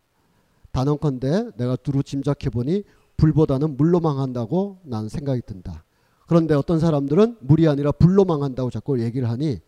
단언컨대 0.72 1.52
내가 1.56 1.76
두루 1.76 2.02
짐작해 2.02 2.50
보니 2.50 2.82
불보다는 3.16 3.76
물로 3.76 4.00
망한다고 4.00 4.80
나는 4.82 5.08
생각이 5.08 5.42
든다. 5.46 5.84
그런데 6.26 6.54
어떤 6.54 6.80
사람들은 6.80 7.38
물이 7.40 7.68
아니라 7.68 7.92
불로 7.92 8.24
망한다고 8.24 8.70
자꾸 8.70 9.00
얘기를 9.00 9.30
하니 9.30 9.60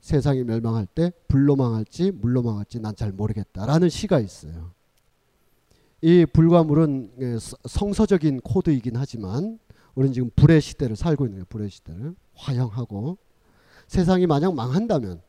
세상이 0.00 0.44
멸망할 0.44 0.86
때 0.86 1.10
불로 1.26 1.56
망할지 1.56 2.12
물로 2.12 2.42
망할지 2.42 2.78
난 2.80 2.94
잘 2.94 3.12
모르겠다라는 3.12 3.88
시가 3.88 4.20
있어요. 4.20 4.72
이 6.00 6.26
불과 6.32 6.62
물은 6.62 7.10
예, 7.20 7.36
성서적인 7.66 8.42
코드이긴 8.42 8.96
하지만 8.96 9.58
우리는 9.98 10.12
지금 10.12 10.30
불의 10.36 10.60
시대를 10.60 10.94
살고 10.94 11.24
있는 11.24 11.38
거예요. 11.38 11.44
불의 11.48 11.70
시대를 11.70 12.14
화형하고 12.36 13.18
세상이 13.88 14.28
만약 14.28 14.54
망한다면 14.54 15.20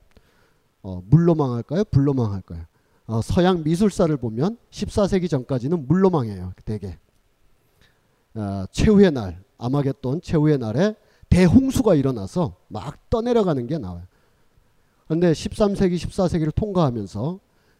어, 0.83 1.01
물로 1.07 1.33
망할까요? 1.33 1.85
불로 1.85 2.13
망할까요? 2.13 2.65
어, 3.07 3.19
서양 3.23 3.63
미술사를 3.63 4.15
보면 4.17 4.59
14세기 4.69 5.27
전까지는 5.27 5.87
물로 5.87 6.11
망해요. 6.11 6.53
대개 6.65 6.99
어, 8.35 8.65
최후의 8.71 9.11
날 9.11 9.43
아마겟돈 9.57 10.21
최후의 10.21 10.59
날에 10.59 10.95
대홍수가 11.31 11.95
일어나서 11.95 12.55
막 12.67 13.09
떠내려가는 13.09 13.65
게 13.65 13.79
나와요. 13.79 14.03
그런데 15.07 15.31
13세기 15.31 15.95
14세기를 15.95 16.53
통과하면서 16.53 17.39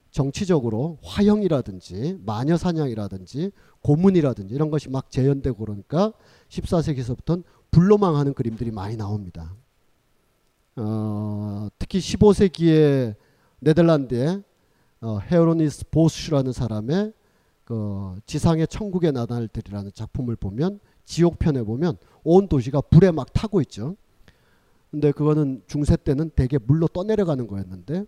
정치적으로 0.10 0.98
화형이라든지 1.04 2.20
마녀 2.26 2.58
사냥이라든지 2.58 3.52
고문이라든지 3.82 4.56
이런 4.56 4.72
것이 4.72 4.90
막 4.90 5.12
재현되고 5.12 5.58
그러니까 5.64 6.14
14세기에서부터는 6.50 7.44
불로 7.72 7.98
망하는 7.98 8.34
그림들이 8.34 8.72
많이 8.72 8.98
나옵니다. 8.98 9.54
어, 10.76 11.68
특히 11.78 12.00
15세기에 12.00 13.16
네덜란드에 13.60 14.42
어, 15.02 15.20
헤어로니스 15.20 15.90
보슈라는 15.92 16.52
사람의 16.52 17.14
그 17.66 18.20
지상의 18.26 18.68
천국의 18.68 19.12
나날들이라는 19.12 19.92
작품을 19.94 20.36
보면 20.36 20.80
지옥편에 21.06 21.64
보면 21.64 21.98
온 22.24 22.48
도시가 22.48 22.82
불에 22.82 23.12
막 23.12 23.32
타고 23.34 23.62
있죠. 23.62 23.96
근데 24.92 25.12
그거는 25.12 25.62
중세 25.68 25.96
때는 25.96 26.32
대개 26.32 26.58
물로 26.58 26.88
떠내려가는 26.88 27.48
거였는데 27.48 28.06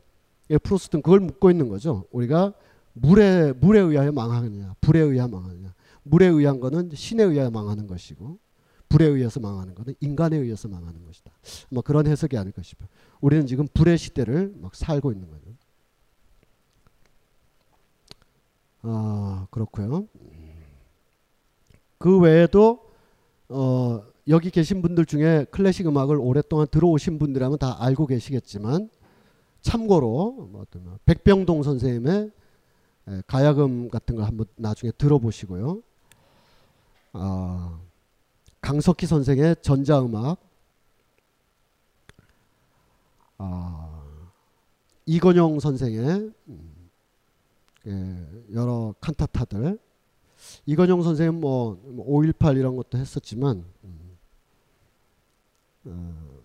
예, 0.49 0.57
프로스트는 0.57 1.01
그걸 1.01 1.19
묻고 1.19 1.51
있는 1.51 1.69
거죠. 1.69 2.05
우리가 2.11 2.53
물에 2.93 3.53
물에 3.53 3.79
의하여 3.79 4.11
망하느냐, 4.11 4.75
불에 4.81 4.99
의하 4.99 5.27
망하느냐. 5.27 5.73
물에 6.03 6.27
의한 6.27 6.59
거는 6.59 6.91
신에 6.93 7.23
의하여 7.23 7.49
망하는 7.49 7.87
것이고 7.87 8.39
불에 8.89 9.05
의해서 9.05 9.39
망하는 9.39 9.73
것은 9.73 9.95
인간에 10.01 10.37
의해서 10.37 10.67
망하는 10.67 11.03
것이다. 11.05 11.31
뭐 11.69 11.81
그런 11.81 12.07
해석이 12.07 12.37
아닐까 12.37 12.61
싶어요. 12.61 12.89
우리는 13.21 13.47
지금 13.47 13.67
불의 13.73 13.97
시대를 13.97 14.53
막 14.57 14.75
살고 14.75 15.11
있는 15.11 15.29
거죠. 15.29 15.51
아 18.81 19.47
그렇고요. 19.49 20.07
그 21.97 22.19
외에도 22.19 22.91
어, 23.47 24.03
여기 24.27 24.49
계신 24.49 24.81
분들 24.81 25.05
중에 25.05 25.45
클래식 25.51 25.87
음악을 25.87 26.17
오랫동안 26.17 26.67
들어오신 26.69 27.19
분들이라면 27.19 27.59
다 27.59 27.77
알고 27.83 28.07
계시겠지만 28.07 28.89
참고로 29.61 30.49
뭐 30.51 30.65
백병동 31.05 31.63
선생님의 31.63 32.31
가야금 33.27 33.89
같은 33.89 34.15
걸 34.15 34.25
한번 34.25 34.47
나중에 34.55 34.91
들어보시고요. 34.97 35.81
아, 37.13 37.79
강석희 38.61 39.05
선생의 39.05 39.57
전자음악, 39.61 40.39
아, 43.37 44.03
이건용 45.05 45.59
선생의 45.59 46.31
음, 46.47 46.89
예, 47.87 48.53
여러 48.53 48.93
칸타타들 49.01 49.79
이건영 50.65 51.01
선생님 51.01 51.41
뭐5.18 51.41 52.57
이런 52.57 52.75
것도 52.75 52.97
했었지만 52.99 53.65
음, 53.83 54.17
어, 55.85 56.41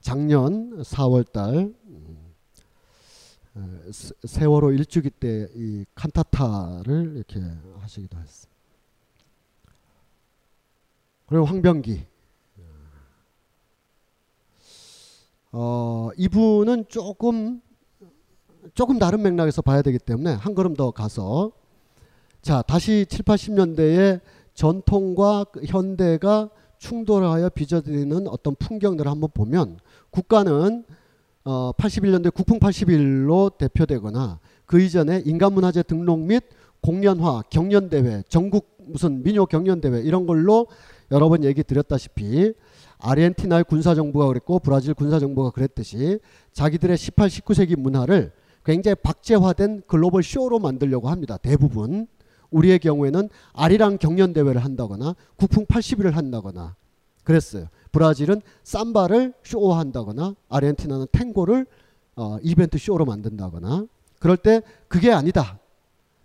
작년 0.00 0.82
4월달 0.82 1.74
음, 1.84 2.32
어, 3.54 3.90
세월호 4.26 4.72
일주기 4.72 5.10
때 5.10 5.48
이 5.54 5.84
칸타타를 5.94 7.16
이렇게 7.16 7.40
하시기도 7.80 8.18
했어요. 8.18 8.50
그리고 11.30 11.44
황병기. 11.44 12.02
어, 15.52 16.10
이분은 16.16 16.86
조금 16.88 17.60
조금 18.74 18.98
다른 18.98 19.22
맥락에서 19.22 19.62
봐야 19.62 19.80
되기 19.80 19.98
때문에 19.98 20.32
한 20.32 20.54
걸음 20.56 20.74
더 20.74 20.90
가서. 20.90 21.52
자 22.42 22.62
다시 22.62 23.06
7, 23.08 23.24
80년대의 23.24 24.20
전통과 24.54 25.44
그 25.44 25.62
현대가 25.66 26.50
충돌하여 26.78 27.50
빚어지는 27.50 28.26
어떤 28.26 28.56
풍경들을 28.56 29.08
한번 29.08 29.30
보면 29.32 29.78
국가는 30.10 30.84
어, 31.44 31.72
81년대 31.76 32.34
국풍 32.34 32.58
81로 32.58 33.56
대표되거나 33.56 34.40
그 34.66 34.80
이전에 34.80 35.22
인간문화재 35.24 35.84
등록 35.84 36.18
및 36.18 36.42
공연화, 36.80 37.42
경연대회, 37.50 38.24
전국 38.28 38.76
무슨 38.78 39.22
민요 39.22 39.46
경연대회 39.46 40.00
이런 40.00 40.26
걸로 40.26 40.66
여러 41.10 41.28
번 41.28 41.44
얘기 41.44 41.62
드렸다시피 41.62 42.52
아르헨티나의 42.98 43.64
군사정부가 43.64 44.26
그랬고 44.28 44.58
브라질 44.58 44.94
군사정부가 44.94 45.50
그랬듯이 45.50 46.18
자기들의 46.52 46.96
18, 46.96 47.28
19세기 47.28 47.78
문화를 47.78 48.32
굉장히 48.64 48.94
박제화된 48.96 49.82
글로벌 49.86 50.22
쇼로 50.22 50.58
만들려고 50.58 51.08
합니다. 51.08 51.36
대부분. 51.36 52.06
우리의 52.50 52.80
경우에는 52.80 53.28
아리랑 53.52 53.98
경연대회를 53.98 54.64
한다거나 54.64 55.14
국풍 55.36 55.66
80일을 55.66 56.12
한다거나 56.12 56.74
그랬어요. 57.22 57.68
브라질은 57.92 58.42
삼바를 58.64 59.34
쇼화한다거나 59.44 60.34
아르헨티나는 60.48 61.06
탱고를 61.12 61.66
어, 62.16 62.38
이벤트 62.42 62.76
쇼로 62.76 63.04
만든다거나 63.04 63.86
그럴 64.18 64.36
때 64.36 64.62
그게 64.88 65.12
아니다. 65.12 65.58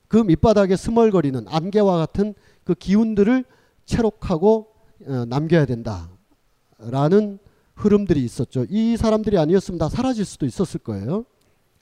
그 0.08 0.18
밑바닥에 0.18 0.76
스멀거리는 0.76 1.46
안개와 1.48 1.98
같은 1.98 2.34
그 2.64 2.74
기운들을 2.74 3.46
체록하고 3.86 4.68
어, 4.68 4.75
남겨야 5.00 5.66
된다라는 5.66 7.40
흐름들이 7.76 8.24
있었죠. 8.24 8.66
이 8.70 8.98
사람들이 8.98 9.38
아니었으면 9.38 9.78
다 9.78 9.90
사라질 9.90 10.26
수도 10.26 10.46
있었을 10.46 10.80
거예요. 10.80 11.26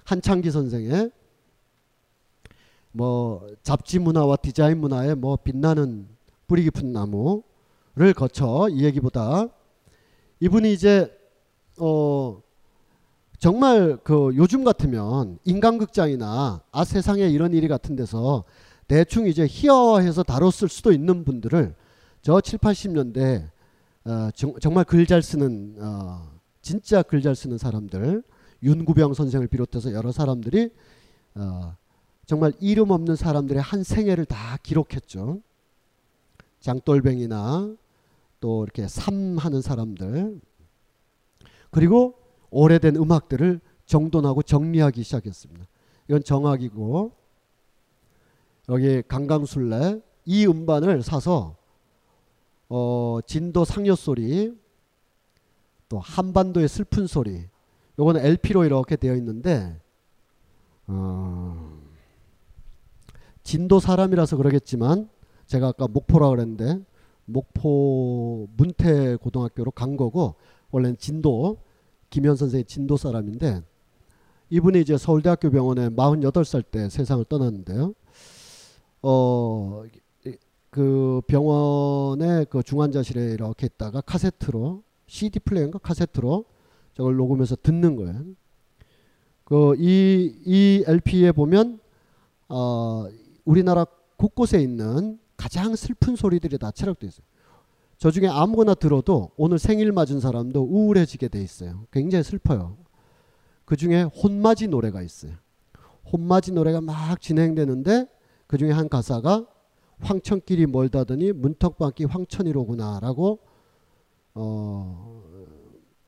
한창기 0.05 0.51
선생의 0.51 1.11
뭐 2.91 3.47
잡지 3.63 3.99
문화와 3.99 4.37
디자인 4.37 4.79
문화의 4.79 5.15
뭐 5.15 5.35
빛나는 5.35 6.07
뿌리 6.47 6.63
깊은 6.63 6.91
나무를 6.91 8.13
거쳐 8.15 8.67
이 8.69 8.83
얘기보다 8.83 9.47
이분이 10.39 10.73
이제 10.73 11.11
어 11.79 12.41
정말 13.39 13.97
그 14.03 14.31
요즘 14.35 14.63
같으면 14.63 15.39
인간극장이나 15.43 16.61
아 16.71 16.83
세상에 16.83 17.27
이런 17.27 17.53
일이 17.53 17.67
같은 17.67 17.95
데서 17.95 18.43
대충 18.87 19.27
이제 19.27 19.47
희화화해서 19.49 20.23
다뤘을 20.23 20.69
수도 20.69 20.91
있는 20.91 21.23
분들을 21.23 21.75
저 22.23 22.39
7, 22.39 22.57
80년대 22.59 23.49
어, 24.05 24.29
정, 24.33 24.57
정말 24.61 24.85
글 24.85 25.05
잘 25.05 25.21
쓰는 25.21 25.75
어, 25.77 26.31
진짜 26.61 27.03
글 27.03 27.21
잘 27.21 27.35
쓰는 27.35 27.57
사람들 27.57 28.23
윤구병 28.63 29.13
선생을 29.13 29.47
비롯해서 29.47 29.91
여러 29.91 30.13
사람들이 30.13 30.69
어, 31.35 31.75
정말 32.25 32.53
이름 32.61 32.91
없는 32.91 33.17
사람들의 33.17 33.61
한 33.61 33.83
생애를 33.83 34.23
다 34.23 34.57
기록했죠. 34.63 35.41
장돌뱅이나 36.61 37.75
또 38.39 38.63
이렇게 38.63 38.87
삼하는 38.87 39.61
사람들 39.61 40.39
그리고 41.71 42.15
오래된 42.51 42.95
음악들을 42.95 43.59
정돈하고 43.85 44.43
정리하기 44.43 45.03
시작했습니다. 45.03 45.65
이건 46.07 46.23
정학이고 46.23 47.11
여기 48.69 49.01
강강술래 49.01 49.99
이 50.23 50.47
음반을 50.47 51.03
사서 51.03 51.57
어, 52.75 53.19
진도 53.27 53.65
상여 53.65 53.93
소리 53.93 54.51
또 55.89 55.99
한반도의 55.99 56.67
슬픈 56.67 57.05
소리 57.05 57.45
요거는 57.99 58.25
LP로 58.25 58.65
이렇게 58.65 58.95
되어 58.95 59.15
있는데 59.17 59.79
어, 60.87 61.79
진도 63.43 63.79
사람이라서 63.79 64.37
그러겠지만 64.37 65.07
제가 65.45 65.67
아까 65.67 65.87
목포라 65.87 66.29
그랬는데 66.29 66.79
목포 67.25 68.49
문태 68.57 69.17
고등학교로 69.17 69.69
간 69.69 69.95
거고 69.95 70.33
원래는 70.71 70.97
진도 70.97 71.59
김현 72.09 72.35
선생이 72.35 72.63
진도 72.63 72.97
사람인데 72.97 73.61
이분이 74.49 74.81
이제 74.81 74.97
서울대학교 74.97 75.51
병원에 75.51 75.89
48살 75.89 76.63
때 76.71 76.89
세상을 76.89 77.23
떠났는데요. 77.25 77.93
어, 79.03 79.83
그 80.73 81.21
병원의 81.27 82.47
그 82.49 82.63
중환자실에 82.63 83.33
이렇게 83.33 83.67
있다가 83.67 84.01
카세트로 84.01 84.81
CD 85.05 85.37
플레이어인가 85.37 85.77
카세트로 85.77 86.45
저걸 86.95 87.15
녹음해서 87.15 87.55
듣는 87.61 87.95
거예요. 87.95 88.23
그이 89.43 90.35
이 90.43 90.83
LP에 90.87 91.31
보면 91.31 91.79
어, 92.49 93.05
우리나라 93.45 93.85
곳곳에 94.17 94.59
있는 94.63 95.19
가장 95.37 95.75
슬픈 95.75 96.15
소리들이 96.15 96.57
다 96.57 96.71
체력돼 96.71 97.05
있어요. 97.05 97.25
저 97.99 98.09
중에 98.09 98.27
아무거나 98.27 98.73
들어도 98.73 99.29
오늘 99.37 99.59
생일 99.59 99.91
맞은 99.91 100.19
사람도 100.21 100.59
우울해지게 100.63 101.27
돼 101.27 101.43
있어요. 101.43 101.85
굉장히 101.91 102.23
슬퍼요. 102.23 102.77
그 103.65 103.75
중에 103.75 104.01
혼맞이 104.01 104.69
노래가 104.69 105.03
있어요. 105.03 105.33
혼맞이 106.11 106.51
노래가 106.51 106.81
막 106.81 107.21
진행되는데 107.21 108.07
그 108.47 108.57
중에 108.57 108.71
한 108.71 108.89
가사가 108.89 109.52
황천길이 109.99 110.67
멀다더니 110.67 111.31
문턱방기 111.31 112.05
황천이로구나라고 112.05 113.39
어, 114.35 115.23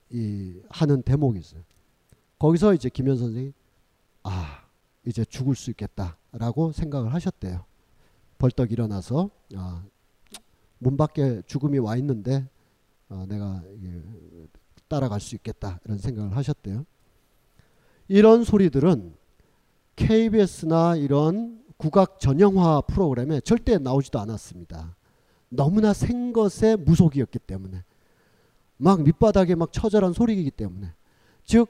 이 0.09 0.59
하는 0.69 1.01
대목이 1.01 1.39
있어요. 1.39 1.61
거기서 2.39 2.73
이제 2.73 2.89
김현 2.89 3.17
선생이 3.17 3.53
아 4.23 4.65
이제 5.05 5.23
죽을 5.23 5.55
수 5.55 5.69
있겠다라고 5.71 6.71
생각을 6.71 7.13
하셨대요. 7.13 7.65
벌떡 8.37 8.71
일어나서 8.71 9.29
아, 9.55 9.83
문 10.79 10.97
밖에 10.97 11.41
죽음이 11.45 11.77
와 11.79 11.95
있는데 11.97 12.47
아, 13.09 13.25
내가 13.29 13.63
따라갈 14.87 15.19
수 15.19 15.35
있겠다 15.35 15.79
이런 15.85 15.97
생각을 15.97 16.35
하셨대요. 16.35 16.85
이런 18.07 18.43
소리들은 18.43 19.15
KBS나 19.95 20.95
이런 20.97 21.64
국악 21.77 22.19
전형화 22.19 22.81
프로그램에 22.81 23.41
절대 23.41 23.77
나오지도 23.77 24.19
않았습니다. 24.19 24.95
너무나 25.49 25.93
생것의 25.93 26.77
무속이었기 26.77 27.39
때문에 27.39 27.83
막 28.77 29.03
밑바닥에 29.03 29.55
막 29.55 29.71
처절한 29.71 30.13
소리이기 30.13 30.51
때문에 30.51 30.93
즉 31.43 31.67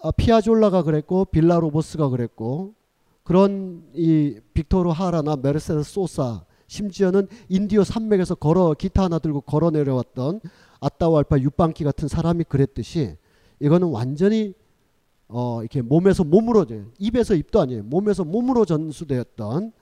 아, 0.00 0.10
피아졸라가 0.10 0.82
그랬고 0.82 1.24
빌라로보스가 1.26 2.08
그랬고 2.08 2.74
그런 3.22 3.84
이 3.94 4.38
빅토르 4.54 4.90
하라나 4.90 5.36
메르세데스 5.36 5.92
소사 5.92 6.44
심지어는 6.68 7.28
인디오 7.48 7.84
산맥에서 7.84 8.34
걸어 8.36 8.74
기타 8.74 9.04
하나 9.04 9.18
들고 9.18 9.40
걸어 9.42 9.70
내려왔던 9.70 10.40
아따왈파 10.80 11.38
유방키 11.38 11.84
같은 11.84 12.08
사람이 12.08 12.44
그랬듯이 12.44 13.16
이거는 13.60 13.88
완전히 13.88 14.54
어 15.28 15.60
이렇게 15.60 15.82
몸에서 15.82 16.24
몸으로 16.24 16.66
입에서 16.98 17.34
입도 17.34 17.60
아니에요. 17.60 17.82
몸에서 17.84 18.24
몸으로 18.24 18.64
전수되었던 18.64 19.72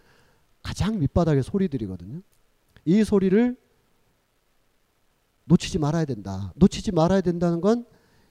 가장 0.62 0.98
밑바닥의 0.98 1.42
소리들이거든요. 1.42 2.20
이 2.86 3.04
소리를 3.04 3.56
놓치지 5.44 5.78
말아야 5.78 6.04
된다. 6.06 6.52
놓치지 6.56 6.92
말아야 6.92 7.20
된다는 7.20 7.60
건 7.60 7.84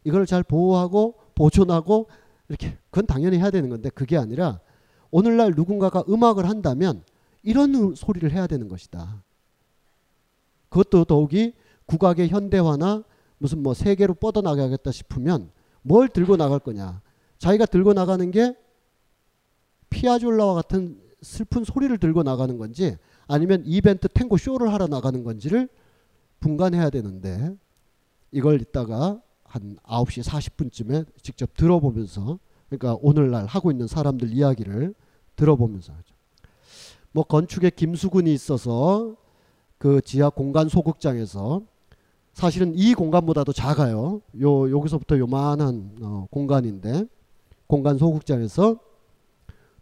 이걸 0.03 0.26
잘 0.26 0.44
보호하고 0.44 1.15
보존하고 1.35 2.07
이렇게 2.49 2.77
그건 2.90 3.06
당연히 3.06 3.38
해야 3.38 3.52
되는 3.52 3.69
건데 3.69 3.90
그게 3.90 4.18
아니라 4.18 4.60
오늘날 5.11 5.53
누군가가 5.56 6.03
음악을 6.10 6.49
한다면 6.49 7.03
이런 7.44 7.94
소리를 7.95 8.31
해야 8.31 8.48
되는 8.48 8.68
것이다. 8.68 9.23
그것도 10.69 11.06
더욱이 11.06 11.53
국악의 11.85 12.30
현대화나 12.30 13.03
무슨 13.38 13.61
뭐 13.61 13.73
세계로 13.73 14.15
뻗어나가겠다 14.15 14.91
싶으면 14.91 15.52
뭘 15.84 16.10
들고 16.10 16.38
나갈 16.38 16.60
거냐. 16.60 17.01
자기가 17.38 17.65
들고 17.65 17.93
나가는 17.93 18.31
게 18.31 18.55
피아졸라와 19.89 20.55
같은 20.55 20.99
슬픈 21.22 21.64
소리를 21.64 21.95
들고 21.97 22.23
나가는 22.23 22.57
건지 22.57 22.97
아니면 23.27 23.64
이벤트 23.65 24.07
탱고 24.07 24.38
쇼를 24.38 24.73
하러 24.73 24.88
나가는 24.88 25.23
건지를 25.23 25.69
분간해야 26.39 26.89
되는데 26.89 27.55
이걸 28.31 28.60
이따가 28.61 29.22
한 29.43 29.77
9시 29.84 30.23
40분쯤에 30.23 31.05
직접 31.22 31.53
들어보면서 31.55 32.39
그러니까 32.69 32.97
오늘날 33.01 33.45
하고 33.45 33.72
있는 33.72 33.88
사람들 33.88 34.34
이야기를 34.34 34.95
들어보면서 35.35 35.93
하죠. 35.93 36.15
뭐 37.11 37.23
건축에 37.23 37.69
김수근이 37.69 38.34
있어서 38.34 39.15
그 39.77 40.01
지하 40.01 40.30
공간 40.30 40.69
소극장에서 40.69 41.61
사실은 42.34 42.73
이 42.76 42.93
공간보다도 42.93 43.53
작아요. 43.53 44.22
요 44.41 44.72
여기서부터 44.72 45.18
요만한 45.19 45.95
어, 46.01 46.27
공간인데 46.31 47.05
공간 47.68 47.97
소극장에서 47.97 48.77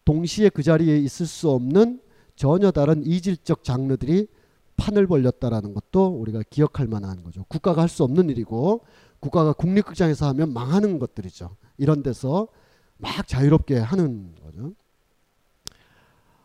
동시에 0.06 0.50
그 0.50 0.62
자리에 0.64 0.98
있을 1.00 1.26
수 1.26 1.50
없는 1.50 2.02
전혀 2.36 2.72
다른 2.72 3.06
이질적 3.06 3.64
장르들이 3.64 4.28
판을 4.76 5.08
벌렸다라는 5.08 5.74
것도 5.74 6.08
우리가 6.08 6.42
기억할 6.50 6.88
만한 6.88 7.24
거죠. 7.24 7.46
국가가 7.48 7.82
할 7.82 7.90
수 7.90 8.04
없는 8.04 8.30
일이고 8.30 8.82
국가가 9.20 9.54
국립극장에서 9.54 10.28
하면 10.30 10.54
망하는 10.54 10.98
것들이죠. 10.98 11.56
이런 11.78 12.02
데서 12.04 12.48
막 12.98 13.28
자유롭게 13.28 13.78
하는 13.78 14.34
거죠. 14.44 14.74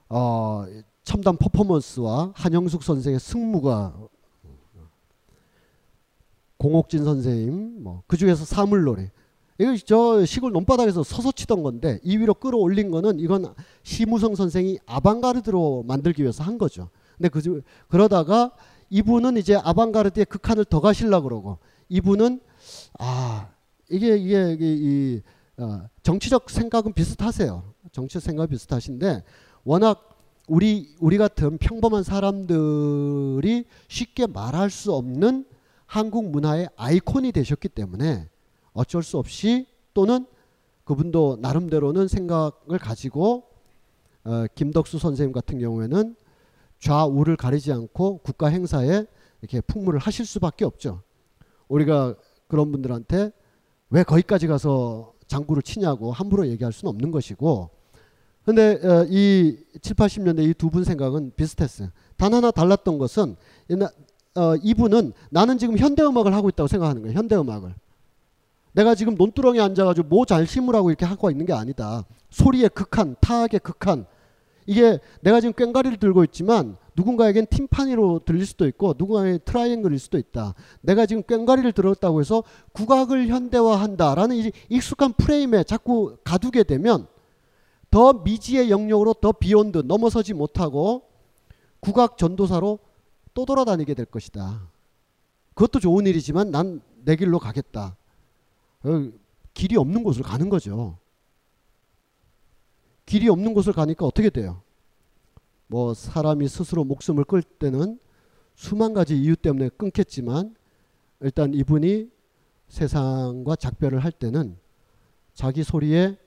어, 0.08 0.66
첨단 1.02 1.36
퍼포먼스와 1.36 2.32
한영숙 2.34 2.82
선생의 2.82 3.18
승무가 3.18 3.96
공옥진 6.58 7.04
선생님, 7.04 7.82
뭐, 7.82 8.02
그 8.06 8.16
중에서 8.16 8.44
사물놀이. 8.44 9.08
이거 9.58 9.74
저 9.86 10.24
시골 10.26 10.52
논바닥에서 10.52 11.02
서서 11.02 11.32
치던 11.32 11.62
건데 11.62 11.98
이 12.02 12.18
위로 12.18 12.34
끌어올린 12.34 12.90
거는 12.90 13.20
이건 13.20 13.54
심우성 13.84 14.34
선생이 14.34 14.78
아방가르드로 14.84 15.84
만들기 15.86 16.22
위해서 16.22 16.44
한 16.44 16.58
거죠. 16.58 16.90
근데 17.16 17.30
그 17.30 17.62
그러다가 17.88 18.52
이분은 18.90 19.38
이제 19.38 19.56
아방가르드의 19.56 20.26
극한을 20.26 20.66
더 20.66 20.80
가시려고 20.80 21.28
그러고 21.28 21.58
이분은 21.88 22.40
아 22.98 23.48
이게 23.90 24.16
이게, 24.16 24.52
이게 24.52 24.74
이 24.74 25.22
어, 25.58 25.88
정치적 26.02 26.50
생각은 26.50 26.92
비슷하세요. 26.92 27.62
정치적 27.92 28.22
생각 28.22 28.50
비슷하신데 28.50 29.22
워낙 29.64 30.10
우리 30.48 30.94
우리 31.00 31.16
같은 31.16 31.56
평범한 31.56 32.02
사람들이 32.02 33.64
쉽게 33.88 34.26
말할 34.26 34.68
수 34.70 34.92
없는 34.92 35.46
한국 35.86 36.30
문화의 36.30 36.68
아이콘이 36.76 37.32
되셨기 37.32 37.68
때문에 37.68 38.28
어쩔 38.72 39.02
수 39.02 39.18
없이 39.18 39.66
또는 39.94 40.26
그분도 40.84 41.38
나름대로는 41.40 42.08
생각을 42.08 42.78
가지고 42.80 43.44
어, 44.24 44.46
김덕수 44.54 44.98
선생님 44.98 45.32
같은 45.32 45.58
경우에는 45.58 46.16
좌우를 46.80 47.36
가리지 47.36 47.72
않고 47.72 48.18
국가 48.18 48.48
행사에 48.48 49.06
이렇게 49.40 49.60
풍물을 49.60 49.98
하실 49.98 50.26
수밖에 50.26 50.64
없죠. 50.64 51.02
우리가 51.68 52.14
그런 52.48 52.70
분들한테 52.72 53.30
왜 53.90 54.02
거기까지 54.02 54.46
가서 54.46 55.14
장구를 55.26 55.62
치냐고 55.62 56.12
함부로 56.12 56.46
얘기할 56.48 56.72
수는 56.72 56.90
없는 56.90 57.10
것이고 57.10 57.70
근데 58.44 58.78
어, 58.86 59.04
이 59.08 59.58
7, 59.82 59.96
80년대 59.96 60.44
이 60.48 60.54
두 60.54 60.70
분 60.70 60.84
생각은 60.84 61.32
비슷했어요. 61.34 61.88
단 62.16 62.32
하나 62.34 62.50
달랐던 62.52 62.98
것은 62.98 63.36
어, 64.36 64.54
이분은 64.62 65.12
나는 65.30 65.58
지금 65.58 65.78
현대 65.78 66.02
음악을 66.02 66.34
하고 66.34 66.48
있다고 66.48 66.68
생각하는 66.68 67.02
거예요. 67.02 67.16
현대 67.16 67.36
음악을. 67.36 67.74
내가 68.72 68.94
지금 68.94 69.14
논두렁에 69.14 69.58
앉아가지고 69.60 70.08
모 70.08 70.26
잘 70.26 70.46
심으라고 70.46 70.90
이렇게 70.90 71.06
하고 71.06 71.30
있는 71.30 71.46
게 71.46 71.52
아니다. 71.54 72.04
소리의 72.30 72.68
극한, 72.74 73.16
타악의 73.20 73.60
극한. 73.62 74.06
이게 74.66 74.98
내가 75.22 75.40
지금 75.40 75.54
꽹과리를 75.54 75.96
들고 75.98 76.24
있지만 76.24 76.76
누군가에겐 76.96 77.46
팀파니로 77.46 78.22
들릴 78.24 78.44
수도 78.44 78.66
있고 78.66 78.94
누군가에겐 78.98 79.40
트라이앵글일 79.44 79.98
수도 79.98 80.18
있다. 80.18 80.54
내가 80.82 81.06
지금 81.06 81.22
꽹과리를 81.22 81.70
들었다고 81.72 82.20
해서 82.20 82.42
국악을 82.72 83.28
현대화한다라는 83.28 84.36
이 84.36 84.52
익숙한 84.68 85.12
프레임에 85.14 85.62
자꾸 85.64 86.16
가두게 86.24 86.64
되면 86.64 87.06
더 87.90 88.12
미지의 88.12 88.70
영역으로 88.70 89.14
더 89.14 89.32
비욘드 89.32 89.84
넘어서지 89.86 90.34
못하고 90.34 91.02
국악 91.80 92.18
전도사로 92.18 92.80
또 93.36 93.44
돌아다니게 93.44 93.94
될 93.94 94.06
것이다. 94.06 94.68
그것도 95.54 95.78
좋은 95.78 96.06
일이지만 96.06 96.50
난 96.50 96.80
내 97.06 97.14
길로 97.14 97.38
가겠다. 97.38 97.96
어, 98.82 99.12
길이 99.54 99.76
없는 99.76 100.02
곳을 100.02 100.24
가는 100.24 100.48
거죠. 100.50 100.98
길이 103.06 103.28
없는 103.28 103.54
곳을 103.54 103.72
가니까 103.72 104.04
어떻게 104.04 104.28
돼요? 104.28 104.60
뭐 105.68 105.94
사람이 105.94 106.48
스스로 106.48 106.82
목숨을 106.82 107.24
끌 107.24 107.42
때는 107.42 108.00
수만 108.56 108.92
가지 108.92 109.16
이유 109.16 109.36
때문에 109.36 109.68
끊겠지만 109.68 110.56
일단 111.20 111.54
이분이 111.54 112.10
세상과 112.68 113.54
작별을 113.54 114.00
할 114.00 114.10
때는 114.10 114.58
자기 115.32 115.62
소리에 115.62 116.18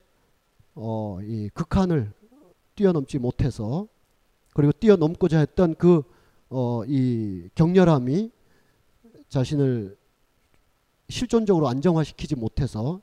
어, 0.76 1.20
이 1.22 1.50
극한을 1.50 2.14
뛰어넘지 2.76 3.20
못해서 3.20 3.86
그리고 4.54 4.72
뛰어넘고자 4.72 5.40
했던 5.40 5.76
그 5.76 6.04
어, 6.50 6.84
이 6.88 7.50
격렬함이 7.56 8.32
자신을 9.30 9.98
실존적으로 11.10 11.68
안정화시키지 11.68 12.36
못해서 12.36 13.02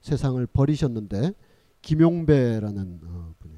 세상을 0.00 0.44
버리셨는데 0.46 1.32
김용배라는 1.82 3.00
어, 3.04 3.34
분이. 3.38 3.54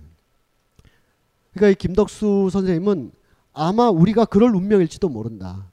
그러니까 1.53 1.71
이 1.71 1.75
김덕수 1.75 2.51
선생님은 2.51 3.13
아마 3.53 3.89
우리가 3.89 4.27
그럴 4.27 4.55
운명일지도 4.55 5.09
모른다. 5.09 5.71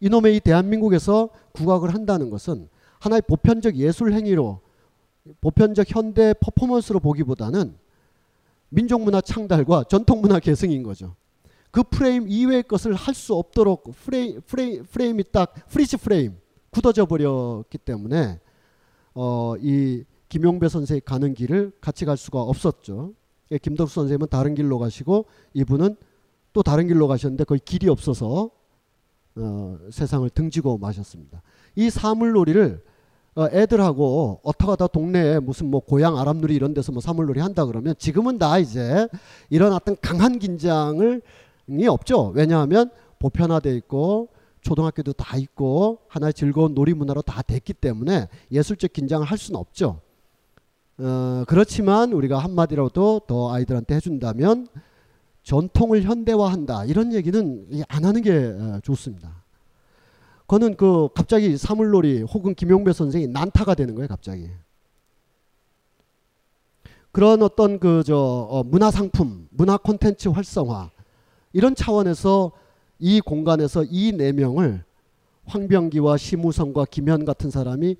이놈의 0.00 0.36
이 0.36 0.40
대한민국에서 0.40 1.28
국악을 1.52 1.92
한다는 1.92 2.30
것은 2.30 2.68
하나의 3.00 3.22
보편적 3.22 3.76
예술 3.76 4.12
행위로 4.12 4.60
보편적 5.40 5.94
현대 5.94 6.34
퍼포먼스로 6.34 7.00
보기보다는 7.00 7.76
민족문화 8.70 9.20
창달과 9.20 9.84
전통문화 9.84 10.38
계승인 10.38 10.82
거죠. 10.82 11.14
그 11.70 11.82
프레임 11.84 12.26
이외의 12.28 12.64
것을 12.64 12.94
할 12.94 13.14
수 13.14 13.34
없도록 13.34 13.94
프레임, 14.04 14.40
프레임, 14.42 14.84
프레임이 14.84 15.24
딱 15.30 15.54
freeze 15.68 15.96
frame 15.96 16.36
굳어져 16.70 17.06
버렸기 17.06 17.78
때문에 17.78 18.40
어, 19.14 19.54
이 19.58 20.04
김용배 20.28 20.68
선생이 20.68 21.00
가는 21.00 21.34
길을 21.34 21.72
같이 21.80 22.04
갈 22.04 22.16
수가 22.16 22.40
없었죠. 22.40 23.12
예, 23.50 23.58
김덕수 23.58 23.94
선생님은 23.94 24.28
다른 24.30 24.54
길로 24.54 24.78
가시고 24.78 25.26
이분은 25.54 25.96
또 26.52 26.62
다른 26.62 26.86
길로 26.86 27.08
가셨는데 27.08 27.44
거의 27.44 27.60
길이 27.64 27.88
없어서 27.88 28.50
어, 29.36 29.78
세상을 29.90 30.28
등지고 30.30 30.78
마셨습니다. 30.78 31.42
이 31.76 31.90
사물놀이를 31.90 32.82
어, 33.36 33.46
애들하고 33.52 34.40
어떡하다 34.42 34.88
동네에 34.88 35.38
무슨 35.40 35.70
뭐 35.70 35.80
고향 35.80 36.18
아람누리 36.18 36.54
이런 36.54 36.74
데서 36.74 36.92
뭐 36.92 37.00
사물놀이 37.00 37.40
한다 37.40 37.64
그러면 37.64 37.94
지금은 37.98 38.38
다 38.38 38.58
이제 38.58 39.08
이런 39.50 39.72
어떤 39.72 39.96
강한 40.00 40.38
긴장을 40.38 41.22
이 41.78 41.86
없죠. 41.86 42.32
왜냐하면 42.34 42.90
보편화돼 43.18 43.74
있고 43.76 44.28
초등학교도 44.62 45.12
다 45.14 45.36
있고 45.36 46.00
하나의 46.08 46.34
즐거운 46.34 46.74
놀이 46.74 46.92
문화로 46.94 47.22
다 47.22 47.42
됐기 47.42 47.74
때문에 47.74 48.28
예술적 48.50 48.92
긴장을 48.92 49.24
할 49.26 49.38
수는 49.38 49.58
없죠. 49.58 50.00
어, 50.98 51.44
그렇지만 51.46 52.12
우리가 52.12 52.38
한마디라도 52.38 53.22
더 53.26 53.52
아이들한테 53.52 53.94
해준다면 53.94 54.68
전통을 55.42 56.02
현대화한다 56.02 56.84
이런 56.84 57.14
얘기는 57.14 57.66
안 57.88 58.04
하는 58.04 58.22
게 58.22 58.32
어, 58.32 58.80
좋습니다. 58.82 59.42
그거는 60.40 60.76
그 60.76 61.08
갑자기 61.14 61.56
사물놀이 61.56 62.22
혹은 62.22 62.54
김용배 62.54 62.92
선생이 62.92 63.28
난타가 63.28 63.74
되는 63.74 63.94
거예요 63.94 64.08
갑자기. 64.08 64.50
그런 67.12 67.42
어떤 67.42 67.78
그저 67.78 68.16
어, 68.16 68.62
문화 68.62 68.90
상품, 68.90 69.48
문화 69.50 69.76
콘텐츠 69.76 70.28
활성화 70.28 70.90
이런 71.52 71.74
차원에서 71.74 72.52
이 72.98 73.20
공간에서 73.20 73.84
이 73.84 74.12
네 74.12 74.32
명을 74.32 74.84
황병기와 75.46 76.16
심우성과 76.16 76.86
김현 76.90 77.24
같은 77.24 77.50
사람이 77.50 77.96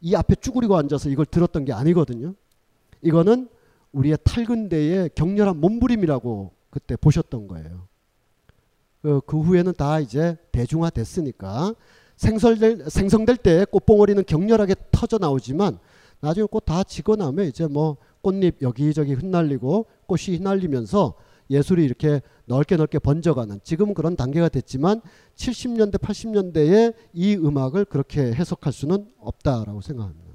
이 0.00 0.14
앞에 0.14 0.34
쭈그리고 0.36 0.76
앉아서 0.76 1.08
이걸 1.10 1.26
들었던 1.26 1.64
게 1.64 1.72
아니거든요. 1.72 2.34
이거는 3.02 3.48
우리의 3.92 4.18
탈근대의 4.24 5.10
격렬한 5.14 5.60
몸부림이라고 5.60 6.52
그때 6.70 6.96
보셨던 6.96 7.46
거예요. 7.48 7.86
그, 9.02 9.20
그 9.26 9.38
후에는 9.40 9.74
다 9.74 10.00
이제 10.00 10.36
대중화 10.50 10.90
됐으니까 10.90 11.74
생설될, 12.16 12.90
생성될 12.90 13.36
때 13.36 13.64
꽃봉오리는 13.70 14.24
격렬하게 14.24 14.74
터져 14.90 15.18
나오지만 15.18 15.78
나중에 16.20 16.46
꽃 16.50 16.64
다 16.64 16.82
지고 16.82 17.14
나면 17.14 17.46
이제 17.46 17.66
뭐 17.68 17.96
꽃잎 18.22 18.60
여기저기 18.60 19.12
흩날리고 19.14 19.86
꽃이 20.06 20.36
휘날리면서 20.36 21.14
예술이 21.50 21.84
이렇게 21.84 22.20
넓게 22.46 22.76
넓게 22.76 22.98
번져가는 22.98 23.60
지금은 23.62 23.94
그런 23.94 24.16
단계가 24.16 24.48
됐지만 24.48 25.00
70년대 25.36 25.98
80년대에 25.98 26.94
이 27.12 27.36
음악을 27.36 27.86
그렇게 27.86 28.32
해석할 28.32 28.72
수는 28.72 29.06
없다라고 29.18 29.80
생각합니다. 29.80 30.28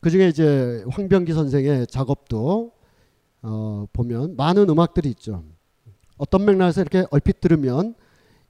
그중에 0.00 0.28
이제 0.28 0.84
황병기 0.90 1.32
선생의 1.32 1.86
작업도 1.86 2.72
어, 3.42 3.86
보면 3.92 4.36
많은 4.36 4.68
음악들이 4.68 5.08
있죠. 5.10 5.44
어떤 6.16 6.44
맥락에서 6.44 6.80
이렇게 6.80 7.04
얼핏 7.10 7.40
들으면 7.40 7.94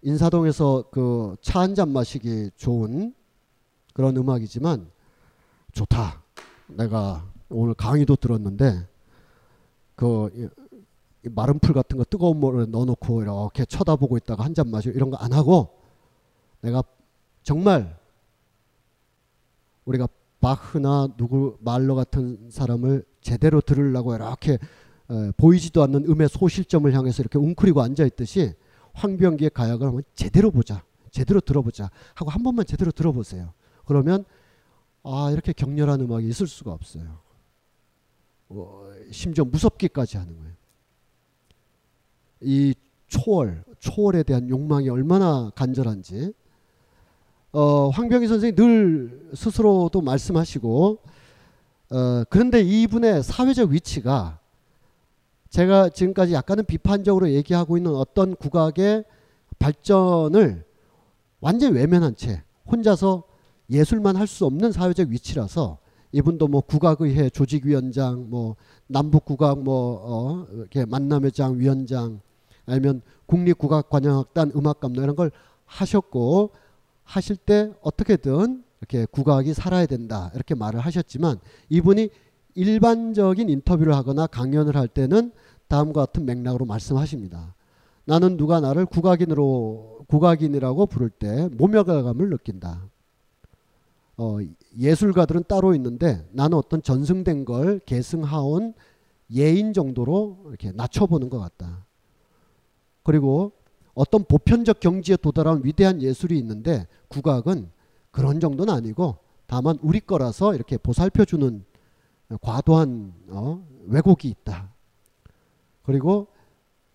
인사동에서 0.02 0.86
그 0.90 1.36
차 1.42 1.60
한 1.60 1.74
잔 1.74 1.90
마시기 1.92 2.50
좋은 2.56 3.14
그런 3.94 4.16
음악이지만 4.16 4.90
좋다. 5.72 6.22
내가 6.68 7.30
오늘 7.50 7.74
강의도 7.74 8.16
들었는데 8.16 8.86
그 9.94 10.50
마른 11.30 11.58
풀 11.58 11.74
같은 11.74 11.98
거 11.98 12.04
뜨거운 12.04 12.38
물에 12.38 12.66
넣어놓고 12.66 13.22
이렇게 13.22 13.64
쳐다보고 13.64 14.16
있다가 14.16 14.44
한 14.44 14.54
잔 14.54 14.70
마시고 14.70 14.94
이런 14.96 15.10
거 15.10 15.16
안 15.20 15.32
하고 15.32 15.78
내가 16.62 16.82
정말 17.42 17.96
우리가 19.84 20.08
바흐나 20.40 21.08
누구 21.16 21.56
말러 21.60 21.94
같은 21.94 22.50
사람을 22.50 23.04
제대로 23.20 23.60
들으려고 23.60 24.14
이렇게 24.14 24.54
에, 25.10 25.30
보이지도 25.36 25.82
않는 25.84 26.06
음의 26.08 26.28
소실점을 26.28 26.92
향해서 26.92 27.22
이렇게 27.22 27.38
웅크리고 27.38 27.80
앉아 27.82 28.04
있듯이 28.06 28.54
황병기의 28.94 29.50
가약을 29.50 29.86
한번 29.86 30.02
제대로 30.14 30.50
보자, 30.50 30.82
제대로 31.10 31.40
들어보자 31.40 31.90
하고 32.14 32.30
한 32.30 32.42
번만 32.42 32.66
제대로 32.66 32.90
들어보세요. 32.90 33.52
그러면 33.86 34.24
아 35.04 35.30
이렇게 35.32 35.52
격렬한 35.52 36.00
음악이 36.00 36.28
있을 36.28 36.46
수가 36.46 36.72
없어요. 36.72 37.18
어, 38.54 38.90
심지어 39.10 39.44
무섭기까지 39.44 40.16
하는 40.16 40.36
거예요. 40.36 40.52
이 42.40 42.74
초월, 43.08 43.64
초월에 43.78 44.22
대한 44.22 44.48
욕망이 44.48 44.88
얼마나 44.88 45.50
간절한지 45.54 46.32
어, 47.52 47.88
황병희 47.90 48.26
선생이 48.26 48.54
늘 48.54 49.30
스스로도 49.34 50.00
말씀하시고 50.00 50.98
어, 51.90 52.24
그런데 52.30 52.60
이분의 52.62 53.22
사회적 53.22 53.70
위치가 53.70 54.38
제가 55.50 55.90
지금까지 55.90 56.32
약간은 56.32 56.64
비판적으로 56.64 57.30
얘기하고 57.30 57.76
있는 57.76 57.94
어떤 57.94 58.34
국악의 58.34 59.04
발전을 59.58 60.64
완전히 61.40 61.74
외면한 61.76 62.16
채 62.16 62.42
혼자서 62.70 63.24
예술만 63.70 64.16
할 64.16 64.26
수 64.26 64.46
없는 64.46 64.72
사회적 64.72 65.08
위치라서 65.08 65.78
이분도 66.12 66.48
뭐 66.48 66.60
국악의회 66.60 67.30
조직위원장 67.30 68.28
뭐 68.28 68.56
남북국악 68.86 69.62
뭐 69.62 70.00
어, 70.02 70.46
이렇게 70.52 70.84
만남회장 70.84 71.58
위원장 71.58 72.20
아니면 72.66 73.02
국립국악관현악단 73.26 74.52
음악감독 74.54 75.02
이런 75.02 75.16
걸 75.16 75.30
하셨고 75.64 76.50
하실 77.04 77.36
때 77.36 77.72
어떻게든 77.80 78.62
이렇게 78.80 79.06
국악이 79.06 79.54
살아야 79.54 79.86
된다 79.86 80.30
이렇게 80.34 80.54
말을 80.54 80.80
하셨지만 80.80 81.38
이분이 81.70 82.10
일반적인 82.54 83.48
인터뷰를 83.48 83.94
하거나 83.94 84.26
강연을 84.26 84.76
할 84.76 84.88
때는 84.88 85.32
다음과 85.68 86.04
같은 86.06 86.26
맥락으로 86.26 86.66
말씀하십니다. 86.66 87.54
나는 88.04 88.36
누가 88.36 88.60
나를 88.60 88.84
국악인으로 88.84 90.04
국악인이라고 90.08 90.86
부를 90.86 91.08
때 91.08 91.48
모멸감을 91.52 92.28
느낀다. 92.28 92.82
어, 94.22 94.38
예술가들은 94.78 95.44
따로 95.48 95.74
있는데 95.74 96.24
나는 96.30 96.56
어떤 96.56 96.80
전승된 96.80 97.44
걸 97.44 97.80
계승하온 97.80 98.72
예인 99.34 99.72
정도로 99.72 100.44
이렇게 100.46 100.70
낮춰보는 100.70 101.28
것 101.28 101.40
같다. 101.40 101.84
그리고 103.02 103.50
어떤 103.94 104.22
보편적 104.22 104.78
경지에 104.78 105.16
도달한 105.16 105.62
위대한 105.64 106.00
예술이 106.00 106.38
있는데 106.38 106.86
국악은 107.08 107.70
그런 108.12 108.38
정도는 108.38 108.72
아니고 108.72 109.16
다만 109.46 109.76
우리 109.82 109.98
거라서 109.98 110.54
이렇게 110.54 110.78
보살펴주는 110.78 111.64
과도한 112.40 113.14
어, 113.30 113.66
왜곡이 113.86 114.28
있다. 114.28 114.72
그리고 115.82 116.28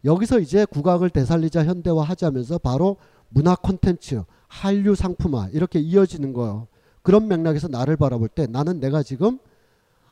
여기서 0.05 0.39
이제 0.39 0.63
국악을 0.63 1.09
되살리자 1.09 1.65
현대화하자면서 1.65 2.59
바로 2.59 2.95
문화 3.27 3.53
콘텐츠, 3.53 4.23
한류 4.47 4.95
상품화 4.95 5.49
이렇게 5.51 5.79
이어지는 5.79 6.31
거예요. 6.31 6.69
그런 7.07 7.29
맥락에서 7.29 7.69
나를 7.69 7.95
바라볼 7.95 8.27
때 8.27 8.47
나는 8.47 8.81
내가 8.81 9.01
지금 9.01 9.39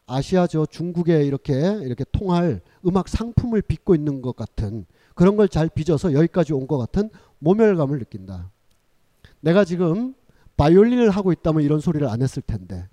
아시아 0.07 0.47
저 0.47 0.65
중국에 0.65 1.25
이렇게 1.25 1.53
이렇게 1.83 2.05
통할 2.13 2.61
음악 2.85 3.09
상품을 3.09 3.61
빚고 3.63 3.95
있는 3.95 4.21
것 4.21 4.33
같은 4.37 4.85
그런 5.13 5.35
걸 5.35 5.49
잘 5.49 5.67
빚어서 5.67 6.13
여기까지 6.13 6.53
온 6.53 6.67
것 6.67 6.77
같은 6.77 7.09
모멸감을 7.39 7.99
느낀다. 7.99 8.49
내가 9.41 9.65
지금 9.65 10.15
바이올린을 10.55 11.09
하고 11.09 11.33
있다면 11.33 11.63
이런 11.63 11.81
소리를 11.81 12.07
안 12.07 12.21
했을 12.21 12.41
텐데. 12.41 12.87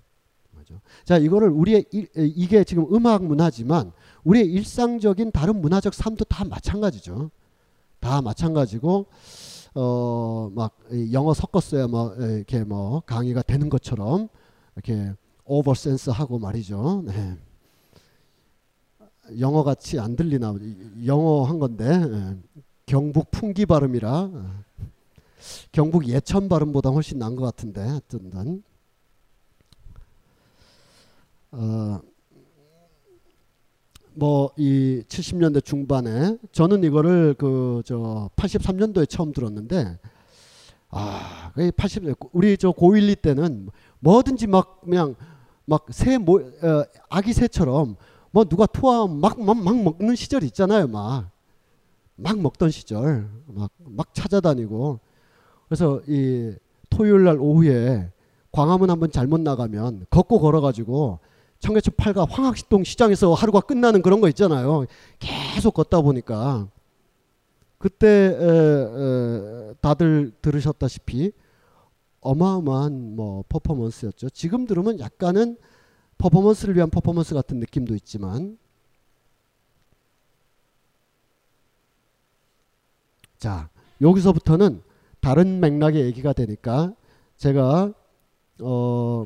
자, 1.05 1.17
이거를 1.17 1.47
우리의 1.47 1.85
일, 1.91 2.09
이게 2.13 2.65
지금 2.65 2.93
음악 2.93 3.23
문화지만 3.23 3.93
우리의 4.25 4.47
일상적인 4.47 5.31
다른 5.31 5.61
문화적 5.61 5.93
삶도 5.93 6.25
다 6.25 6.43
마찬가지죠. 6.43 7.31
다 8.01 8.21
마찬가지고 8.21 9.05
어막 9.73 10.77
영어 11.11 11.33
섞었어야 11.33 11.87
뭐 11.87 12.13
이렇게 12.15 12.63
뭐 12.63 13.01
강의가 13.01 13.41
되는 13.41 13.69
것처럼 13.69 14.29
이렇게 14.75 15.13
오버 15.45 15.73
센스 15.73 16.09
하고 16.09 16.39
말이죠. 16.39 17.03
네. 17.05 17.37
영어 19.39 19.63
같이 19.63 19.99
안 19.99 20.15
들리나 20.15 20.53
영어 21.05 21.43
한 21.43 21.59
건데 21.59 21.85
예. 21.85 22.37
경북 22.85 23.31
풍기 23.31 23.65
발음이라 23.65 24.29
경북 25.71 26.07
예천 26.07 26.49
발음보다 26.49 26.89
훨씬 26.89 27.19
나은 27.19 27.35
것 27.35 27.43
같은데 27.43 27.81
하여튼 27.81 28.63
어, 31.51 32.01
뭐 34.15 34.51
이 34.57 35.03
70년대 35.07 35.63
중반에 35.63 36.37
저는 36.51 36.83
이거를 36.83 37.33
그 37.35 37.81
저 37.85 38.29
83년도에 38.35 39.09
처음 39.09 39.33
들었는데 39.33 39.97
아, 40.89 41.51
80 41.75 42.15
우리 42.31 42.55
저 42.57 42.71
고1리 42.71 43.21
때는 43.21 43.69
뭐든지 43.99 44.47
막 44.47 44.81
그냥 44.81 45.15
막새 45.65 46.17
모 46.17 46.35
어, 46.39 46.85
아기 47.09 47.33
새처럼 47.33 47.95
뭐 48.31 48.43
누가 48.45 48.65
토하면 48.65 49.19
막, 49.19 49.39
막, 49.41 49.57
막 49.61 49.83
먹는 49.83 50.15
시절 50.15 50.43
있잖아요, 50.43 50.87
막. 50.87 51.29
막 52.15 52.39
먹던 52.39 52.71
시절. 52.71 53.29
막, 53.45 53.71
막 53.77 54.13
찾아다니고. 54.13 54.99
그래서 55.67 56.01
이 56.07 56.53
토요일 56.89 57.25
날 57.25 57.37
오후에 57.39 58.11
광화문 58.51 58.89
한번 58.89 59.11
잘못 59.11 59.39
나가면 59.39 60.07
걷고 60.09 60.39
걸어 60.39 60.61
가지고 60.61 61.19
청계천 61.63 61.93
팔가 61.95 62.25
황학시동 62.29 62.83
시장에서 62.83 63.33
하루가 63.33 63.61
끝나는 63.61 64.01
그런 64.01 64.19
거 64.19 64.27
있잖아요. 64.27 64.85
계속 65.17 65.73
걷다 65.73 66.01
보니까 66.01 66.67
그때 67.77 68.05
에, 68.05 69.71
에, 69.71 69.73
다들 69.79 70.33
들으셨다시피 70.41 71.31
어마어마한 72.19 73.15
뭐 73.15 73.45
퍼포먼스였죠. 73.47 74.29
지금 74.31 74.65
들으면 74.65 74.99
약간은 74.99 75.55
퍼포먼스를 76.17 76.75
위한 76.75 76.89
퍼포먼스 76.89 77.33
같은 77.33 77.59
느낌도 77.59 77.95
있지만 77.95 78.57
자 83.37 83.69
여기서부터는 84.01 84.81
다른 85.21 85.61
맥락의 85.61 86.01
얘기가 86.07 86.33
되니까 86.33 86.93
제가 87.37 87.93
어 88.61 89.25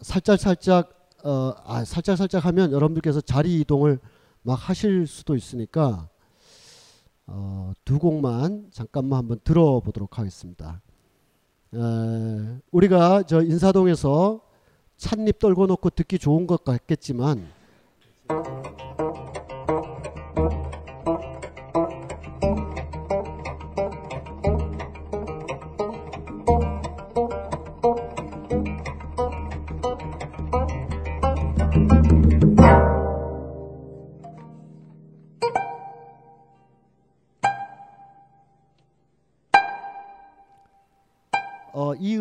살짝 0.00 0.38
살짝 0.38 1.03
어, 1.24 1.54
아, 1.64 1.84
살짝 1.86 2.18
살짝 2.18 2.44
하면 2.44 2.70
여러분들께서 2.70 3.22
자리 3.22 3.58
이동을 3.60 3.98
막 4.42 4.54
하실 4.54 5.06
수도 5.06 5.34
있으니까 5.34 6.08
어, 7.26 7.72
두 7.82 7.98
곡만 7.98 8.68
잠깐만 8.70 9.20
한번 9.20 9.40
들어보도록 9.42 10.18
하겠습니다. 10.18 10.82
에, 11.74 11.78
우리가 12.70 13.22
저 13.22 13.40
인사동에서 13.40 14.42
찻잎 14.98 15.38
떨궈 15.38 15.66
놓고 15.66 15.90
듣기 15.90 16.18
좋은 16.18 16.46
것 16.46 16.62
같겠지만 16.62 17.48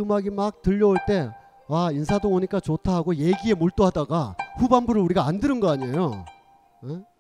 음악이 0.04 0.30
막 0.30 0.62
들려올 0.62 0.98
때, 1.08 1.30
와, 1.68 1.92
인사동 1.92 2.34
오니까 2.34 2.60
좋다 2.60 2.94
하고 2.94 3.16
얘기에 3.16 3.54
몰두하다가 3.56 4.36
후반부를 4.60 5.02
우리가 5.02 5.26
안 5.26 5.40
들은 5.40 5.60
거 5.60 5.70
아니에요. 5.72 6.26
에? 6.86 7.13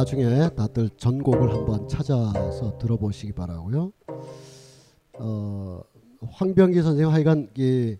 나중에 0.00 0.48
다들 0.56 0.88
전곡을 0.96 1.52
한번 1.52 1.86
찾아서 1.86 2.78
들어보시기 2.78 3.32
바라고요. 3.32 3.92
어, 5.18 5.82
황병기 6.26 6.80
선생님 6.80 7.12
하여간 7.12 7.50
이 7.58 7.96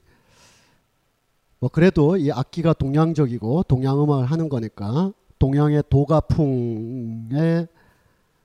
뭐 1.62 1.68
그래도 1.68 2.16
이 2.16 2.32
악기가 2.32 2.72
동양적이고 2.72 3.64
동양 3.64 4.02
음악을 4.02 4.24
하는 4.24 4.48
거니까 4.48 5.12
동양의 5.38 5.82
도가풍의 5.90 7.68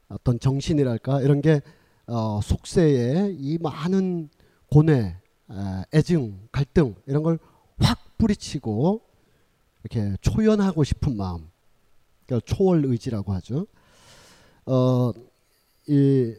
어떤 0.10 0.38
정신이랄까 0.38 1.22
이런 1.22 1.40
게 1.42 1.62
어, 2.08 2.42
속세에 2.44 3.34
이 3.40 3.58
많은 3.62 4.28
고뇌, 4.70 4.94
에, 4.98 5.16
애증, 5.94 6.48
갈등 6.52 6.96
이런 7.08 7.24
걸 7.24 7.40
확 7.78 8.18
뿌리치고 8.18 9.02
이렇게 9.84 10.16
초연하고 10.22 10.84
싶은 10.86 11.16
마음, 11.18 11.50
그러니까 12.26 12.46
초월 12.46 12.86
의지라고 12.86 13.34
하죠. 13.34 13.68
어, 14.66 15.12
이 15.88 16.34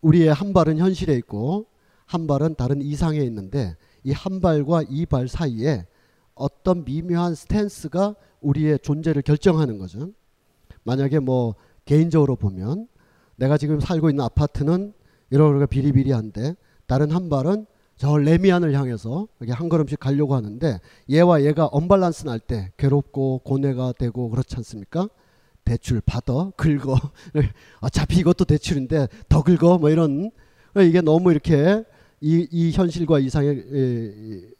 우리의 0.00 0.32
한 0.32 0.52
발은 0.52 0.78
현실에 0.78 1.14
있고 1.16 1.66
한 2.06 2.26
발은 2.26 2.54
다른 2.54 2.80
이상에 2.82 3.18
있는데 3.20 3.76
이 4.04 4.12
한 4.12 4.40
발과 4.40 4.84
이 4.88 5.04
발 5.06 5.28
사이에 5.28 5.86
어떤 6.34 6.84
미묘한 6.84 7.34
스탠스가 7.34 8.14
우리의 8.40 8.78
존재를 8.78 9.22
결정하는 9.22 9.78
거죠. 9.78 10.12
만약에 10.84 11.18
뭐 11.18 11.56
개인적으로 11.84 12.36
보면 12.36 12.86
내가 13.36 13.58
지금 13.58 13.80
살고 13.80 14.08
있는 14.10 14.24
아파트는 14.24 14.92
이러고 15.30 15.66
비리비리한데 15.66 16.54
다른 16.86 17.10
한 17.10 17.28
발은 17.28 17.66
저 17.98 18.16
레미안을 18.16 18.74
향해서 18.74 19.26
이렇게 19.40 19.52
한 19.52 19.68
걸음씩 19.68 19.98
가려고 19.98 20.34
하는데 20.36 20.78
얘와 21.10 21.44
얘가 21.44 21.66
언밸런스 21.66 22.24
날 22.24 22.38
때 22.38 22.70
괴롭고 22.76 23.40
고뇌가 23.40 23.94
되고 23.98 24.30
그렇지 24.30 24.54
않습니까? 24.56 25.08
대출 25.64 26.00
받아 26.00 26.50
긁어 26.56 26.96
어차피 27.82 28.20
이것도 28.20 28.44
대출인데 28.46 29.08
더 29.28 29.42
긁어 29.42 29.78
뭐 29.78 29.90
이런 29.90 30.30
이게 30.76 31.00
너무 31.00 31.32
이렇게 31.32 31.84
이, 32.20 32.46
이 32.50 32.70
현실과 32.70 33.18
이상에 33.18 33.48
에, 33.48 34.50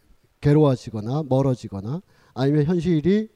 괴로워지거나 0.40 1.22
멀어지거나 1.28 2.02
아니면 2.34 2.64
현실이 2.64 3.28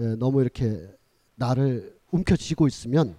에, 0.00 0.16
너무 0.16 0.40
이렇게 0.40 0.88
나를 1.36 1.94
움켜쥐고 2.10 2.66
있으면 2.66 3.16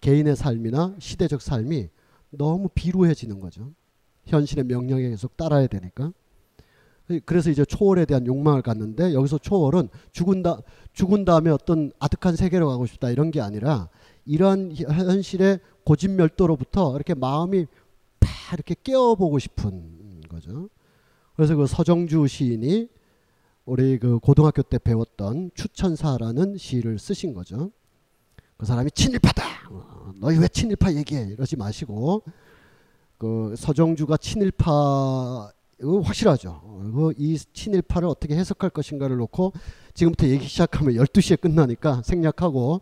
개인의 0.00 0.34
삶이나 0.34 0.96
시대적 0.98 1.42
삶이 1.42 1.88
너무 2.30 2.68
비루해지는 2.74 3.38
거죠. 3.38 3.70
현실의 4.28 4.64
명령에 4.64 5.08
계속 5.08 5.36
따라야 5.36 5.66
되니까. 5.66 6.12
그래서 7.24 7.50
이제 7.50 7.64
초월에 7.64 8.04
대한 8.04 8.26
욕망을 8.26 8.60
갖는데 8.60 9.14
여기서 9.14 9.38
초월은 9.38 9.88
죽은 10.12 10.42
다 10.42 10.60
죽은 10.92 11.24
다음에 11.24 11.50
어떤 11.50 11.90
아득한 11.98 12.36
세계로 12.36 12.68
가고 12.68 12.84
싶다 12.84 13.10
이런 13.10 13.30
게 13.30 13.40
아니라 13.40 13.88
이러한 14.26 14.74
현실의 14.76 15.60
고진멸도로부터 15.84 16.94
이렇게 16.94 17.14
마음이 17.14 17.66
다 18.18 18.28
이렇게 18.52 18.74
깨어보고 18.82 19.38
싶은 19.38 20.20
거죠. 20.28 20.68
그래서 21.34 21.56
그 21.56 21.66
서정주 21.66 22.26
시인이 22.26 22.88
우리 23.64 23.98
그 23.98 24.18
고등학교 24.18 24.62
때 24.62 24.78
배웠던 24.78 25.52
추천사라는 25.54 26.58
시를 26.58 26.98
쓰신 26.98 27.32
거죠. 27.32 27.70
그 28.58 28.66
사람이 28.66 28.90
친일파다. 28.90 29.44
어, 29.70 30.12
너희 30.16 30.36
왜 30.38 30.48
친일파 30.48 30.92
얘기해? 30.94 31.28
이러지 31.28 31.56
마시고 31.56 32.22
그 33.18 33.54
서정주가 33.56 34.16
친일파 34.16 35.50
확실하죠. 36.04 36.60
어, 36.62 37.10
이 37.16 37.36
친일파를 37.36 38.08
어떻게 38.08 38.36
해석할 38.36 38.70
것인가를 38.70 39.16
놓고 39.16 39.52
지금부터 39.94 40.28
얘기 40.28 40.46
시작하면 40.46 40.94
12시에 40.94 41.40
끝나니까 41.40 42.02
생략하고 42.04 42.80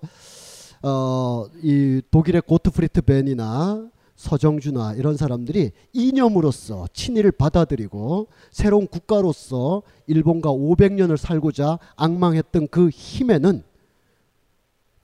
어, 0.82 1.46
이 1.62 2.02
독일의 2.10 2.42
고트프리트 2.42 3.02
벤이나 3.02 3.88
서정주나 4.14 4.94
이런 4.94 5.16
사람들이 5.16 5.72
이념으로서 5.92 6.86
친일을 6.92 7.32
받아들이고 7.32 8.28
새로운 8.50 8.86
국가로서 8.86 9.82
일본과 10.06 10.50
500년을 10.50 11.16
살고자 11.16 11.78
악망했던 11.96 12.68
그 12.68 12.88
힘에는 12.90 13.62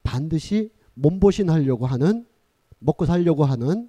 반드시 0.03 0.71
몸보신하려고 0.95 1.87
하는 1.87 2.27
먹고 2.79 3.07
살려고 3.07 3.45
하는 3.45 3.89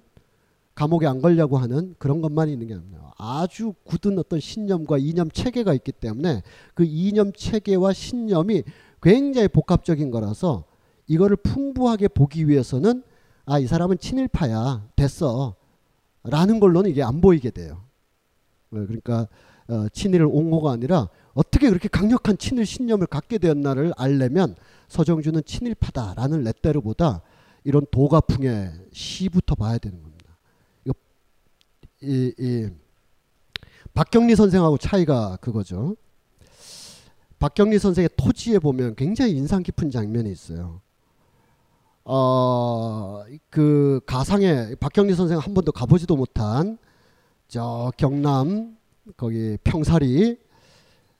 감옥에 0.74 1.06
안 1.06 1.20
걸려고 1.20 1.58
하는 1.58 1.94
그런 1.98 2.20
것만 2.20 2.48
있는 2.48 2.66
게 2.66 2.74
아니라 2.74 3.12
아주 3.16 3.74
굳은 3.84 4.18
어떤 4.18 4.40
신념과 4.40 4.98
이념 4.98 5.30
체계가 5.30 5.72
있기 5.74 5.92
때문에 5.92 6.42
그 6.74 6.84
이념 6.84 7.32
체계와 7.32 7.92
신념이 7.92 8.64
굉장히 9.02 9.48
복합적인 9.48 10.10
거라서 10.10 10.64
이거를 11.06 11.36
풍부하게 11.36 12.08
보기 12.08 12.48
위해서는 12.48 13.02
아 13.46 13.58
이 13.60 13.66
사람은 13.66 13.98
친일파야 13.98 14.88
됐어 14.96 15.54
라는 16.22 16.60
걸로는 16.60 16.90
이게 16.90 17.02
안 17.02 17.20
보이게 17.20 17.50
돼요. 17.50 17.82
그러니까 18.70 19.28
어, 19.68 19.86
친일을 19.92 20.26
옹호가 20.26 20.72
아니라 20.72 21.08
어떻게 21.34 21.68
그렇게 21.68 21.88
강력한 21.88 22.38
친일 22.38 22.66
신념을 22.66 23.06
갖게 23.06 23.38
되었나를 23.38 23.92
알려면 23.96 24.56
서정주는 24.88 25.42
친일파다라는 25.44 26.42
레테르보다 26.44 27.22
이런 27.64 27.86
도가풍의 27.90 28.72
시부터 28.92 29.54
봐야 29.54 29.78
되는 29.78 30.00
겁니다. 30.02 30.13
이, 32.04 32.34
이 32.38 32.68
박경리 33.94 34.36
선생하고 34.36 34.78
차이가 34.78 35.36
그거죠. 35.40 35.96
박경리 37.38 37.78
선생의 37.78 38.10
토지에 38.16 38.58
보면 38.58 38.94
굉장히 38.96 39.32
인상 39.32 39.62
깊은 39.62 39.90
장면이 39.90 40.30
있어요. 40.30 40.80
어, 42.04 43.24
그 43.50 44.00
가상에 44.06 44.74
박경리 44.76 45.14
선생 45.14 45.38
한 45.38 45.54
번도 45.54 45.72
가보지도 45.72 46.16
못한 46.16 46.78
저 47.48 47.92
경남 47.96 48.76
거기 49.16 49.56
평사리 49.64 50.38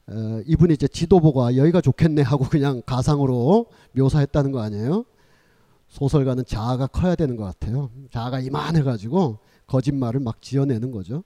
어, 0.07 0.43
이분이 0.47 0.75
이제 0.75 0.87
지도보가 0.87 1.57
여기가 1.57 1.81
좋겠네 1.81 2.23
하고 2.23 2.45
그냥 2.45 2.83
가상으로 2.85 3.67
묘사했다는 3.93 4.53
거 4.53 4.61
아니에요? 4.61 5.05
소설가는 5.89 6.45
자아가 6.45 6.87
커야 6.89 7.15
되는 7.15 7.37
것 7.37 7.45
같아요. 7.45 7.91
자아가 8.11 8.41
이만해가지고 8.41 9.39
거짓말을 9.67 10.21
막 10.21 10.41
지어내는 10.43 10.91
거죠. 10.91 11.25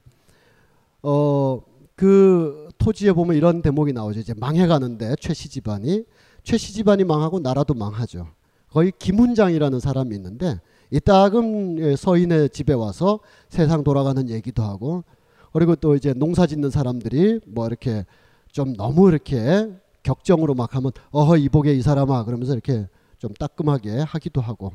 어, 1.02 1.60
그 1.94 2.69
토지에 2.78 3.12
보면 3.12 3.36
이런 3.36 3.62
대목이 3.62 3.93
나오죠. 3.93 4.20
이제 4.20 4.35
망해가는데 4.36 5.16
최씨 5.20 5.48
집안이 5.48 6.05
최씨 6.44 6.73
집안이 6.73 7.05
망하고 7.05 7.40
나라도 7.40 7.74
망하죠. 7.74 8.28
거의 8.70 8.93
김훈장이라는 8.98 9.81
사람이 9.81 10.15
있는데 10.16 10.60
이따금 10.90 11.97
서인의 11.97 12.51
집에 12.51 12.73
와서 12.73 13.20
세상 13.48 13.85
돌아가는 13.85 14.28
얘기도 14.28 14.62
하고 14.62 15.05
그리고 15.52 15.74
또 15.77 15.97
이제 15.97 16.12
농사 16.15 16.47
짓는 16.47 16.70
사람들이 16.70 17.40
뭐 17.47 17.66
이렇게 17.66 18.06
좀 18.52 18.74
너무 18.74 19.09
이렇게 19.09 19.69
격정으로 20.02 20.55
막 20.55 20.74
하면 20.77 20.93
어허 21.10 21.36
이복에 21.36 21.74
이 21.74 21.82
사람아 21.82 22.24
그러면서 22.24 22.52
이렇게 22.52 22.89
좀 23.19 23.35
따끔하게 23.35 24.01
하기도 24.01 24.40
하고 24.40 24.73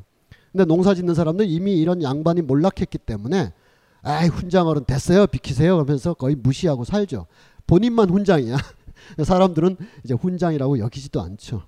근데 0.54 0.64
농사 0.66 0.94
짓는 0.94 1.14
사람들 1.14 1.48
이미 1.50 1.76
이런 1.78 2.00
양반이 2.00 2.40
몰락했기 2.42 2.98
때문에 2.98 3.52
아이 4.02 4.28
훈장어른 4.28 4.84
됐어요. 4.84 5.26
비키세요. 5.26 5.74
그러면서 5.74 6.14
거의 6.14 6.36
무시하고 6.36 6.84
살죠. 6.84 7.26
본인만 7.66 8.08
훈장이야. 8.08 8.56
사람들은 9.24 9.76
이제 10.04 10.14
훈장이라고 10.14 10.78
여기지도 10.78 11.20
않죠. 11.20 11.64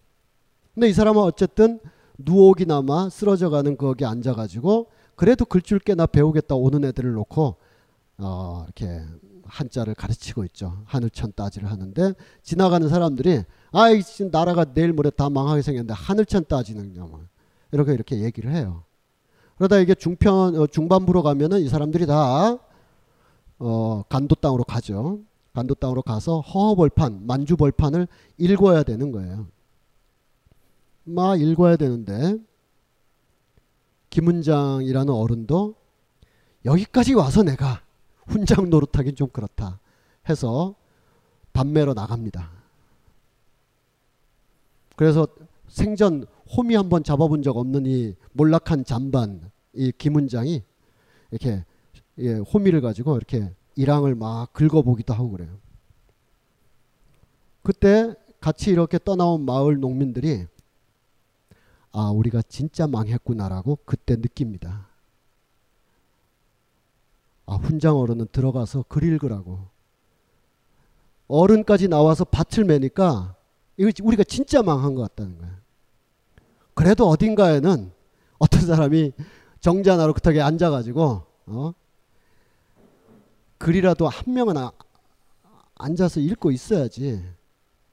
근데 0.73 0.89
이 0.89 0.93
사람은 0.93 1.21
어쨌든 1.21 1.81
누옥이나마 2.17 3.11
쓰러져가는 3.11 3.77
거기 3.77 4.05
앉아가지고 4.05 4.87
그래도 5.17 5.45
글줄 5.45 5.81
꽤나 5.81 6.07
배우겠다 6.07 6.55
오는 6.55 6.85
애들을 6.85 7.13
놓고 7.13 7.57
어 8.19 8.65
이렇게 8.67 9.03
한자를 9.47 9.97
가르치고 9.97 10.45
있죠. 10.45 10.79
하늘천 10.85 11.33
따지를 11.35 11.73
하는데 11.73 12.13
지나가는 12.45 12.89
사람들이 12.89 13.43
아이 13.73 14.01
나라가 14.31 14.65
내일 14.65 14.93
모레 14.93 15.11
다 15.11 15.29
망하게 15.29 15.63
생겼는데 15.63 15.93
하늘천 15.93 16.45
따지는냐 16.45 17.01
뭐 17.01 17.23
이렇게 17.77 17.93
이렇게 17.93 18.21
얘기를 18.21 18.53
해요. 18.53 18.83
그러다 19.57 19.79
이게 19.79 19.95
중편 19.95 20.57
어, 20.57 20.67
중반부로 20.67 21.23
가면은 21.23 21.61
이 21.61 21.69
사람들이 21.69 22.07
다 22.07 22.59
어, 23.59 24.03
간도 24.09 24.35
땅으로 24.35 24.65
가죠. 24.65 25.21
간도 25.55 25.75
땅으로 25.75 26.03
가서 26.03 26.41
허허벌판 26.41 27.27
만주벌판을 27.27 28.09
읽어야 28.39 28.83
되는 28.83 29.13
거예요. 29.13 29.47
막 31.05 31.41
읽어야 31.41 31.77
되는데 31.77 32.37
김은장이라는 34.11 35.13
어른도 35.13 35.75
여기까지 36.65 37.15
와서 37.15 37.43
내가 37.43 37.81
훈장 38.27 38.69
노릇하긴 38.71 39.15
좀 39.15 39.29
그렇다 39.29 39.79
해서 40.29 40.75
담매로 41.53 41.95
나갑니다. 41.95 42.51
그래서 44.97 45.27
생전 45.69 46.27
홈이 46.55 46.75
한번 46.75 47.03
잡아본 47.03 47.43
적 47.43 47.57
없는 47.57 47.87
이 47.87 48.15
몰락한 48.33 48.85
잠반 48.85 49.51
이 49.73 49.93
김은장이 49.97 50.63
이렇게 51.31 51.65
예, 52.19 52.35
호미를 52.35 52.81
가지고 52.81 53.17
이렇게 53.17 53.53
일항을 53.75 54.15
막 54.15 54.53
긁어보기도 54.53 55.13
하고 55.13 55.31
그래요. 55.31 55.59
그때 57.63 58.15
같이 58.41 58.71
이렇게 58.71 58.99
떠나온 58.99 59.45
마을 59.45 59.81
농민들이 59.81 60.47
아 61.93 62.11
우리가 62.11 62.43
진짜 62.43 62.87
망했구나라고 62.87 63.79
그때 63.85 64.17
느낍니다. 64.17 64.89
아 67.47 67.55
훈장 67.57 67.97
어른은 67.97 68.29
들어가서 68.33 68.85
글 68.89 69.05
읽으라고 69.05 69.67
어른까지 71.29 71.89
나와서 71.89 72.25
밭을 72.25 72.65
매니까 72.65 73.35
이거 73.77 73.91
우리가 74.03 74.25
진짜 74.25 74.63
망한 74.63 74.95
것 74.95 75.03
같다는 75.03 75.39
거예요. 75.39 75.66
그래도 76.77 77.09
어딘가에는 77.09 77.91
어떤 78.39 78.61
사람이 78.61 79.13
정자나로 79.61 80.13
그렇게 80.13 80.43
앉아가지고 80.43 81.23
어? 81.47 81.73
글이라도 83.57 84.07
한 84.07 84.35
명은 84.35 84.59
아, 84.59 84.71
앉아서 85.77 86.21
읽고 86.21 86.51
있어야지. 86.51 87.25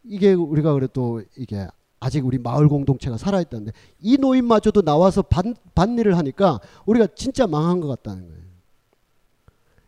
이게 0.04 0.34
우리가 0.34 0.74
그래도 0.74 1.24
이게 1.38 1.66
아직 2.02 2.26
우리 2.26 2.38
마을 2.38 2.68
공동체가 2.68 3.18
살아있다는데 3.18 3.72
이 4.02 4.18
노인마저도 4.18 4.82
나와서 4.82 5.22
밭, 5.22 5.46
밭일을 5.74 6.18
하니까 6.18 6.60
우리가 6.86 7.08
진짜 7.16 7.48
망한 7.48 7.80
것 7.80 7.88
같다는 7.88 8.28
거예요. 8.28 8.44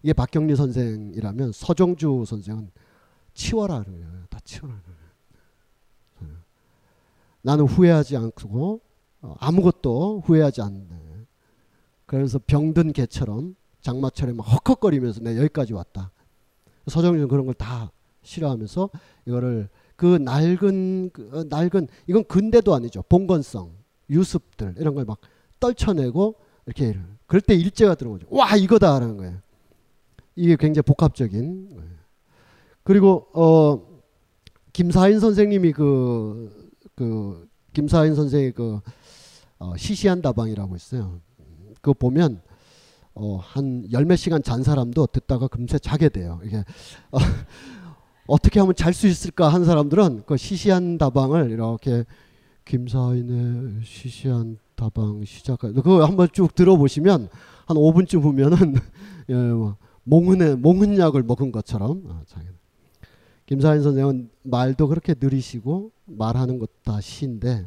이게 0.03 0.13
박경리 0.13 0.55
선생이라면 0.55 1.51
서정주 1.51 2.23
선생은 2.25 2.71
치워라 3.33 3.83
그래요. 3.83 4.07
다 4.29 4.39
치워라. 4.45 4.79
그래요. 6.17 6.37
나는 7.41 7.65
후회하지 7.65 8.15
않고 8.15 8.49
어, 8.53 8.84
아무것도 9.39 10.21
후회하지 10.25 10.61
않네. 10.61 10.87
그래서 12.05 12.39
병든 12.45 12.93
개처럼 12.93 13.55
장마철에 13.81 14.33
막 14.33 14.45
헉헉거리면서 14.45 15.21
내 15.21 15.37
여기까지 15.37 15.73
왔다. 15.73 16.11
서정주는 16.87 17.27
그런 17.27 17.45
걸 17.45 17.55
다 17.55 17.91
싫어하면서 18.23 18.89
이거를 19.27 19.69
그 19.95 20.17
낡은 20.17 21.11
그 21.13 21.29
어, 21.33 21.43
낡은 21.47 21.87
이건 22.07 22.23
근대도 22.25 22.73
아니죠. 22.75 23.03
봉건성 23.07 23.71
유습들 24.09 24.75
이런 24.79 24.93
걸 24.95 25.05
막 25.05 25.19
떨쳐내고 25.59 26.35
이렇게 26.65 26.97
그럴 27.27 27.41
때 27.41 27.55
일제가 27.55 27.95
들어오죠. 27.95 28.27
와 28.29 28.55
이거다라는 28.55 29.17
거예요. 29.17 29.37
이게 30.35 30.55
굉장히 30.57 30.83
복합적인. 30.83 31.79
그리고 32.83 33.27
어 33.33 33.81
김사인 34.73 35.19
선생님이 35.19 35.71
그, 35.71 36.73
그 36.95 37.47
김사인 37.73 38.13
선생의 38.15 38.51
그 38.51 38.81
어, 39.59 39.75
시시한 39.77 40.21
다방이라고 40.21 40.75
있어요. 40.75 41.19
그거 41.75 41.93
보면 41.93 42.41
어, 43.13 43.37
한 43.37 43.85
열 43.91 44.05
몇 44.05 44.15
시간 44.17 44.43
잔 44.43 44.63
사람도 44.63 45.07
듣다가 45.07 45.47
금세 45.47 45.79
자게 45.79 46.09
돼요. 46.09 46.41
이게 46.43 46.57
어, 47.11 47.17
어떻게 48.27 48.59
하면 48.59 48.75
잘 48.75 48.93
수 48.93 49.07
있을까 49.07 49.49
한 49.49 49.63
사람들은 49.65 50.23
그 50.25 50.35
시시한 50.37 50.97
다방을 50.97 51.51
이렇게 51.51 52.05
김사인의 52.65 53.83
시시한 53.85 54.57
다방 54.75 55.23
시작하 55.23 55.71
그거 55.71 56.03
한번 56.03 56.27
쭉 56.33 56.53
들어보시면 56.55 57.29
한 57.67 57.77
5분쯤 57.77 58.21
보면은 58.23 58.57
예, 59.29 59.33
뭐 59.35 59.77
몽은의 60.03 60.57
몽은약을 60.57 61.23
먹은 61.23 61.51
것처럼 61.51 62.03
아, 62.09 62.23
김사인 63.45 63.81
선생은 63.83 64.29
말도 64.43 64.87
그렇게 64.87 65.13
느리시고 65.19 65.91
말하는 66.05 66.59
것 66.59 66.69
다 66.83 66.99
시인데 67.01 67.63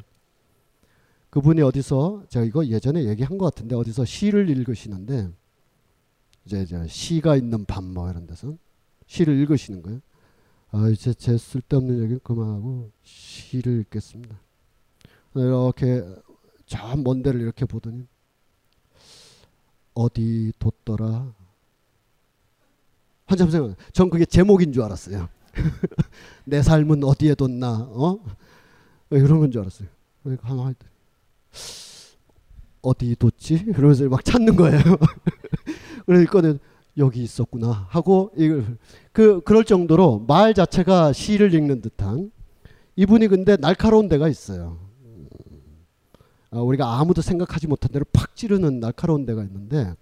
그분이 1.30 1.60
어디서 1.62 2.24
제가 2.28 2.44
이거 2.44 2.64
예전에 2.66 3.04
얘기한 3.04 3.36
것 3.38 3.46
같은데 3.46 3.74
어디서 3.76 4.04
시를 4.04 4.48
읽으시는데 4.50 5.30
이제, 6.44 6.62
이제 6.62 6.86
시가 6.88 7.36
있는 7.36 7.64
밤 7.66 7.92
뭐 7.92 8.10
이런 8.10 8.26
데서 8.26 8.56
시를 9.06 9.38
읽으시는 9.40 9.82
거예요. 9.82 10.00
아 10.70 10.88
이제 10.88 11.12
제 11.14 11.36
쓸데없는 11.36 11.98
얘기는 12.02 12.20
그만하고 12.22 12.90
시를 13.02 13.80
읽겠습니다. 13.80 14.38
이렇게 15.34 16.02
저 16.66 16.96
먼 16.96 17.22
데를 17.22 17.40
이렇게 17.40 17.64
보더니 17.64 18.06
어디 19.94 20.52
뒀더라 20.58 21.34
한참 23.26 23.50
생각. 23.50 23.76
전 23.92 24.08
그게 24.10 24.24
제목인 24.24 24.72
줄 24.72 24.82
알았어요. 24.82 25.28
내 26.44 26.62
삶은 26.62 27.04
어디에 27.04 27.34
뒀나, 27.34 27.88
어? 27.90 28.18
이런 29.10 29.40
건 29.40 29.50
줄 29.50 29.60
알았어요. 29.60 29.88
그러니까 30.22 30.48
하나 30.48 30.64
할 30.66 30.74
때. 30.74 30.86
어디 32.82 33.14
뒀지? 33.16 33.64
그러면서 33.66 34.06
막 34.08 34.24
찾는 34.24 34.56
거예요. 34.56 34.80
그러니까 36.06 36.58
여기 36.96 37.22
있었구나 37.22 37.86
하고 37.90 38.30
이걸 38.36 38.78
그 39.12 39.40
그럴 39.40 39.64
정도로 39.64 40.24
말 40.26 40.54
자체가 40.54 41.12
시를 41.12 41.54
읽는 41.54 41.80
듯한 41.80 42.30
이분이 42.96 43.28
근데 43.28 43.56
날카로운 43.56 44.08
데가 44.08 44.28
있어요. 44.28 44.78
아, 46.50 46.60
우리가 46.60 46.98
아무도 46.98 47.20
생각하지 47.20 47.66
못한 47.66 47.92
대로 47.92 48.04
팍 48.12 48.34
찌르는 48.34 48.80
날카로운 48.80 49.26
데가 49.26 49.42
있는데 49.44 49.94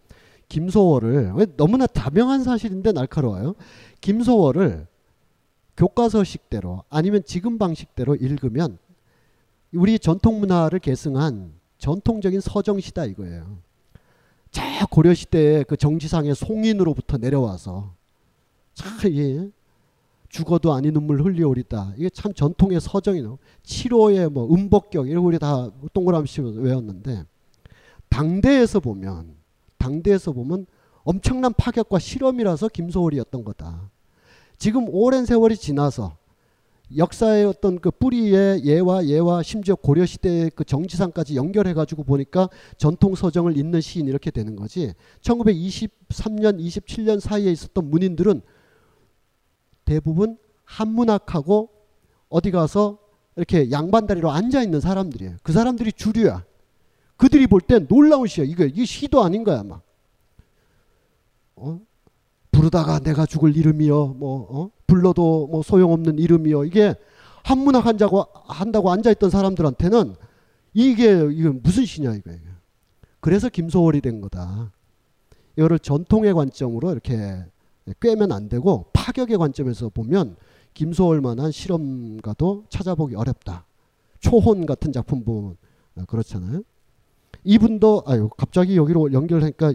김소월을 0.49 1.33
너무나 1.57 1.87
다명한 1.87 2.45
사실인데 2.45 2.93
날카로워요. 2.93 3.55
김소월을 4.01 4.87
교과서식대로 5.77 6.85
아니면 6.89 7.23
지금 7.27 7.59
방식대로 7.59 8.15
읽으면 8.15 8.79
우리 9.75 9.99
전통 9.99 10.41
문화를 10.41 10.79
계승한 10.79 11.53
전통적인 11.79 12.41
서정시다 12.41 13.05
이거예요. 13.07 13.59
저 14.51 14.63
고려 14.91 15.13
시대의 15.13 15.65
그 15.65 15.77
정지상의 15.77 16.35
송인으로부터 16.35 17.19
내려와서 17.19 17.93
참 18.75 18.99
예, 19.13 19.51
죽어도 20.29 20.73
아니 20.73 20.91
눈물 20.91 21.23
흘리오리다. 21.23 21.95
이게 21.97 22.09
참 22.11 22.33
전통의 22.33 22.81
서정이노. 22.81 23.39
7호의 23.63 24.31
뭐 24.31 24.53
음복격 24.53 25.09
이런 25.09 25.25
우리 25.25 25.39
다 25.39 25.71
동그라미 25.93 26.27
외웠는데 26.57 27.25
당대에서 28.09 28.81
보면 28.81 29.35
당대에서 29.79 30.33
보면 30.33 30.67
엄청난 31.05 31.53
파격과 31.53 31.99
실험이라서 31.99 32.69
김소월이었던 32.69 33.45
거다. 33.45 33.91
지금 34.59 34.89
오랜 34.89 35.27
세월이 35.27 35.57
지나서 35.57 36.17
역사의 36.95 37.45
어떤 37.47 37.81
그 37.81 37.91
뿌리의 37.91 38.65
예와 38.65 39.07
예와 39.07 39.43
심지어 39.43 39.75
고려 39.75 40.07
시대의 40.07 40.51
그 40.55 40.65
정지상까지 40.65 41.35
연결해 41.35 41.75
가지고 41.75 42.05
보니까 42.05 42.49
전통 42.77 43.15
서정을 43.15 43.57
잇는 43.57 43.81
시인 43.81 44.07
이렇게 44.07 44.31
되는 44.31 44.55
거지. 44.55 44.95
1923년, 45.23 46.61
27년 46.61 47.19
사이에 47.19 47.51
있었던 47.51 47.91
문인들은 47.91 48.41
대부분 49.85 50.39
한문학하고 50.65 51.71
어디 52.29 52.51
가서 52.51 52.99
이렇게 53.35 53.71
양반다리로 53.71 54.31
앉아 54.31 54.63
있는 54.63 54.81
사람들이에요. 54.81 55.37
그 55.43 55.53
사람들이 55.53 55.93
주류야. 55.93 56.45
그들이 57.17 57.47
볼 57.47 57.61
땐 57.63 57.87
놀라운 57.89 58.27
시야. 58.27 58.45
이거 58.45 58.65
이 58.65 58.85
시도 58.87 59.23
아닌 59.25 59.43
거야, 59.43 59.63
막. 59.63 59.83
어? 61.57 61.81
부르다가 62.57 63.01
내가 63.01 63.27
죽을 63.27 63.55
이름이여, 63.55 64.15
뭐 64.17 64.47
어? 64.51 64.71
불러도 64.87 65.49
뭐 65.49 65.63
소용없는 65.63 66.19
이름이여. 66.19 66.65
이게 66.65 66.95
한문학 67.45 67.85
한다고 67.87 68.25
한다고 68.47 68.91
앉아 68.91 69.11
있던 69.13 69.29
사람들한테는 69.29 70.15
이게 70.73 71.29
이게 71.31 71.49
무슨 71.51 71.85
시냐 71.85 72.15
이거. 72.15 72.31
그래서 73.21 73.49
김소월이 73.51 74.01
된 74.01 74.21
거다. 74.23 74.73
이거를 75.57 75.79
전통의 75.79 76.33
관점으로 76.33 76.93
이렇게 76.93 77.45
꿰면 78.01 78.33
안 78.33 78.49
되고 78.49 78.87
파격의 78.93 79.37
관점에서 79.37 79.91
보면 79.91 80.37
김소월만한 80.75 81.51
실험가도 81.51 82.65
찾아보기 82.71 83.15
어렵다. 83.17 83.67
초혼 84.21 84.65
같은 84.65 84.93
작품 84.93 85.25
보면 85.25 85.57
그렇잖아요. 86.07 86.63
이분도 87.45 88.05
아유 88.07 88.29
갑자기 88.37 88.77
여기로 88.77 89.13
연결하니까 89.13 89.75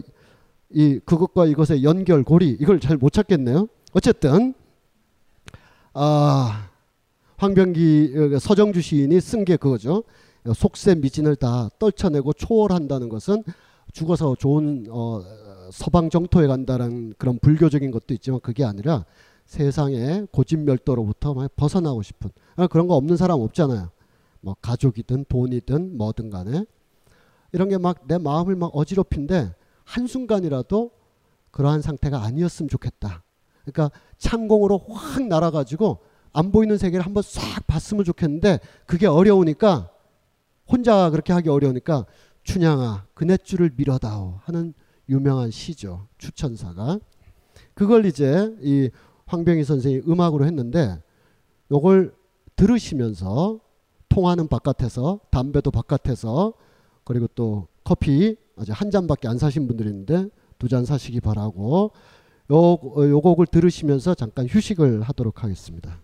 이 0.74 0.98
그것과 1.04 1.46
이것의 1.46 1.84
연결 1.84 2.22
고리 2.24 2.50
이걸 2.60 2.80
잘 2.80 2.96
못 2.96 3.12
찾겠네요. 3.12 3.68
어쨌든 3.92 4.54
아 5.92 6.68
황병기 7.36 8.14
어, 8.34 8.38
서정주 8.38 8.80
시인이 8.80 9.20
쓴 9.20 9.44
게 9.44 9.56
그거죠. 9.56 10.04
속세 10.54 10.96
미진을 10.96 11.36
다 11.36 11.68
떨쳐내고 11.78 12.32
초월한다는 12.32 13.08
것은 13.08 13.44
죽어서 13.92 14.34
좋은 14.36 14.86
어, 14.90 15.22
서방 15.70 16.10
정토에 16.10 16.46
간다는 16.46 17.14
그런 17.18 17.38
불교적인 17.38 17.90
것도 17.90 18.14
있지만 18.14 18.40
그게 18.40 18.64
아니라 18.64 19.04
세상의 19.46 20.28
고집멸도로부터 20.32 21.34
벗어나고 21.56 22.02
싶은 22.02 22.30
아, 22.56 22.66
그런 22.66 22.86
거 22.86 22.94
없는 22.96 23.16
사람 23.16 23.40
없잖아요. 23.40 23.90
뭐 24.40 24.56
가족이든 24.60 25.26
돈이든 25.28 25.96
뭐든 25.96 26.30
간에 26.30 26.64
이런 27.52 27.68
게 27.68 27.76
막 27.76 28.06
내 28.08 28.18
마음을 28.18 28.56
막 28.56 28.70
어지럽힌데 28.74 29.54
한순간이라도 29.84 30.90
그러한 31.50 31.82
상태가 31.82 32.22
아니었으면 32.22 32.68
좋겠다. 32.68 33.22
그러니까 33.64 33.90
창공으로 34.18 34.78
확 34.88 35.26
날아가지고 35.26 35.98
안 36.32 36.50
보이는 36.50 36.78
세계를 36.78 37.04
한번 37.04 37.22
싹 37.22 37.66
봤으면 37.66 38.04
좋겠는데 38.04 38.58
그게 38.86 39.06
어려우니까 39.06 39.90
혼자 40.66 41.10
그렇게 41.10 41.32
하기 41.32 41.48
어려우니까 41.48 42.06
춘향아 42.44 43.06
그네줄을 43.14 43.72
밀어다오 43.76 44.40
하는 44.44 44.74
유명한 45.08 45.50
시죠. 45.50 46.08
추천사가. 46.18 46.98
그걸 47.74 48.06
이제 48.06 48.54
이 48.60 48.90
황병희 49.26 49.64
선생이 49.64 50.02
음악으로 50.08 50.46
했는데 50.46 51.02
요걸 51.70 52.14
들으시면서 52.56 53.60
통화는 54.08 54.48
바깥에서 54.48 55.20
담배도 55.30 55.70
바깥에서 55.70 56.54
그리고 57.04 57.26
또 57.34 57.68
커피 57.84 58.36
아직 58.56 58.72
한 58.72 58.90
잔밖에 58.90 59.28
안 59.28 59.38
사신 59.38 59.66
분들이 59.66 59.88
있는데 59.90 60.28
두 60.58 60.68
잔 60.68 60.84
사시기 60.84 61.20
바라고. 61.20 61.92
요, 62.50 62.56
어, 62.56 63.08
요 63.08 63.20
곡을 63.20 63.46
들으시면서 63.46 64.14
잠깐 64.14 64.46
휴식을 64.46 65.02
하도록 65.02 65.42
하겠습니다. 65.42 66.00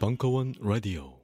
벙커원 0.00 0.54
라디오 0.60 1.23